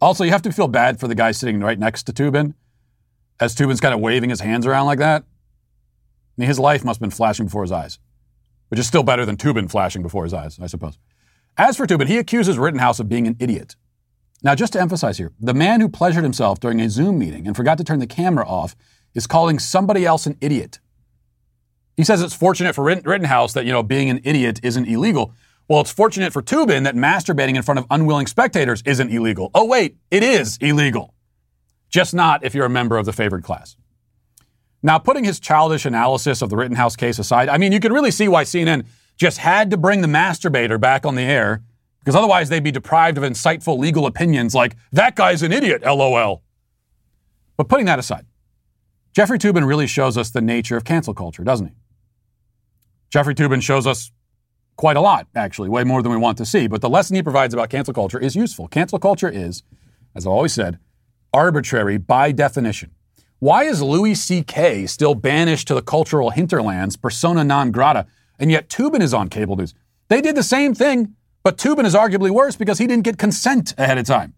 also, 0.00 0.22
you 0.22 0.30
have 0.30 0.42
to 0.42 0.52
feel 0.52 0.68
bad 0.68 1.00
for 1.00 1.08
the 1.08 1.16
guy 1.16 1.32
sitting 1.32 1.58
right 1.58 1.76
next 1.76 2.04
to 2.04 2.12
Toobin, 2.12 2.54
as 3.40 3.56
Toobin's 3.56 3.80
kind 3.80 3.92
of 3.92 3.98
waving 3.98 4.30
his 4.30 4.38
hands 4.38 4.64
around 4.64 4.86
like 4.86 5.00
that. 5.00 5.22
I 5.22 5.26
mean, 6.36 6.46
his 6.46 6.60
life 6.60 6.84
must 6.84 6.98
have 6.98 7.02
been 7.02 7.10
flashing 7.10 7.46
before 7.46 7.62
his 7.62 7.72
eyes 7.72 7.98
which 8.68 8.80
is 8.80 8.86
still 8.86 9.02
better 9.02 9.24
than 9.24 9.36
Toobin 9.36 9.70
flashing 9.70 10.02
before 10.02 10.24
his 10.24 10.34
eyes, 10.34 10.58
I 10.60 10.66
suppose. 10.66 10.98
As 11.56 11.76
for 11.76 11.86
Toobin, 11.86 12.08
he 12.08 12.18
accuses 12.18 12.58
Rittenhouse 12.58 13.00
of 13.00 13.08
being 13.08 13.26
an 13.26 13.36
idiot. 13.38 13.76
Now, 14.42 14.54
just 14.54 14.74
to 14.74 14.80
emphasize 14.80 15.18
here, 15.18 15.32
the 15.40 15.54
man 15.54 15.80
who 15.80 15.88
pleasured 15.88 16.22
himself 16.22 16.60
during 16.60 16.80
a 16.80 16.90
Zoom 16.90 17.18
meeting 17.18 17.46
and 17.46 17.56
forgot 17.56 17.78
to 17.78 17.84
turn 17.84 17.98
the 17.98 18.06
camera 18.06 18.46
off 18.46 18.76
is 19.14 19.26
calling 19.26 19.58
somebody 19.58 20.04
else 20.04 20.26
an 20.26 20.36
idiot. 20.40 20.78
He 21.96 22.04
says 22.04 22.20
it's 22.20 22.34
fortunate 22.34 22.74
for 22.74 22.84
Rittenhouse 22.84 23.54
that, 23.54 23.64
you 23.64 23.72
know, 23.72 23.82
being 23.82 24.10
an 24.10 24.20
idiot 24.22 24.60
isn't 24.62 24.84
illegal. 24.84 25.32
Well, 25.68 25.80
it's 25.80 25.90
fortunate 25.90 26.32
for 26.32 26.42
Toobin 26.42 26.84
that 26.84 26.94
masturbating 26.94 27.56
in 27.56 27.62
front 27.62 27.78
of 27.78 27.86
unwilling 27.90 28.26
spectators 28.26 28.82
isn't 28.84 29.10
illegal. 29.10 29.50
Oh, 29.54 29.64
wait, 29.64 29.96
it 30.10 30.22
is 30.22 30.58
illegal. 30.60 31.14
Just 31.88 32.14
not 32.14 32.44
if 32.44 32.54
you're 32.54 32.66
a 32.66 32.70
member 32.70 32.98
of 32.98 33.06
the 33.06 33.12
favored 33.12 33.42
class. 33.42 33.76
Now, 34.82 34.98
putting 34.98 35.24
his 35.24 35.40
childish 35.40 35.84
analysis 35.84 36.42
of 36.42 36.50
the 36.50 36.56
Rittenhouse 36.56 36.96
case 36.96 37.18
aside, 37.18 37.48
I 37.48 37.58
mean, 37.58 37.72
you 37.72 37.80
can 37.80 37.92
really 37.92 38.10
see 38.10 38.28
why 38.28 38.44
CNN 38.44 38.86
just 39.16 39.38
had 39.38 39.70
to 39.70 39.76
bring 39.76 40.02
the 40.02 40.08
masturbator 40.08 40.80
back 40.80 41.06
on 41.06 41.14
the 41.14 41.22
air 41.22 41.62
because 42.00 42.14
otherwise 42.14 42.48
they'd 42.48 42.62
be 42.62 42.70
deprived 42.70 43.18
of 43.18 43.24
insightful 43.24 43.78
legal 43.78 44.06
opinions 44.06 44.54
like, 44.54 44.76
that 44.92 45.16
guy's 45.16 45.42
an 45.42 45.52
idiot, 45.52 45.82
lol. 45.82 46.42
But 47.56 47.68
putting 47.68 47.86
that 47.86 47.98
aside, 47.98 48.26
Jeffrey 49.12 49.38
Toobin 49.38 49.66
really 49.66 49.88
shows 49.88 50.16
us 50.16 50.30
the 50.30 50.40
nature 50.40 50.76
of 50.76 50.84
cancel 50.84 51.14
culture, 51.14 51.42
doesn't 51.42 51.66
he? 51.66 51.72
Jeffrey 53.10 53.34
Toobin 53.34 53.62
shows 53.62 53.86
us 53.86 54.12
quite 54.76 54.96
a 54.96 55.00
lot, 55.00 55.26
actually, 55.34 55.68
way 55.68 55.82
more 55.82 56.02
than 56.02 56.12
we 56.12 56.18
want 56.18 56.38
to 56.38 56.46
see. 56.46 56.68
But 56.68 56.80
the 56.80 56.88
lesson 56.88 57.16
he 57.16 57.22
provides 57.22 57.54
about 57.54 57.70
cancel 57.70 57.94
culture 57.94 58.20
is 58.20 58.36
useful. 58.36 58.68
Cancel 58.68 58.98
culture 58.98 59.28
is, 59.28 59.62
as 60.14 60.26
I've 60.26 60.32
always 60.32 60.52
said, 60.52 60.78
arbitrary 61.32 61.98
by 61.98 62.30
definition. 62.30 62.90
Why 63.38 63.64
is 63.64 63.82
Louis 63.82 64.14
C.K. 64.14 64.86
still 64.86 65.14
banished 65.14 65.68
to 65.68 65.74
the 65.74 65.82
cultural 65.82 66.30
hinterlands, 66.30 66.96
persona 66.96 67.44
non 67.44 67.70
grata, 67.70 68.06
and 68.38 68.50
yet 68.50 68.70
Toobin 68.70 69.02
is 69.02 69.12
on 69.12 69.28
cable 69.28 69.56
news? 69.56 69.74
They 70.08 70.22
did 70.22 70.36
the 70.36 70.42
same 70.42 70.74
thing, 70.74 71.14
but 71.42 71.58
Toobin 71.58 71.84
is 71.84 71.94
arguably 71.94 72.30
worse 72.30 72.56
because 72.56 72.78
he 72.78 72.86
didn't 72.86 73.04
get 73.04 73.18
consent 73.18 73.74
ahead 73.76 73.98
of 73.98 74.06
time. 74.06 74.32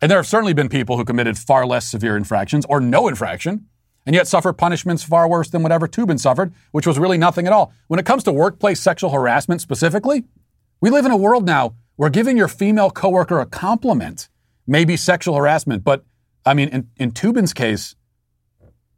And 0.00 0.10
there 0.10 0.18
have 0.18 0.26
certainly 0.26 0.52
been 0.52 0.68
people 0.68 0.96
who 0.96 1.04
committed 1.04 1.38
far 1.38 1.64
less 1.64 1.86
severe 1.86 2.16
infractions 2.16 2.66
or 2.68 2.80
no 2.80 3.06
infraction, 3.06 3.68
and 4.04 4.16
yet 4.16 4.26
suffer 4.26 4.52
punishments 4.52 5.04
far 5.04 5.28
worse 5.28 5.48
than 5.48 5.62
whatever 5.62 5.86
Toobin 5.86 6.18
suffered, 6.18 6.52
which 6.72 6.88
was 6.88 6.98
really 6.98 7.18
nothing 7.18 7.46
at 7.46 7.52
all. 7.52 7.72
When 7.86 8.00
it 8.00 8.06
comes 8.06 8.24
to 8.24 8.32
workplace 8.32 8.80
sexual 8.80 9.10
harassment 9.10 9.60
specifically, 9.60 10.24
we 10.80 10.90
live 10.90 11.06
in 11.06 11.12
a 11.12 11.16
world 11.16 11.46
now 11.46 11.76
where 11.94 12.10
giving 12.10 12.36
your 12.36 12.48
female 12.48 12.90
coworker 12.90 13.38
a 13.38 13.46
compliment 13.46 14.28
may 14.66 14.84
be 14.84 14.96
sexual 14.96 15.36
harassment, 15.36 15.84
but 15.84 16.04
I 16.44 16.54
mean, 16.54 16.68
in, 16.68 16.88
in 16.96 17.12
Toobin's 17.12 17.52
case, 17.52 17.94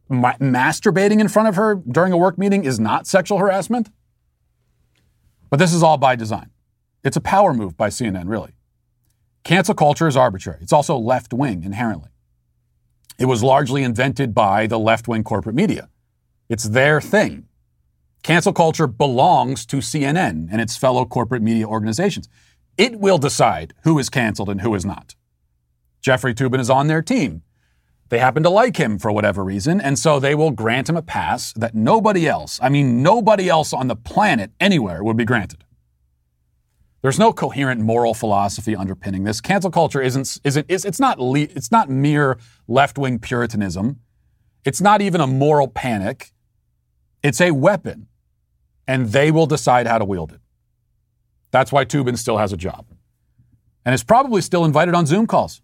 ma- 0.09 0.35
masturbating 0.35 1.21
in 1.21 1.29
front 1.29 1.49
of 1.49 1.57
her 1.57 1.75
during 1.75 2.13
a 2.13 2.17
work 2.17 2.39
meeting 2.39 2.65
is 2.65 2.81
not 2.81 3.07
sexual 3.07 3.39
harassment. 3.39 3.91
But 5.51 5.59
this 5.59 5.73
is 5.73 5.83
all 5.83 5.99
by 5.99 6.17
design. 6.17 6.51
It's 7.03 7.17
a 7.17 7.21
power 7.21 7.53
move 7.53 7.77
by 7.77 7.89
CNN, 7.89 8.25
really. 8.29 8.55
Cancel 9.45 9.75
culture 9.75 10.09
is 10.09 10.17
arbitrary. 10.17 10.59
It's 10.63 10.73
also 10.73 10.97
left 10.97 11.33
wing 11.33 11.65
inherently. 11.65 12.11
It 13.19 13.27
was 13.27 13.43
largely 13.43 13.83
invented 13.83 14.35
by 14.35 14.67
the 14.67 14.79
left 14.79 15.07
wing 15.07 15.23
corporate 15.23 15.55
media. 15.55 15.89
It's 16.49 16.65
their 16.65 17.01
thing. 17.01 17.47
Cancel 18.23 18.55
culture 18.55 18.87
belongs 18.87 19.67
to 19.67 19.77
CNN 19.77 20.49
and 20.51 20.61
its 20.61 20.77
fellow 20.79 21.05
corporate 21.05 21.43
media 21.43 21.67
organizations. 21.67 22.29
It 22.79 22.99
will 22.99 23.19
decide 23.19 23.75
who 23.85 23.99
is 23.99 24.09
canceled 24.09 24.49
and 24.49 24.63
who 24.63 24.75
is 24.75 24.85
not. 24.85 25.15
Jeffrey 26.05 26.35
Toobin 26.35 26.61
is 26.61 26.69
on 26.69 26.87
their 26.87 27.01
team. 27.01 27.43
They 28.11 28.19
happen 28.19 28.43
to 28.43 28.51
like 28.51 28.77
him 28.77 28.99
for 28.99 29.11
whatever 29.11 29.43
reason, 29.43 29.81
and 29.81 29.99
so 29.99 30.21
they 30.21 30.35
will 30.35 30.51
grant 30.51 30.91
him 30.91 30.99
a 30.99 31.03
pass 31.03 31.55
that 31.55 31.75
nobody 31.75 32.29
else, 32.29 32.61
I 32.63 32.69
mean, 32.69 33.03
nobody 33.03 33.49
else 33.49 33.73
on 33.73 33.89
the 33.89 33.97
planet 33.97 34.51
anywhere 34.61 35.03
would 35.03 35.17
be 35.17 35.25
granted. 35.25 35.65
There's 37.01 37.19
no 37.19 37.33
coherent 37.33 37.81
moral 37.81 38.13
philosophy 38.13 38.77
underpinning 38.77 39.25
this. 39.25 39.41
Cancel 39.41 39.71
culture 39.71 40.03
isn't, 40.03 40.39
isn't 40.45 40.67
it's, 40.69 41.01
not 41.01 41.19
le- 41.19 41.39
it's 41.41 41.73
not 41.73 41.89
mere 41.89 42.37
left-wing 42.69 43.19
puritanism. 43.19 44.01
It's 44.63 44.83
not 44.83 45.01
even 45.01 45.23
a 45.23 45.27
moral 45.27 45.69
panic. 45.69 46.33
It's 47.23 47.41
a 47.41 47.53
weapon, 47.53 48.09
and 48.87 49.09
they 49.09 49.31
will 49.31 49.47
decide 49.47 49.87
how 49.87 49.97
to 49.97 50.05
wield 50.05 50.33
it. 50.33 50.41
That's 51.51 51.73
why 51.73 51.87
Toobin 51.87 52.19
still 52.19 52.37
has 52.37 52.53
a 52.53 52.59
job, 52.59 52.85
and 53.87 53.95
is 53.95 54.05
probably 54.05 54.43
still 54.43 54.67
invited 54.67 54.95
on 54.95 55.07
Zoom 55.07 55.27
calls. 55.27 55.63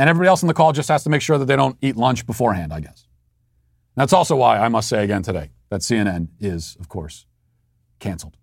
And 0.00 0.08
everybody 0.08 0.28
else 0.28 0.42
on 0.42 0.46
the 0.46 0.54
call 0.54 0.72
just 0.72 0.88
has 0.88 1.04
to 1.04 1.10
make 1.10 1.20
sure 1.20 1.36
that 1.36 1.44
they 1.44 1.56
don't 1.56 1.76
eat 1.82 1.94
lunch 1.94 2.26
beforehand, 2.26 2.72
I 2.72 2.80
guess. 2.80 3.06
That's 3.96 4.14
also 4.14 4.34
why 4.34 4.58
I 4.58 4.68
must 4.68 4.88
say 4.88 5.04
again 5.04 5.22
today 5.22 5.50
that 5.68 5.82
CNN 5.82 6.28
is, 6.40 6.74
of 6.80 6.88
course, 6.88 7.26
canceled. 7.98 8.38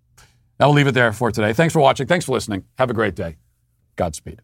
I'll 0.60 0.72
leave 0.72 0.86
it 0.86 0.92
there 0.92 1.12
for 1.14 1.32
today. 1.32 1.54
Thanks 1.54 1.74
for 1.74 1.80
watching. 1.80 2.06
Thanks 2.06 2.26
for 2.26 2.34
listening. 2.34 2.66
Have 2.78 2.92
a 2.92 2.94
great 2.94 3.16
day. 3.16 3.38
Godspeed. 3.96 4.44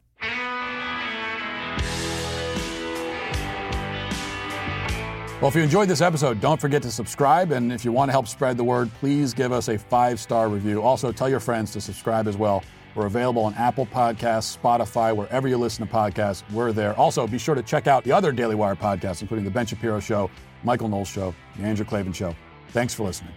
Well, 5.39 5.49
if 5.49 5.55
you 5.55 5.61
enjoyed 5.61 5.89
this 5.89 6.01
episode, 6.01 6.41
don't 6.41 6.59
forget 6.59 6.82
to 6.82 6.89
subscribe. 6.89 7.51
And 7.51 7.72
if 7.72 7.86
you 7.86 7.91
want 7.91 8.09
to 8.09 8.14
help 8.14 8.28
spread 8.28 8.57
the 8.57 8.64
word, 8.64 8.89
please 8.95 9.36
give 9.36 9.51
us 9.51 9.70
a 9.70 9.78
five 9.78 10.20
star 10.20 10.49
review. 10.49 10.82
Also, 10.82 11.11
tell 11.11 11.30
your 11.30 11.39
friends 11.39 11.74
to 11.74 11.82
subscribe 11.82 12.28
as 12.28 12.38
well. 12.38 12.64
We're 12.95 13.07
available 13.07 13.43
on 13.43 13.55
Apple 13.55 13.87
Podcasts, 13.87 14.55
Spotify, 14.55 15.15
wherever 15.15 15.47
you 15.47 15.57
listen 15.57 15.85
to 15.85 15.91
podcasts. 15.91 16.43
We're 16.51 16.71
there. 16.71 16.93
Also, 16.95 17.25
be 17.25 17.39
sure 17.39 17.55
to 17.55 17.63
check 17.63 17.87
out 17.87 18.03
the 18.03 18.11
other 18.11 18.31
Daily 18.31 18.53
Wire 18.53 18.75
podcasts, 18.75 19.21
including 19.21 19.45
The 19.45 19.51
Ben 19.51 19.65
Shapiro 19.65 19.99
Show, 19.99 20.29
Michael 20.63 20.89
Knowles 20.89 21.07
Show, 21.07 21.33
The 21.57 21.63
Andrew 21.63 21.85
Klavan 21.85 22.13
Show. 22.13 22.35
Thanks 22.69 22.93
for 22.93 23.03
listening. 23.03 23.33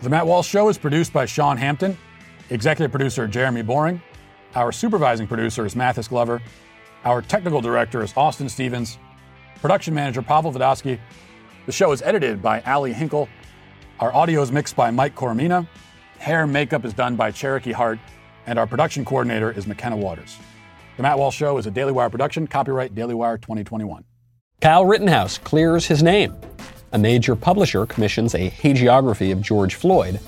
The 0.00 0.08
Matt 0.08 0.26
Walsh 0.26 0.48
Show 0.48 0.70
is 0.70 0.78
produced 0.78 1.12
by 1.12 1.26
Sean 1.26 1.58
Hampton, 1.58 1.96
executive 2.48 2.90
producer 2.90 3.28
Jeremy 3.28 3.60
Boring. 3.62 4.00
Our 4.54 4.72
supervising 4.72 5.26
producer 5.26 5.66
is 5.66 5.76
Mathis 5.76 6.08
Glover. 6.08 6.40
Our 7.04 7.20
technical 7.20 7.60
director 7.60 8.02
is 8.02 8.14
Austin 8.16 8.48
Stevens. 8.48 8.98
Production 9.60 9.92
manager 9.92 10.22
Pavel 10.22 10.52
Vodosky. 10.52 10.98
The 11.66 11.72
show 11.72 11.92
is 11.92 12.00
edited 12.00 12.40
by 12.40 12.62
Ali 12.62 12.94
Hinkle. 12.94 13.28
Our 14.00 14.14
audio 14.14 14.40
is 14.40 14.50
mixed 14.50 14.74
by 14.74 14.90
Mike 14.90 15.14
Coromina. 15.14 15.68
Hair 16.18 16.44
and 16.44 16.52
makeup 16.52 16.86
is 16.86 16.94
done 16.94 17.14
by 17.16 17.30
Cherokee 17.30 17.72
Hart 17.72 17.98
and 18.46 18.58
our 18.58 18.66
production 18.66 19.04
coordinator 19.04 19.50
is 19.50 19.66
McKenna 19.66 19.96
Waters. 19.96 20.38
The 20.96 21.02
Matt 21.02 21.18
Walsh 21.18 21.36
Show 21.36 21.58
is 21.58 21.66
a 21.66 21.70
Daily 21.70 21.92
Wire 21.92 22.08
production, 22.08 22.46
copyright 22.46 22.94
Daily 22.94 23.14
Wire 23.14 23.36
2021. 23.38 24.04
Kyle 24.60 24.86
Rittenhouse 24.86 25.36
clears 25.38 25.86
his 25.86 26.02
name. 26.02 26.34
A 26.92 26.98
major 26.98 27.36
publisher 27.36 27.84
commissions 27.84 28.34
a 28.34 28.50
hagiography 28.50 29.30
of 29.32 29.42
George 29.42 29.74
Floyd. 29.74 30.18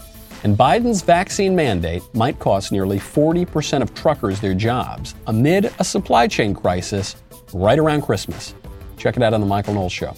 And 0.44 0.56
Biden's 0.56 1.02
vaccine 1.02 1.56
mandate 1.56 2.02
might 2.14 2.38
cost 2.38 2.70
nearly 2.70 2.98
40% 2.98 3.82
of 3.82 3.94
truckers 3.94 4.40
their 4.40 4.54
jobs 4.54 5.14
amid 5.26 5.72
a 5.78 5.84
supply 5.84 6.28
chain 6.28 6.54
crisis 6.54 7.16
right 7.54 7.78
around 7.78 8.02
Christmas. 8.02 8.54
Check 8.98 9.16
it 9.16 9.22
out 9.22 9.32
on 9.32 9.40
The 9.40 9.46
Michael 9.46 9.74
Knowles 9.74 9.92
Show. 9.92 10.14